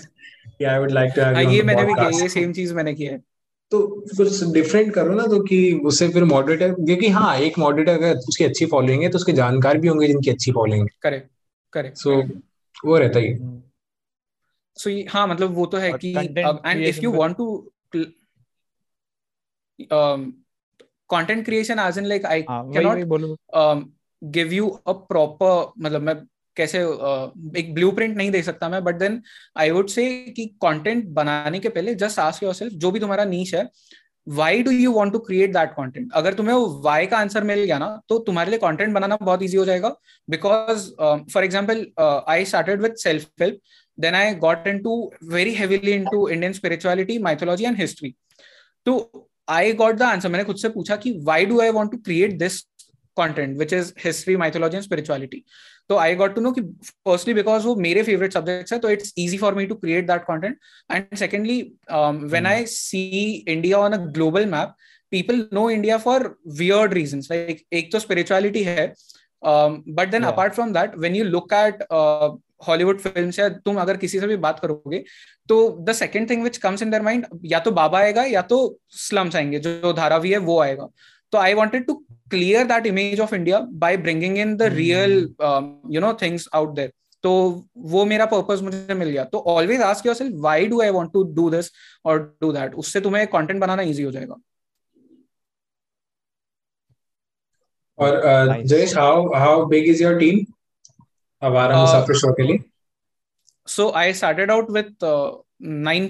कि 0.48 0.64
I 0.64 0.78
would 0.78 0.90
like 0.90 1.12
to 1.16 1.22
have 1.22 1.38
you 1.40 1.50
ये 1.50 1.62
मैंने 1.62 1.84
भी 1.84 1.94
किया 1.94 2.08
ये 2.22 2.28
सेम 2.30 2.52
चीज़ 2.52 2.74
मैंने 2.74 2.94
किया 2.94 3.12
है 3.12 3.22
तो 3.70 3.86
कुछ 4.16 4.44
डिफरेंट 4.44 4.94
करो 4.94 5.14
ना 5.14 5.22
तो 5.22 5.42
कि 5.42 5.80
उससे 5.84 6.08
फिर 6.08 6.24
मॉडरेटर 6.24 6.72
क्योंकि 6.72 7.08
हाँ 7.08 7.36
एक 7.38 7.58
मॉडरेटर 7.58 7.92
अगर 7.92 8.16
उसकी 8.16 8.44
अच्छी 8.44 8.66
फॉलोइंग 8.66 9.02
है 9.02 9.08
तो 9.08 9.18
उसके 9.18 9.32
जानकार 9.32 9.78
भी 9.78 9.88
होंगे 9.88 10.06
जिनकी 10.06 10.30
अच्छी 10.30 10.52
फॉलोइंग 10.52 10.82
है। 10.82 10.88
करेक्ट 11.02 11.30
करेक्ट 11.72 11.96
सो 11.96 12.22
वो 12.84 12.98
रहता 12.98 13.18
ही। 13.18 13.34
सो 14.76 15.10
हाँ 15.10 15.26
मतलब 15.28 15.54
वो 15.54 15.66
तो 15.66 15.76
है 15.76 15.92
कि 15.92 16.16
and 16.38 16.84
if 16.84 17.00
you 17.04 17.12
want 17.12 17.36
to 17.36 17.70
content 21.10 21.44
creation 21.44 21.78
as 21.78 21.98
in 21.98 22.04
like 22.04 22.26
I 22.26 22.42
can 22.42 23.04
बोलो। 23.04 23.36
गिव 24.24 24.52
यू 24.52 24.68
अ 24.68 24.92
प्रॉपर 24.92 25.72
मतलब 25.78 26.00
मैं 26.00 26.14
कैसे 26.56 26.78
एक 27.60 27.72
ब्लूप्रिंट 27.74 28.16
नहीं 28.16 28.30
दे 28.30 28.42
सकता 28.42 28.68
मैं 28.68 28.82
but 28.84 28.98
then 28.98 29.22
I 29.58 29.70
would 29.70 29.88
say 29.88 30.08
कि 30.36 30.46
कंटेंट 30.62 31.06
बनाने 31.14 31.58
के 31.58 31.68
पहले 31.68 31.94
जस्ट 31.94 32.18
आस्क 32.18 32.42
योरसेल्फ 32.42 32.72
जो 32.74 32.90
भी 32.90 33.00
तुम्हारा 33.00 33.24
नीच 33.24 33.54
है 33.54 33.68
why 34.26 34.62
do 34.62 34.70
you 34.70 34.92
want 34.92 35.12
to 35.12 35.18
create 35.18 35.52
that 35.52 35.74
content 35.74 36.12
अगर 36.14 36.34
तुम्हें 36.34 36.54
वो 36.54 36.66
वाई 36.84 37.06
का 37.06 37.18
आंसर 37.18 37.44
मिल 37.44 37.64
गया 37.64 37.78
ना 37.78 37.88
तो 38.08 38.18
तुम्हारे 38.26 38.50
लिए 38.50 38.58
कॉन्टेंट 38.58 38.92
बनाना 38.94 39.16
बहुत 39.22 39.42
ईजी 39.42 39.56
हो 39.56 39.64
जाएगा 39.64 39.94
because 40.28 40.88
for 41.32 41.44
example 41.44 41.86
I 42.28 42.44
started 42.44 42.82
with 42.82 42.94
self 43.02 43.26
help 43.40 43.58
then 43.98 44.14
I 44.14 44.34
got 44.44 44.68
I 44.68 44.74
to 44.82 45.00
very 45.32 45.56
very 45.56 45.88
into 46.04 46.28
Indian 46.28 46.52
spirituality 46.52 47.18
mythology 47.18 47.64
and 47.64 47.76
history 47.76 48.14
So 48.86 49.00
I 49.48 49.72
got 49.72 49.94
the 49.94 50.02
answer 50.02 50.28
मैंने 50.28 50.44
खुद 50.44 50.56
से 50.56 50.68
पूछा 50.68 50.96
कि 50.96 51.12
why 51.24 51.46
do 51.46 51.60
I 51.60 51.70
want 51.70 51.90
to 51.92 51.96
create 51.98 52.38
this 52.38 52.64
content, 53.16 53.56
which 53.56 53.72
is 53.72 53.92
history, 53.96 54.36
mythology, 54.36 54.76
and 54.76 54.84
spirituality. 54.84 55.44
तो 55.90 55.96
I 55.96 56.14
got 56.14 56.34
to 56.34 56.40
know 56.40 56.52
कि 56.52 56.60
firstly 56.88 57.34
because 57.34 57.66
वो 57.66 57.74
मेरे 57.76 58.02
favourite 58.02 58.32
subjects 58.32 58.72
है 58.72 58.78
तो 58.78 58.90
it's 58.90 59.14
easy 59.18 59.38
for 59.38 59.54
me 59.54 59.66
to 59.66 59.74
create 59.74 60.06
that 60.06 60.24
content 60.24 60.56
and 60.92 61.16
secondly 61.16 61.60
when 62.32 62.46
I 62.46 62.66
see 62.66 63.02
India 63.48 63.78
on 63.78 63.92
a 63.92 63.96
global 63.96 64.46
map 64.46 64.74
people 65.10 65.48
know 65.52 65.70
India 65.70 65.96
for 65.98 66.38
weird 66.58 66.92
reason 66.92 67.20
like 67.20 67.62
एक 67.72 67.92
तो 67.92 67.98
spirituality 67.98 68.62
है 68.62 68.94
but 69.44 70.10
then 70.10 70.22
apart 70.22 70.54
from 70.54 70.72
that 70.72 70.98
when 70.98 71.16
you 71.16 71.24
look 71.24 71.52
at 71.52 71.82
Hollywood 72.68 72.98
film 72.98 73.30
या 73.38 73.48
तुम 73.48 73.76
अगर 73.76 73.96
किसी 73.96 74.20
से 74.20 74.26
भी 74.26 74.36
बात 74.36 74.60
करोगे 74.60 75.04
तो 75.48 75.56
the 75.80 75.92
second 75.92 76.30
thing 76.30 76.42
which 76.42 76.56
comes 76.56 76.82
in 76.82 76.90
their 76.90 77.02
mind 77.02 77.26
या 77.44 77.58
तो 77.58 77.70
बाबा 77.70 77.98
आएगा 77.98 78.24
या 78.24 78.42
तो 78.42 78.78
स्लम्स 78.88 79.36
आएँगे 79.36 79.58
जो 79.58 79.92
धारावी 79.92 80.30
है 80.30 80.38
वो 80.38 80.60
आएगा। 80.60 80.88
तो 81.32 81.38
I 81.38 81.54
wanted 81.54 81.86
to 81.86 81.94
clear 82.30 82.66
that 82.66 82.86
image 82.86 83.20
of 83.20 83.34
India 83.34 83.58
by 83.82 83.96
bringing 83.96 84.38
in 84.38 84.56
the 84.56 84.62
real 84.74 85.12
you 85.92 86.00
know 86.00 86.12
things 86.22 86.48
out 86.54 86.74
there 86.76 86.92
तो 87.24 87.30
वो 87.92 88.04
मेरा 88.04 88.26
पर्पज 88.26 88.62
मुझे 88.62 88.94
मिल 88.94 89.08
गया। 89.08 89.24
तो 89.24 89.38
always 89.54 89.80
ask 89.82 90.06
your 90.06 90.14
self 90.14 90.34
why 90.42 90.66
do 90.66 90.80
I 90.82 90.90
want 90.90 91.12
to 91.12 91.22
do 91.34 91.48
this 91.50 91.70
और 92.04 92.22
डू 92.40 92.52
दैट 92.52 92.74
उससे 92.74 93.00
तुम्हें 93.00 93.26
कंटेंट 93.26 93.60
बनाना 93.60 93.82
ईजी 93.82 94.02
हो 94.02 94.10
जाएगा। 94.10 94.36
और. 97.98 98.62
Jayesh 98.62 98.96
how 98.96 99.32
how 99.34 99.64
big 99.66 99.88
is 99.88 100.02
your 100.02 100.18
team 100.18 100.44
हमारा 101.42 101.80
मुसाफिर 101.80 102.16
शो 102.16 102.32
के 102.32 102.42
लिए। 102.42 102.58
so 103.66 103.84
i 103.98 104.06
started 104.18 104.50
out 104.52 104.70
with 104.76 105.04
uh, 105.08 105.30
nine 105.88 106.06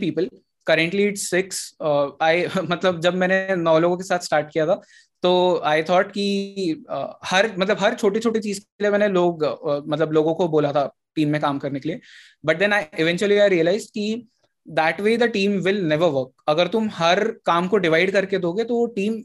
people 0.68 1.00
it's 1.00 1.30
six 1.30 1.74
uh, 1.82 2.62
मतलब 2.70 3.00
जब 3.00 3.14
मैंने 3.14 3.56
नौ 3.56 3.78
लोगों 3.78 3.96
के 3.96 4.04
साथ 4.04 4.18
स्टार्ट 4.18 4.52
किया 4.52 4.66
था 4.66 4.80
तो 5.22 5.62
आई 5.64 5.82
थॉट 5.82 6.12
कि 6.12 6.84
uh, 6.92 7.06
हर 7.24 7.54
मतलब 7.58 7.76
हर 7.80 7.94
छोटी 7.94 8.20
छोटी 8.20 8.40
चीज़ 8.40 8.60
के 8.60 8.84
लिए 8.84 8.90
मैंने 8.90 9.08
लोग 9.08 9.44
uh, 9.44 9.88
मतलब 9.88 10.12
लोगों 10.12 10.34
को 10.34 10.48
बोला 10.48 10.72
था 10.72 10.96
टीम 11.14 11.28
में 11.28 11.40
काम 11.40 11.58
करने 11.58 11.80
के 11.80 11.88
लिए। 11.88 12.00
But 12.44 12.58
then 12.58 12.72
I 12.72 12.84
eventually 12.98 13.38
I 13.38 13.48
realise 13.48 13.88
कि 13.94 14.28
that 14.68 15.00
way 15.00 15.16
the 15.16 15.22
team 15.22 15.52
will 15.52 15.84
never 15.84 16.08
work 16.08 16.32
अगर 16.48 16.68
तुम 16.68 16.90
हर 16.92 17.30
काम 17.46 17.68
को 17.68 17.76
डिवाइड 17.76 18.12
करके 18.12 18.38
दोगे 18.38 18.64
तो 18.64 18.86
टीम 18.86 19.22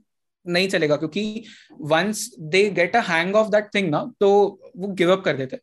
नहीं 0.48 0.70
चलेगा 0.70 0.96
क्योंकि 0.96 1.44
once 1.82 2.36
they 2.40 2.70
get 2.70 2.96
a 2.96 3.00
hang 3.00 3.36
of 3.36 3.48
that 3.48 3.70
thing 3.76 3.90
ना 3.90 4.12
तो 4.20 4.60
वो 4.78 4.88
गिव 4.88 5.12
अप 5.12 5.24
कर 5.24 5.38
देते 5.38 5.60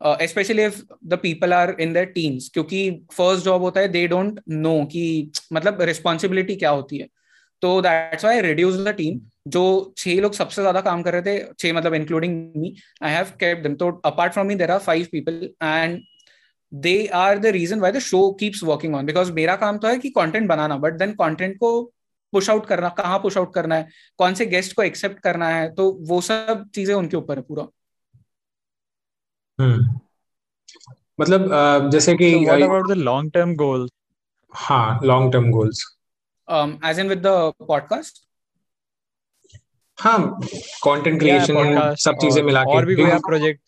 specially 0.00 0.64
if 0.64 0.80
the 1.04 1.18
people 1.18 1.52
are 1.54 1.76
in 1.80 1.92
their 1.92 2.06
teams 2.06 2.48
क्योंकि 2.54 2.90
फ़र्स्ट 3.12 3.44
जॉब 3.44 3.62
होता 3.62 3.80
है 3.80 3.88
दे 3.88 4.06
डोंट 4.08 4.40
नो 4.48 4.74
कि 4.92 5.30
मतलब 5.52 5.82
रिस्पॉन्सिबिलिटी 5.82 6.56
क्या 6.56 6.70
होती 6.70 6.98
है। 6.98 7.08
तो 7.62 7.80
that's 7.82 8.24
why 8.24 8.40
reduce 8.40 8.74
the 8.78 8.88
team 8.96 9.20
जो 9.48 9.62
छह 9.98 10.20
लोग 10.20 10.32
सबसे 10.34 10.62
ज़्यादा 10.62 10.80
काम 10.80 11.02
कर 11.02 11.12
रहे 11.12 11.22
थे, 11.22 11.52
छह 11.58 11.72
मतलब 11.72 11.94
including 11.94 12.34
me 12.56 12.74
I 13.02 13.12
have 13.12 13.30
kept 13.40 13.62
them 13.62 13.74
तो 13.76 13.90
apart 14.04 14.32
from 14.32 14.46
me 14.46 14.54
there 14.54 14.70
are 14.70 14.78
five 14.80 15.06
people 15.12 15.48
and 15.62 16.00
they 16.72 17.06
are 17.14 17.38
the 17.38 17.46
reason 17.54 17.80
why 17.80 17.92
the 17.92 17.98
show 18.02 18.30
keeps 18.40 18.62
working 18.64 18.94
on 18.94 19.06
because 19.06 19.32
मेरा 19.32 19.56
काम 19.56 19.78
तो 19.78 19.88
है 19.88 19.98
कि 19.98 20.10
कंटेंट 20.12 20.48
बनाना 20.48 20.76
बट 20.78 20.98
देन 20.98 21.12
कंटेंट 21.14 21.56
को 21.58 21.70
पुश 22.32 22.50
आउट 22.50 22.66
करना, 22.66 22.88
कहाँ 22.90 23.18
पुश 23.18 23.36
आउट 23.38 23.54
करना 23.54 23.74
है, 23.74 23.88
कौन 24.18 24.34
से 24.34 24.46
गेस्ट 24.46 24.76
को 24.76 24.82
एक्सेप्ट 24.82 25.18
करना 25.22 25.48
है 25.50 25.68
तो 25.74 25.90
वो 26.08 26.20
सब 26.22 26.64
चीज़ें 26.74 26.94
उनके 26.94 27.16
ऊपर 27.16 27.36
है 27.36 27.42
पूरा। 27.44 27.66
हम्म। 29.58 29.98
मतलब 31.18 31.90
जैसे 31.90 32.14
कि 32.14 32.30
लॉन्ग 32.94 33.30
टर्म 33.32 33.54
गोल 33.54 33.88
हाँ 34.54 35.00
long 35.04 35.32
term 35.32 35.50
goals 35.50 35.84
as 36.84 36.98
in 37.00 37.08
with 37.08 37.18
the 37.18 37.52
podcast 37.68 38.24
हाँ 39.98 40.18
कंटेंट 40.84 41.18
क्रिएशन 41.20 41.94
सब 41.98 42.16
चीज़ें 42.20 42.42
मिला 42.42 42.62
और 42.64 42.84
भी 42.86 42.96
प्रोजेक्ट 42.96 43.60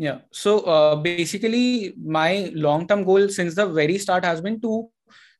या 0.00 0.18
so 0.32 0.56
basically 1.02 1.94
my 2.12 2.44
long 2.56 2.88
term 2.88 3.04
goal 3.04 3.28
since 3.28 3.54
the 3.56 3.68
very 3.72 3.98
start 3.98 4.24
has 4.24 4.42
been 4.42 4.58
to 4.58 4.82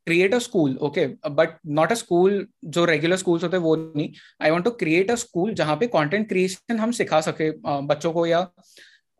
create 0.07 0.35
a 0.35 0.39
school 0.39 0.77
okay 0.83 1.07
but 1.31 1.57
not 1.71 1.93
a 1.93 1.95
school 1.95 2.47
जो 2.67 2.85
regular 2.85 3.17
school 3.17 3.41
होते 3.41 3.57
हैं 3.57 3.63
वो 3.65 3.75
नहीं। 3.77 4.09
I 4.43 4.51
want 4.51 4.65
to 4.65 4.71
create 4.73 5.11
a 5.11 5.15
school 5.15 5.53
जहाँ 5.55 5.77
पे 5.77 5.87
कॉन्टेंट 5.87 6.29
क्रिएशन 6.29 6.79
हम 6.79 6.91
सिखा 6.93 7.21
सके 7.21 7.51
बच्चों 7.87 8.13
को 8.13 8.27
या 8.27 8.41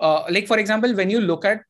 uh, 0.01 0.25
like 0.31 0.47
for 0.47 0.59
example 0.59 0.95
when 0.95 1.11
you 1.11 1.21
look 1.21 1.45
at 1.45 1.63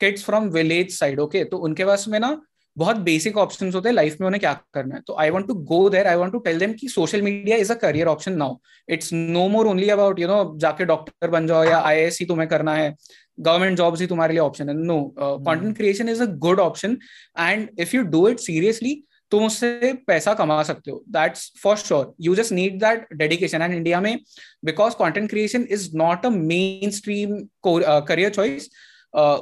kids 0.00 0.22
from 0.22 0.50
village 0.52 0.92
side 0.92 1.18
okay 1.18 1.44
तो 1.44 1.58
उनके 1.68 1.84
पास 1.84 2.08
में 2.08 2.18
ना 2.20 2.40
बहुत 2.76 2.96
बेसिक 3.06 3.36
ऑप्शन 3.38 3.72
होते 3.72 3.88
हैं 3.88 3.94
लाइफ 3.94 4.16
में 4.20 4.26
उन्हें 4.26 4.40
क्या 4.40 4.52
करना 4.74 4.94
है? 4.94 5.00
तो 5.06 5.14
I 5.20 5.30
want 5.30 5.46
to 5.46 5.54
go 5.70 5.88
there 5.90 6.06
I 6.06 6.16
want 6.16 6.32
to 6.32 6.38
tell 6.38 6.58
them 6.58 6.72
कि 6.80 6.88
social 6.88 7.22
media 7.22 7.56
is 7.56 7.72
a 7.72 7.74
career 7.78 8.06
option 8.06 8.36
now 8.36 8.56
it's 8.88 9.12
no 9.12 9.46
more 9.48 9.66
only 9.66 9.88
about 9.90 10.20
you 10.20 10.28
know 10.28 10.58
जाके 10.60 10.84
डॉक्टर 10.84 11.30
बन 11.30 11.46
जाओ 11.46 11.64
या 11.64 11.78
आई 11.78 11.98
एस 12.00 12.18
ही 12.20 12.26
तुम्हें 12.26 12.48
करना 12.48 12.74
है 12.74 12.94
गवर्नमेंट 13.40 13.76
जॉब्स 13.78 14.00
ही 14.00 14.06
तुम्हारे 14.06 14.32
लिए 14.34 14.40
ऑप्शन 14.42 14.68
है. 14.68 14.74
No 14.76 15.02
content 15.18 15.76
creation 15.76 16.08
is 16.08 16.22
a 16.22 16.26
good 16.46 16.60
option 16.60 16.96
and 17.38 17.68
if 17.78 17.96
you 17.96 18.02
do 18.14 18.28
it 18.28 18.40
seriously 18.40 19.02
तुम 19.32 19.44
उससे 19.46 19.92
पैसा 20.06 20.34
कमा 20.34 20.62
सकते 20.62 20.90
हो। 20.90 21.02
That's 21.08 21.52
for 21.62 21.76
sure 21.76 22.14
you 22.20 22.34
just 22.34 22.52
need 22.52 22.78
that 22.80 23.06
dedication 23.14 23.62
and 23.62 23.74
India 23.74 24.00
में 24.00 24.18
because 24.64 24.94
content 24.96 25.28
creation 25.30 25.66
is 25.70 25.90
not 25.96 26.26
a 26.26 26.30
mainstream 26.90 27.36
career 27.66 28.30
choice 28.30 28.70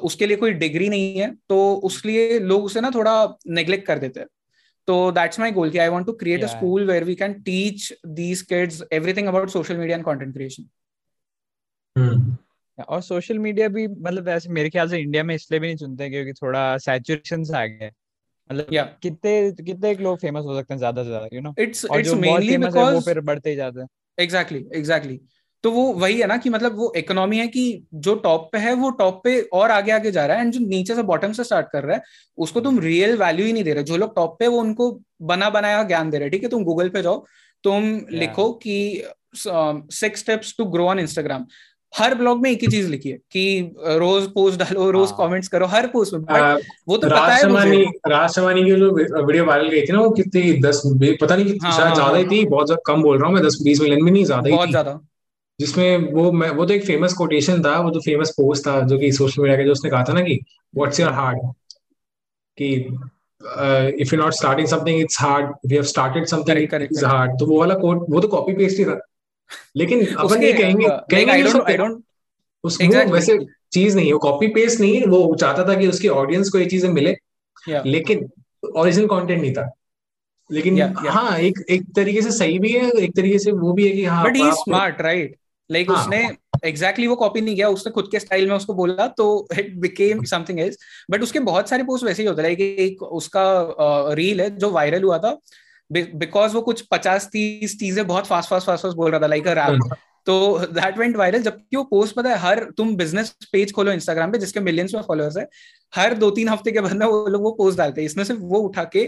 उसके 0.02 0.26
लिए 0.26 0.36
कोई 0.36 0.52
डिग्री 0.54 0.88
नहीं 0.88 1.18
है 1.18 1.30
तो 1.48 1.74
उसलिए 1.84 2.38
लोग 2.40 2.64
उसे 2.64 2.80
ना 2.80 2.90
थोड़ा 2.90 3.12
नेग्लेक्ट 3.48 3.86
कर 3.86 3.98
देते 3.98 4.20
हैं। 4.20 4.28
तो 4.88 5.10
दैट्स 5.12 5.40
माई 5.40 5.50
गोल 5.50 5.70
की 5.70 5.78
I 5.78 5.88
want 5.88 6.06
to 6.06 6.12
create 6.14 6.44
a 6.44 6.46
school 6.46 6.86
where 6.90 7.04
we 7.04 7.14
can 7.14 7.32
teach 7.42 7.92
these 8.06 8.42
kids 8.42 8.82
everything 8.92 9.26
about 9.26 9.50
social 9.50 9.76
media 9.76 9.96
and 9.96 10.04
content 10.04 10.32
creation 10.34 10.68
और 12.88 13.00
सोशल 13.02 13.38
मीडिया 13.38 13.68
भी 13.68 13.86
मतलब 13.86 14.28
ऐसे 14.28 14.48
मेरे 14.50 14.70
ख्याल 14.70 14.88
से 14.88 14.98
इंडिया 14.98 15.22
में 15.22 15.34
इसलिए 15.34 15.60
भी 15.60 15.66
नहीं 15.66 15.76
चुनते 15.76 16.08
क्योंकि 16.10 16.32
थोड़ा 16.32 16.76
सैचुरेशन 16.78 17.44
आ 17.54 17.64
गया 17.66 17.90
मतलब 18.50 18.66
yeah. 18.68 18.86
कितने 19.02 19.64
कितने 19.64 19.94
लोग 19.96 20.18
फ़ेमस 20.20 20.44
हो 20.44 20.56
सकते 20.56 20.74
हैं 20.74 20.78
ज़्यादा 20.78 21.02
से 21.02 21.08
ज़्यादा 21.08 21.28
you 21.32 21.40
know 21.40 21.54
it's 21.58 21.86
it's 21.94 22.14
mainly 22.16 22.56
because 22.58 22.94
वो 22.94 23.00
फिर 23.00 23.20
बढ़ते 23.22 23.50
ही 23.50 23.56
जाते 23.56 23.80
हैं। 23.80 23.88
एग्जैक्टली 24.18 24.64
एग्जैक्टली 24.74 25.20
तो 25.64 25.70
वो 25.72 25.82
वही 25.94 26.18
है 26.20 26.26
ना 26.26 26.36
कि 26.36 26.50
मतलब 26.50 26.76
वो 26.78 26.92
इकोनॉमी 26.96 27.38
है 27.38 27.46
कि 27.48 27.62
जो 27.96 28.14
टॉप 28.24 28.48
पे 28.52 28.58
है 28.58 28.72
वो 28.74 28.90
टॉप 28.98 29.20
पे 29.24 29.40
और 29.52 29.70
आगे 29.70 29.92
आगे 29.92 30.10
जा 30.10 30.26
रहा 30.26 30.36
है 30.36 30.42
एंड 30.42 30.52
जो 30.52 30.60
नीचे 30.66 30.94
से 30.94 31.02
बॉटम 31.02 31.32
से 31.32 31.44
स्टार्ट 31.44 31.66
कर 31.72 31.84
रहा 31.84 31.96
है 31.96 32.02
उसको 32.38 32.60
तुम 32.60 32.78
रियल 32.80 33.16
वैल्यू 33.16 33.46
ही 33.46 33.52
नहीं 33.52 33.64
दे 33.64 33.72
रहे। 33.74 33.84
जो 33.84 33.96
लोग 33.96 34.14
टॉप 34.16 34.36
पे 34.38 34.46
वो 34.46 34.60
उनको 34.60 34.90
बना 35.30 35.50
बनाया 35.50 35.82
ज्ञान 35.84 36.10
दे 36.10 36.18
रहे 36.18 36.30
ठीक 36.30 36.42
है 36.42 36.48
तुम 36.48 36.64
गूगल 36.64 36.88
पे 36.88 37.02
जाओ 37.02 37.24
तुम 37.64 37.90
yeah. 37.90 38.12
लिखो 38.12 38.52
कि 38.62 39.02
six 39.36 40.20
steps 40.20 40.54
to 40.58 40.64
grow 40.66 40.86
on 40.88 40.98
Instagram 40.98 41.46
her 41.92 42.14
blog 42.14 42.40
में 42.42 42.50
एक 42.50 42.62
ही 42.62 42.66
चीज़ 42.66 42.88
लिखी 42.88 43.10
है 43.10 43.16
कि 43.32 43.74
रोज 43.98 44.26
पोस्ट 44.32 44.58
डालो 44.58 44.90
रोज 44.90 45.10
कमेंट्स 45.18 45.48
हाँ। 45.52 45.58
करो 45.58 45.66
हर 45.68 45.86
पोस्ट 45.86 46.12
में। 46.12 46.22
बट 46.22 46.62
वो 46.88 46.96
तो 46.96 47.08
पता 47.08 47.34
है 47.34 47.48
मुझे। 47.48 47.84
राज 48.08 48.30
शमानी 48.30 48.64
की 48.64 48.70
जो 48.72 48.90
वीडियो 48.94 49.44
वायरल 49.44 49.68
गई 49.68 49.82
थी 49.82 49.92
ना 49.92 50.00
वो 50.00 50.10
कितनी 50.12 50.52
दस 50.60 50.82
पता 50.86 51.36
नहीं 51.36 51.58
हाँ, 51.58 51.72
शायद 51.72 51.86
हाँ, 51.86 51.94
ज़्यादा 51.94 52.16
ही 52.18 52.24
थी 52.26 52.44
बहुत 52.46 52.82
कम 52.86 53.02
बोल 53.02 53.18
रहा 53.18 53.26
हूँ 53.26 53.34
मैं 53.34 53.44
दस 53.44 53.58
बीस 53.64 53.80
मिलियन 53.80 54.04
भी 54.04 54.10
नहीं 54.10 54.24
ज़्यादा 54.24 54.50
बहुत 54.50 54.70
ज़्यादा। 54.70 54.98
जिसमें 55.58 56.12
वो 56.12 56.30
मैं 56.32 56.50
वो 56.50 56.64
तो 56.64 56.74
एक 56.74 56.84
फ़ेमस 56.86 57.12
कोटेशन 57.14 57.62
था 57.62 57.78
वो 57.80 57.90
तो 57.90 58.00
फ़ेमस 58.00 58.30
पोस्ट 58.30 58.66
था 58.66 58.80
जो 58.86 58.98
कि 58.98 59.12
सोशल 59.12 59.42
मीडिया 59.42 59.56
के 59.58 59.64
जो 59.64 59.72
उसने 59.72 59.90
कहा 59.90 60.04
था 60.08 60.12
ना 60.12 60.20
कि 60.20 60.40
व्हाट्स 60.74 61.00
योर 61.00 61.12
हार्ड 61.12 61.38
कि 62.58 62.74
if 64.02 64.14
you 64.14 64.20
not 64.20 64.32
starting 64.34 64.68
something 64.68 65.00
it's 65.00 65.20
hard 65.20 65.46
you 65.64 65.76
have 65.76 65.82
started 65.86 66.26
something 66.26 66.82
it's 66.82 67.04
hard 67.04 67.38
तो 67.40 67.46
वो 67.46 67.58
वाला 67.60 67.74
कोट 67.74 68.06
वो 68.10 68.20
तो 68.20 68.28
कॉपी 68.28 68.52
पेस्ट 68.56 68.78
ही 68.78 68.84
था। 68.84 69.00
लेकिन 69.76 70.06
अपन 70.06 70.42
ये 70.42 70.52
कहेंगे 70.52 70.86
कहेंगे 70.90 71.32
आई 71.32 71.42
डोंट 71.42 71.62
आई 71.62 71.76
डोंट 71.76 72.04
उसको 72.64 73.12
वैसे 73.12 73.38
चीज़ 73.72 73.96
नहीं 73.96 74.12
वो 74.12 74.18
कॉपी 74.18 74.46
पेस्ट 74.46 74.80
नहीं 74.80 75.06
वो 75.06 75.36
चाहता 75.40 75.68
था 75.68 75.74
कि 75.74 75.86
उसकी 75.86 76.08
ऑडियंस 76.08 76.48
को 76.48 76.58
ये 76.58 76.66
चीज़ें 76.66 76.90
मिले 76.90 77.16
लेकिन 77.68 78.30
ओरिजिनल 78.76 79.06
कंटेंट 79.06 79.40
नहीं 79.40 79.52
था। 79.52 79.70
लेकिन 80.52 80.76
yeah, 80.76 80.92
yeah. 80.92 81.08
हाँ 81.08 81.38
एक 81.38 81.58
एक 81.70 81.82
तरीके 81.96 82.22
से 82.22 82.30
सही 82.30 82.58
भी 82.58 82.72
है 82.72 82.90
एक 82.90 83.16
तरीके 83.16 83.38
से 83.38 83.52
वो 83.52 83.72
भी 83.72 83.88
है 83.88 83.90
कि 83.90 84.04
हाँ 84.04 84.24
but 84.24 84.36
he 84.36 84.52
smart 84.52 85.00
right 85.00 85.36
like 85.70 85.90
उसने 85.90 86.18
एग्जैक्टली 86.18 86.72
exactly 86.72 87.08
वो 87.08 87.16
कॉपी 87.16 87.40
नहीं 87.40 87.54
किया 87.54 87.68
उसने 87.68 87.92
खुद 87.92 88.08
के 88.10 88.20
स्टाइल 88.20 88.48
में 88.48 88.56
उसको 88.56 88.74
बोला 88.74 89.06
तो 89.06 89.48
it 89.58 89.76
became 89.76 90.24
something 90.24 90.60
else 90.60 90.76
but 91.10 91.22
उसके 91.22 91.38
बहुत 91.38 91.68
सारे 91.68 91.82
पोस्ट 91.82 92.04
वैसे 92.04 92.22
ही 92.22 92.28
होते 92.28 92.42
लाइक 92.42 92.60
एक 92.60 93.02
उसका 93.02 93.74
रील 94.12 94.40
है 94.40 94.58
जो 94.58 94.70
वायरल 94.70 95.02
हुआ 95.02 95.18
था 95.18 95.40
बिकॉज़ 95.90 96.54
वो 96.54 96.60
कुछ 96.62 96.80
पचास 96.90 97.28
तीस 97.32 97.78
चीज़ें 97.80 98.06
बहुत 98.06 98.26
फास्ट 98.26 98.50
फास्ट 98.50 98.66
फास्ट 98.66 98.82
फास्ट 98.82 98.96
बोल 98.96 99.10
रहा 99.10 99.20
था 99.20 99.26
लाइक 99.26 99.46
अ 99.48 99.52
रैप 99.54 99.96
तो 100.26 100.58
दैट 100.60 100.98
वेंट 100.98 101.16
वायरल 101.16 101.42
जबकि 101.42 101.76
वो 101.76 101.82
पोस्ट 101.84 102.14
पता 102.14 102.30
है 102.30 102.38
हर 102.38 102.64
तुम 102.76 102.94
बिज़नेस 102.96 103.34
पेज 103.52 103.72
खोलो 103.72 103.92
इंस्टाग्राम 103.92 104.32
पे 104.32 104.38
जिसके 104.38 104.60
मिलियंस 104.60 104.94
में 104.94 105.02
फॉलोअर्स 105.02 105.36
है 105.36 105.48
हर 105.92 106.14
दो 106.14 106.30
तीन 106.30 106.48
हफ़्ते 106.48 106.72
के 106.72 106.80
बाद 106.80 106.92
में 106.92 107.06
वो 107.06 107.26
लोग 107.26 107.42
वो 107.42 107.50
पोस्ट 107.58 107.78
डालते 107.78 108.00
हैं। 108.00 108.06
इसमें 108.06 108.24
सिर्फ़ 108.24 108.40
वो 108.42 108.58
उठा 108.60 108.84
के 108.96 109.06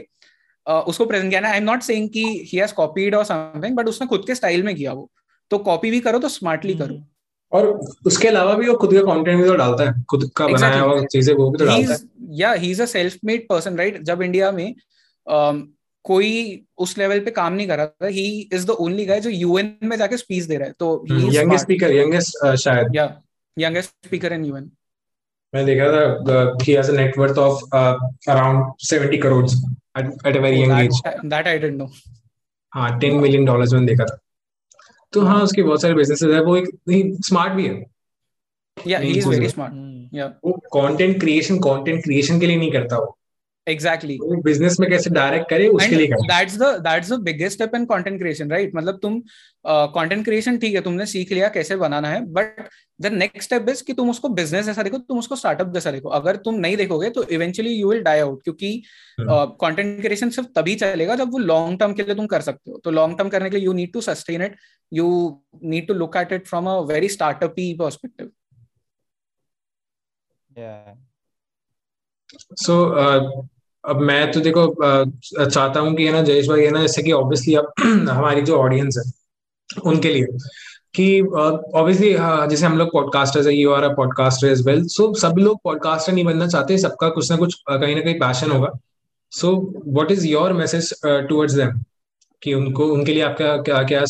उसको 0.66 1.04
प्रेजेंट 1.06 1.30
किया 1.30 1.40
ना। 1.40 1.50
आई 1.50 1.56
एम 1.56 1.64
नॉट 1.64 1.82
सेइंग 1.82 2.08
कि 2.08 2.24
ही 2.52 2.58
हैज़ 2.58 2.72
कॉपीड 2.74 3.14
और 3.14 3.24
समथिंग 3.24 3.76
बट 3.76 3.88
उसने 3.88 4.06
खुद 4.06 4.24
के 4.26 4.34
स्टाइल 4.34 4.62
में 4.62 4.74
किया 4.74 4.92
वो। 4.92 5.10
तो 5.50 5.58
कॉपी 5.60 5.90
भी 5.90 6.00
करो 6.00 6.18
तो 6.18 6.28
स्मार्टली 6.28 6.74
करो। 6.74 6.94
हम्म। 6.94 7.04
और 7.52 7.80
उसके 8.06 8.28
अलावा 8.28 8.54
भी 8.54 8.68
वो 8.68 8.74
खुद 8.76 8.94
का 8.94 9.02
कंटेंट 9.04 9.42
भी 9.42 9.48
तो 9.48 9.54
डालता 9.56 9.84
है 9.84 10.02
खुद 10.10 10.30
का 10.36 10.44
exactly. 10.44 10.62
बनाया 10.62 10.82
हुआ 10.82 11.04
चीज़ें 11.06 11.34
वो 11.34 11.50
भी 11.50 11.58
तो 11.58 11.66
डालता 11.66 11.92
है। 11.92 11.98
या 12.38 12.52
he 12.54 12.70
is 12.70 12.82
a 12.82 12.86
self 12.86 13.16
made 13.24 13.46
person 13.48 13.76
right 13.76 14.02
जब 14.02 14.22
इंडिया 14.22 14.50
में 14.52 14.74
um, 15.26 15.62
कोई 16.04 16.62
उस 16.78 16.98
लेवल 16.98 17.20
पे 17.20 17.30
काम 17.30 17.52
नहीं 17.52 17.66
कर 17.66 17.76
रहा 17.76 17.86
था। 17.86 18.06
He 18.06 18.48
is 18.52 18.66
the 18.66 18.70
only 18.70 19.04
guy 19.04 19.20
जो 19.20 19.30
यूएन 19.30 19.76
में 19.82 19.96
जाके 19.96 20.16
स्पीच 20.16 20.44
दे 20.44 20.56
रहा 20.56 20.68
है। 20.68 20.74
तो 20.78 21.06
यंगेस्ट 21.10 21.64
स्पीकर 21.64 21.92
यंगेस्ट 21.92 22.56
शायद। 22.56 22.86
या 22.94 23.22
यंगेस्ट 23.58 24.06
स्पीकर 24.06 24.32
इन 24.32 24.44
यूएन 24.44 24.70
मैं 25.54 25.66
देख 25.66 25.78
रहा 25.80 26.14
था 26.14 26.56
he 26.62 26.72
has 26.72 26.90
a 26.90 26.94
net worth 26.94 27.38
of 27.38 27.76
around 28.30 28.72
70 28.88 29.22
crore 29.22 29.50
at, 29.98 30.04
at 30.04 30.36
a 30.36 30.40
very 30.40 30.56
oh, 30.56 30.60
young 30.60 30.68
that, 30.68 30.82
age. 30.82 31.00
That 31.24 31.46
I 31.46 31.58
didn't 31.58 31.78
know. 31.78 31.88
हाँ 32.74 32.98
टेन 32.98 33.16
मिलियन 33.16 33.44
डॉलर्स 33.44 33.72
में 33.72 33.86
देखा 33.86 34.04
था। 34.04 34.18
तो 35.12 35.20
हाँ 35.20 35.42
उसके 35.42 35.62
बहुत 35.62 35.82
सारे 35.82 35.94
बिजनेसेस 35.94 36.34
है 36.34 36.42
वो 36.42 36.56
एक 36.56 36.66
स्मार्ट 37.26 37.52
भी 37.52 37.66
है। 37.66 37.86
Yeah 38.88 39.02
he 39.02 39.14
is 39.18 39.26
very 39.26 39.48
smart. 39.48 39.70
Hmm. 39.70 40.14
yeah. 40.14 40.30
वो 40.44 40.52
कंटेंट 40.52 41.20
क्रिएशन 41.20 41.58
कंटेंट 41.58 42.04
क्रिएशन 42.04 42.40
के 42.40 42.46
लिए 42.46 42.56
नहीं 42.56 42.72
करता 42.72 42.98
वो। 42.98 43.18
एग्जैक्टली 43.66 44.18
बिज़नेस 44.44 44.76
में 44.80 44.88
कैसे 44.90 45.10
डायरेक्ट 45.10 45.48
करे 45.50 45.66
उसके 45.68 45.96
लिए 45.96 46.06
that's 46.06 46.56
the 46.58 46.64
that's 46.82 47.12
the 47.12 47.18
biggest 47.22 47.54
step 47.54 47.74
in 47.74 47.84
content 47.86 48.18
creation 48.20 48.50
right 48.50 48.74
मतलब 48.74 48.98
तुम 49.02 49.20
कंटेंट 49.96 50.24
क्रिएशन 50.24 50.58
ठीक 50.58 50.74
है 50.74 50.80
तुमने 50.80 51.06
सीख 51.06 51.32
लिया 51.32 51.48
कैसे 51.48 51.76
बनाना 51.76 52.08
है 52.08 52.20
but 52.32 52.68
the 53.00 53.12
next 53.12 53.42
step 53.42 53.68
is 53.68 53.82
कि 53.84 53.92
तुम 53.92 54.10
उसको 54.10 54.28
बिज़नेस 54.28 54.66
जैसा 54.66 54.82
देखो 54.82 54.98
तुम 54.98 55.18
उसको 55.18 55.36
स्टार्टअप 55.36 55.72
जैसा 55.74 55.90
देखो। 55.90 56.08
अगर 56.08 56.36
तुम 56.36 56.54
नहीं 56.54 56.76
देखोगे 56.76 57.10
तो 57.10 57.22
eventually 57.28 57.70
you 57.70 57.90
will 57.90 58.02
die 58.02 58.20
out 58.20 58.42
क्योंकि 58.44 58.82
कंटेंट 59.20 59.96
uh, 59.96 60.02
क्रिएशन 60.02 60.30
सिर्फ़ 60.30 60.48
तभी 60.56 60.74
चलेगा 60.74 61.16
जब 61.16 61.32
वो 61.32 61.38
लॉन्ग 61.38 61.78
टर्म 61.80 61.92
के 61.94 62.02
लिए 62.02 62.14
तुम 62.14 62.26
कर 62.26 62.40
सकते 62.40 62.70
हो। 62.70 62.78
तो 62.84 62.90
लॉन्ग 62.90 63.18
टर्म 63.18 63.28
करने 63.28 63.50
के 63.50 63.56
लिए 63.56 63.66
you 63.66 63.72
need 63.72 63.92
to 63.92 64.00
sustain 64.00 64.42
it 64.42 64.56
you 64.92 65.06
need 65.64 65.86
to 65.88 65.94
look 65.94 66.16
at 66.16 66.32
it 66.32 66.46
from 66.46 66.68
a 66.70 66.78
very 66.92 67.08
startup 67.08 67.54
he 67.58 67.72
perspective 67.78 68.30
so 72.34 72.74
so, 72.84 73.48
अब 73.84 74.00
मैं 74.00 74.32
तो 74.32 74.40
देखो 74.40 74.66
चाहता 75.44 75.80
हूँ 75.80 75.94
कि 75.94 76.06
है 76.06 76.12
ना 76.12 76.22
जयेश 76.22 76.48
भाई 76.48 76.64
है 76.64 76.70
ना 76.70 76.80
जैसे 76.80 77.02
कि 77.02 77.12
ऑब्वियसली 77.12 77.54
अब 77.54 77.72
हमारी 78.10 78.42
जो 78.42 78.56
ऑडियंस 78.56 78.96
है 78.98 79.12
उनके 79.90 80.08
लिए 80.08 80.26
कि 80.94 81.20
ऑब्वियसली 81.20 82.12
जैसे 82.50 82.66
हम 82.66 82.78
लोग 82.78 82.92
पॉडकास्टर्स 82.92 83.46
है 83.46 83.54
you 83.54 83.70
are 83.70 83.82
a 83.82 83.88
podcaster 83.88 84.48
as 84.48 84.66
well 84.66 84.86
so 84.86 85.14
सब 85.14 85.34
लोग 85.38 85.58
पॉडकास्टर 85.64 86.12
नहीं 86.12 86.24
बनना 86.24 86.46
चाहते 86.46 86.78
सबका 86.78 87.08
कुछ 87.08 87.30
ना 87.30 87.36
कुछ 87.36 87.54
कहीं 87.70 87.94
ना 87.96 88.00
कहीं 88.00 88.14
पैशन 88.14 88.50
होगा। 88.50 88.70
So 89.30 89.72
what 89.86 90.10
is 90.10 90.26
your 90.26 90.52
message 90.52 90.94
towards 91.06 91.54
them 91.54 91.82
कि 92.42 92.54
उनको 92.54 92.86
उनके 92.86 93.12
लिए 93.12 93.22
आपका 93.22 93.56
क्या 93.56 93.82
क्या 93.82 94.00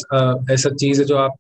ऐसा 0.55 0.71
चीज़ 0.71 1.01
है 1.01 1.07
जो 1.07 1.17
आप 1.17 1.35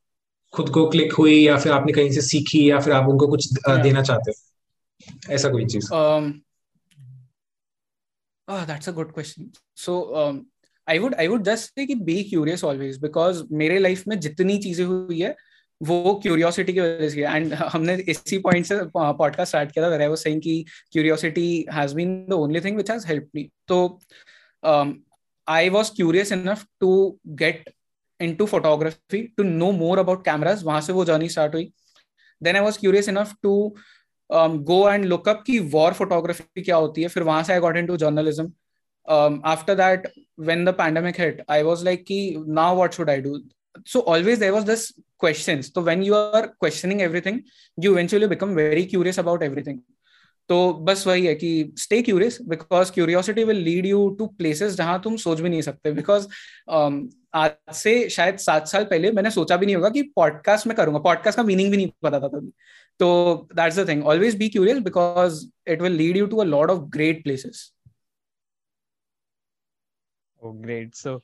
खुद 0.52 0.68
को 0.68 0.88
क्लिक 0.88 1.12
हुई 1.12 1.34
या 1.46 1.56
फिर 1.56 1.72
आपने 1.72 1.92
कहीं 1.92 2.10
से 2.10 2.20
सीखी 2.20 2.70
या 2.70 2.80
फिर 2.80 2.92
आप 2.92 3.08
उनको 3.08 3.26
कुछ 3.26 3.48
देना 3.68 4.02
चाहते 4.02 4.30
हो? 4.30 5.34
ऐसा 5.34 5.48
कोई 5.48 5.66
चीज़। 5.66 5.92
Um, 5.94 6.32
oh, 8.50 8.64
that's 8.66 8.88
a 8.88 8.92
good 8.92 9.12
question. 9.12 9.52
So 9.74 10.16
um, 10.16 10.46
I 10.86 10.98
would 10.98 11.14
I 11.14 11.28
would 11.28 11.44
just 11.44 11.72
say 11.74 11.86
कि 11.86 11.94
be 11.94 12.18
curious 12.24 12.64
always 12.64 12.98
because 12.98 13.42
मेरे 13.52 13.78
लाइफ 13.78 14.04
में 14.08 14.20
जितनी 14.20 14.58
चीज़ें 14.58 14.84
हुई 14.84 15.20
है 15.20 15.36
वो 15.82 16.14
क्यूरियोसिटी 16.22 16.72
की 16.72 16.80
वजह 16.80 17.08
से 17.08 17.20
एंड 17.20 17.54
हमने 17.54 17.94
इसी 17.94 18.38
पॉइंट 18.38 18.66
से 18.66 18.78
पॉडकास्ट 18.96 19.48
स्टार्ट 19.48 19.72
किया 19.72 19.84
था 19.84 19.88
वेर 19.88 20.02
आई 20.02 20.16
सेइंग 20.16 20.42
कि 20.42 20.64
curiosity 20.92 21.66
has 21.72 21.94
been 21.94 22.26
the 22.28 22.32
only 22.32 22.60
thing 22.60 22.76
which 22.76 22.90
has 22.90 23.06
helped 23.06 23.28
me 23.34 23.50
तो 23.68 24.00
I 25.48 25.68
was 25.68 25.90
curious 25.90 26.32
enough 26.32 26.66
to 26.80 27.18
get 27.26 27.70
into 28.20 28.46
photography 28.46 29.22
to 29.36 29.42
know 29.42 29.72
more 29.72 29.98
about 29.98 30.24
cameras 30.24 30.62
वहाँ 30.62 30.80
से 30.80 30.92
वो 30.92 31.04
जर्नी 31.04 31.28
स्टार्ट 31.28 31.54
हुई। 31.54 31.72
Then 32.42 32.56
I 32.56 32.62
was 32.62 32.76
curious 32.76 33.08
enough 33.08 33.34
to 33.42 33.76
go 34.32 34.88
and 34.90 35.04
look up 35.04 35.42
की 35.46 35.58
war 35.58 35.92
photography 35.92 36.62
क्या 36.62 36.76
होती 36.76 37.02
है 37.02 37.08
फिर 37.08 37.22
वहाँ 37.22 37.42
से 37.42 37.52
I 37.52 37.60
got 37.60 37.76
into 37.76 37.96
journalism 37.96 38.52
after 39.44 39.74
that 39.74 40.12
when 40.40 40.64
the 40.64 40.74
pandemic 40.78 41.20
hit 41.20 41.42
I 41.50 41.62
was 41.62 41.84
like 41.84 42.04
कि 42.04 42.20
now 42.48 42.76
what 42.76 42.94
should 42.94 43.10
I 43.10 43.20
do 43.20 43.38
so 43.86 44.00
always 44.02 44.38
there 44.38 44.52
was 44.52 44.64
this 44.64 44.92
questions. 45.18 45.70
so 45.74 45.80
when 45.80 46.02
you 46.02 46.14
are 46.14 46.48
questioning 46.58 47.02
everything 47.02 47.36
you 47.78 47.92
eventually 47.92 48.26
become 48.26 48.54
very 48.54 48.84
curious 48.86 49.18
about 49.18 49.42
everything. 49.42 49.80
तो 50.48 50.72
बस 50.84 51.06
वही 51.06 51.26
है 51.26 51.34
कि 51.34 51.50
stay 51.78 52.00
curious 52.02 52.38
because 52.48 52.90
curiosity 52.92 53.42
will 53.44 53.56
lead 53.56 53.86
you 53.86 54.08
to 54.18 54.26
places 54.38 54.72
जहाँ 54.76 55.00
तुम 55.04 55.16
सोच 55.16 55.40
भी 55.40 55.48
नहीं 55.48 55.62
सकते. 55.62 55.92
बिकॉज़ 55.92 56.26
um, 56.72 56.96
आज 57.34 57.50
से 57.74 57.92
शायद 58.10 58.36
सात 58.38 58.66
साल 58.68 58.84
पहले 58.84 59.12
मैंने 59.12 59.30
सोचा 59.30 59.56
भी 59.56 59.66
नहीं 59.66 59.76
होगा 59.76 59.88
कि 59.88 60.02
पॉडकास्ट 60.16 60.66
में 60.66 60.76
करूँगा. 60.76 60.98
पॉडकास्ट 60.98 61.36
का 61.36 61.42
मीनिंग 61.42 61.70
भी 61.70 61.76
नहीं 61.76 61.90
पता 62.02 62.20
था 62.20 62.28
तभी. 62.28 62.50
तो 63.00 63.48
that's 63.54 63.78
the 63.78 63.88
thing 63.88 64.04
always 64.06 64.36
be 64.38 64.48
curious 64.48 64.78
because 64.84 65.44
it 65.72 65.82
will 65.82 65.92
lead 65.92 66.16
you 66.16 66.26
to 66.26 66.36
a 66.40 66.44
lot 66.44 66.70
of 66.70 66.80
great 66.96 67.22
places 67.24 67.70
great 70.40 70.94
so 70.94 71.20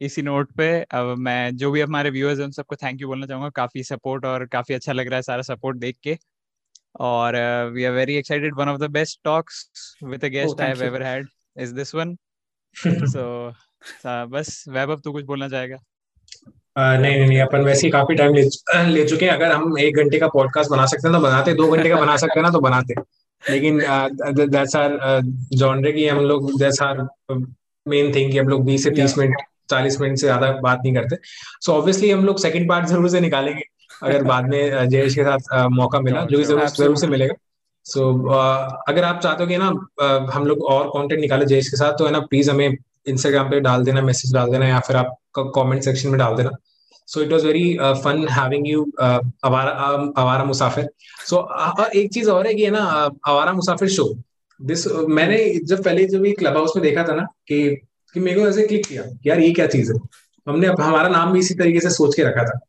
इसी 0.00 0.22
नोट 0.22 0.52
पे 0.56 0.66
अब 0.94 1.16
मैं 1.18 1.56
जो 1.56 1.70
भी 1.70 1.80
हमारे 1.80 2.10
व्यूअर्स 2.10 2.38
हैं 2.38 2.46
उन 2.46 2.52
सबको 2.52 2.76
थैंक 2.76 3.00
यू 3.00 3.08
बोलना 3.08 3.26
चाहूँगा। 3.26 3.48
काफ़ी 3.56 3.82
सपोर्ट 3.84 4.24
और 4.24 4.46
काफ़ी 4.52 4.74
अच्छा 4.74 4.92
लग 4.92 5.08
रहा 5.08 5.16
है 5.16 5.22
सारा 5.22 5.42
सपोर्ट 5.42 5.76
देख 5.78 5.96
के। 6.02 6.16
और 7.00 7.36
we 7.72 7.84
are 7.84 7.92
very 7.92 8.14
excited 8.16 8.54
one 8.58 8.68
of 8.68 8.78
the 8.80 8.90
best 8.92 9.20
talks 9.24 9.64
with 10.04 10.24
a 10.24 10.28
guest 10.28 10.60
I 10.60 10.68
have 10.68 10.82
ever 10.84 11.02
had 11.02 11.28
is 11.62 11.74
this 11.74 11.94
one 11.94 12.16
so 12.76 13.24
बस 14.28 14.64
वैभव 14.68 15.00
तू 15.00 15.12
कुछ 15.12 15.24
बोलना 15.24 15.48
चाहेगा? 15.48 15.76
नहीं 16.78 17.16
नहीं 17.16 17.28
नहीं 17.28 17.40
अपन 17.40 17.62
वैसे 17.62 17.86
ही 17.86 17.90
काफ़ी 17.92 18.14
टाइम 18.14 18.34
ले, 18.34 18.42
ले 18.94 19.04
चुके 19.04 19.26
हैं। 19.26 19.32
अगर 19.32 19.52
हम 19.52 19.78
एक 19.78 19.96
घंटे 19.96 20.18
का 20.18 20.28
पॉडकास्ट 20.28 20.70
बना 20.70 20.86
सकते 20.86 21.08
हैं 21.08 21.16
तो 21.16 21.22
बनाते 21.22 21.54
दो 21.54 21.68
घंटे 21.68 21.88
का 21.88 21.96
बना 21.96 22.16
सकते 22.16 22.38
हैं 22.38 22.44
ना 22.44 22.50
तो 22.52 22.60
बनाते 22.60 22.94
लेकिन 23.42 23.78
दैट्स 24.50 24.76
आर 24.76 24.98
जॉनरे 25.54 25.92
की 25.92 26.06
हम 26.08 26.20
लोग 26.24 26.50
दैट्स 26.60 26.82
आर 26.82 27.00
मेन 27.86 28.12
थिंग 28.14 28.30
कि 28.32 28.38
हम 28.38 28.48
लोग 28.48 28.64
20 28.66 28.84
से 28.84 28.90
30 28.92 29.16
मिनट 29.18 29.42
चालीस 29.70 30.00
मिनट 30.00 30.18
से 30.18 30.26
ज़्यादा 30.26 30.50
बात 30.62 30.80
नहीं 30.84 30.94
करते। 30.94 31.16
सो 31.16 31.72
so 31.72 31.78
ऑब्वियसली 31.78 32.10
हम 32.10 32.24
लोग 32.24 32.38
सेकंड 32.38 32.68
पार्ट 32.68 32.86
ज़रूर 32.86 33.08
से 33.10 33.20
निकालेंगे 33.20 33.62
अगर 34.02 34.22
बाद 34.24 34.48
में 34.48 34.88
जयेश 34.88 35.14
के 35.14 35.24
साथ 35.24 35.68
मौका 35.72 36.00
मिला 36.00 36.24
जो 36.26 36.42
ज़रूर 36.42 36.66
ज़रूर 36.68 36.96
से 36.96 37.06
मिलेगा। 37.06 37.34
सो 37.86 38.00
so, 38.00 38.34
अगर 38.88 39.04
आप 39.04 39.20
चाहते 39.20 39.42
हो 39.42 39.48
कि 39.48 39.56
ना 39.56 39.66
हम 40.32 40.46
लोग 40.46 40.64
और 40.72 40.88
कंटेंट 40.88 41.20
निकाले 41.20 41.46
जयेश 41.46 41.68
के 41.68 41.76
साथ 41.76 41.98
तो 41.98 42.06
है 42.06 42.12
ना 42.12 42.20
प्लीज़ 42.30 42.50
हमें 42.50 42.76
इंस्टाग्राम 43.08 43.50
पे 43.50 43.60
डाल 43.60 43.84
देना 43.84 44.00
मैसेज 44.02 44.34
डाल 44.34 44.50
देना 44.50 44.66
या 44.68 44.80
फिर 44.86 44.96
आप 44.96 45.14
कमेंट 45.38 45.82
सेक्शन 45.82 46.08
में 46.08 46.18
डाल 46.18 46.34
देना। 46.36 46.50
So 47.08 47.22
it 47.22 47.32
was 47.32 47.44
very 47.44 47.78
fun 47.80 48.26
having 48.30 48.68
you 48.68 48.84
Awara 49.44 49.70
Awara 50.22 50.44
Musafir 50.44 50.88
so 51.26 51.48
so, 51.78 51.88
एक 51.90 52.12
चीज़ 52.12 52.30
और 52.30 52.46
है 52.46 52.54
कि 52.54 52.64
है 52.64 52.70
ना 52.70 53.10
अवारा 53.28 53.52
मुसाफिर 53.52 53.88
शो 53.88 54.18
दिस 54.62 54.86
मैंने 54.86 55.60
जब 55.64 55.84
पहले 55.84 56.04
जब 56.04 56.26
ये 56.26 56.32
क्लब 56.32 56.56
हाउस 56.56 56.72
में 56.76 56.82
देखा 56.82 57.02
था 57.02 57.14
ना 57.14 57.22
कि 57.22 57.76
कि 58.14 58.20
मेरे 58.20 58.40
को 58.40 58.48
ऐसे 58.48 58.66
क्लिक 58.66 58.86
किया 58.86 59.02
यार 59.26 59.40
ये 59.40 59.50
क्या 59.50 59.66
चीज़ 59.66 59.92
है? 59.92 59.98
हमने 60.48 60.66
हमारा 60.66 61.08
नाम 61.08 61.32
भी 61.32 61.38
इसी 61.38 61.54
तरीके 61.54 61.80
से 61.80 61.90
सोच 61.90 62.16
के 62.16 62.22
रखा 62.22 62.44
था 62.44 62.60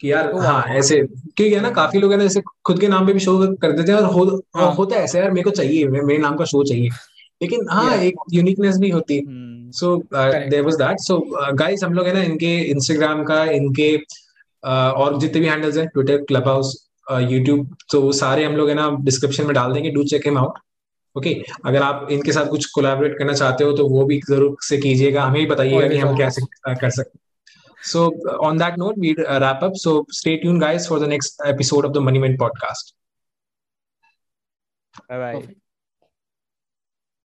कि 0.00 0.12
यार 0.12 0.34
हाँ 0.36 0.64
ऐसे 0.68 1.00
क्योंकि 1.00 1.54
है 1.54 1.60
ना 1.60 1.70
काफ़ी 1.70 1.98
लोग 1.98 2.12
है 2.12 2.16
ना 2.16 2.22
जैसे 2.22 2.42
खुद 2.64 2.80
के 2.80 2.88
नाम 2.88 3.06
पे 3.06 3.12
भी 3.12 3.20
शो 3.20 3.56
कर 3.56 3.72
देते 3.72 3.92
हैं 3.92 3.98
और 3.98 4.04
हो, 4.04 4.42
हाँ. 4.56 4.74
होता 4.74 4.96
है 4.96 5.02
ऐसे 5.02 5.18
यार 5.18 5.30
मेरे 5.30 5.42
को 5.42 5.50
चाहिए 5.50 5.86
मेरे 5.88 6.18
नाम 6.18 6.36
का 6.36 6.44
शो 6.44 6.64
चाहिए। 6.64 6.88
लेकिन 7.42 7.60
हाँ 7.70 7.96
एक 7.96 8.14
यूनिकनेस 8.32 8.76
भी 8.76 8.90
होती। 8.90 9.16
है 9.16 9.22
so 9.72 9.96
there 10.14 10.62
was 10.62 10.76
that 10.76 10.98
so 11.00 11.18
guys 11.54 11.84
हम 11.84 11.92
लोग 11.94 12.06
है 12.06 12.12
ना 12.14 12.22
इनके 12.22 12.56
इंस्टाग्राम 12.70 13.24
का 13.24 13.44
इनके 13.44 13.96
uh, 13.98 14.92
और 14.92 15.18
जितने 15.20 15.40
भी 15.40 15.46
हैंडल्स 15.46 15.76
हैं 15.76 15.86
ट्विटर 15.86 16.24
क्लब 16.28 16.48
हाउस 16.48 16.74
यूट्यूब 17.10 17.76
तो 17.92 18.00
वो 18.02 18.12
सारे 18.12 18.44
हम 18.44 18.56
लोग 18.56 18.68
है 18.68 18.74
ना 18.74 18.88
डिस्क्रिप्शन 19.00 19.44
में 19.44 19.54
डाल 19.54 19.72
देंगे। 19.72 19.90
Do 19.90 20.04
check 20.04 20.26
him 20.26 20.38
out 20.38 20.58
okay 21.16 21.34
अगर 21.66 21.82
आप 21.82 22.08
इनके 22.12 22.32
साथ 22.32 22.46
कुछ 22.46 22.66
कोलैबोरेट 22.66 23.18
करना 23.18 23.32
चाहते 23.32 23.64
हो 23.64 23.72
तो 23.72 23.88
वो 23.88 24.04
भी 24.06 24.20
ज़रूर 24.30 24.56
से 24.62 24.78
कीजिएगा। 24.78 25.22
हमें 25.22 25.40
भी 25.40 25.46
बताइएगा 25.46 25.88
कि 25.88 25.98
हम 25.98 26.16
कैसे 26.16 26.42
कर 26.68 26.90
सकते 26.90 27.18
So 27.82 28.00
on 28.40 28.56
that 28.56 28.76
note, 28.76 28.96
we 28.98 29.14
uh, 29.16 29.38
wrap 29.40 29.62
up. 29.62 29.76
So 29.76 30.06
stay 30.10 30.38
tuned, 30.40 30.60
guys, 30.60 30.88
for 30.88 30.98
the 30.98 31.08
next 31.08 31.40
episode 31.44 31.84
of 31.84 31.92
the 31.92 32.00
Money 32.00 32.18
Men 32.18 32.36
podcast. 32.36 32.94
Bye 35.08 35.18
bye. 35.18 35.65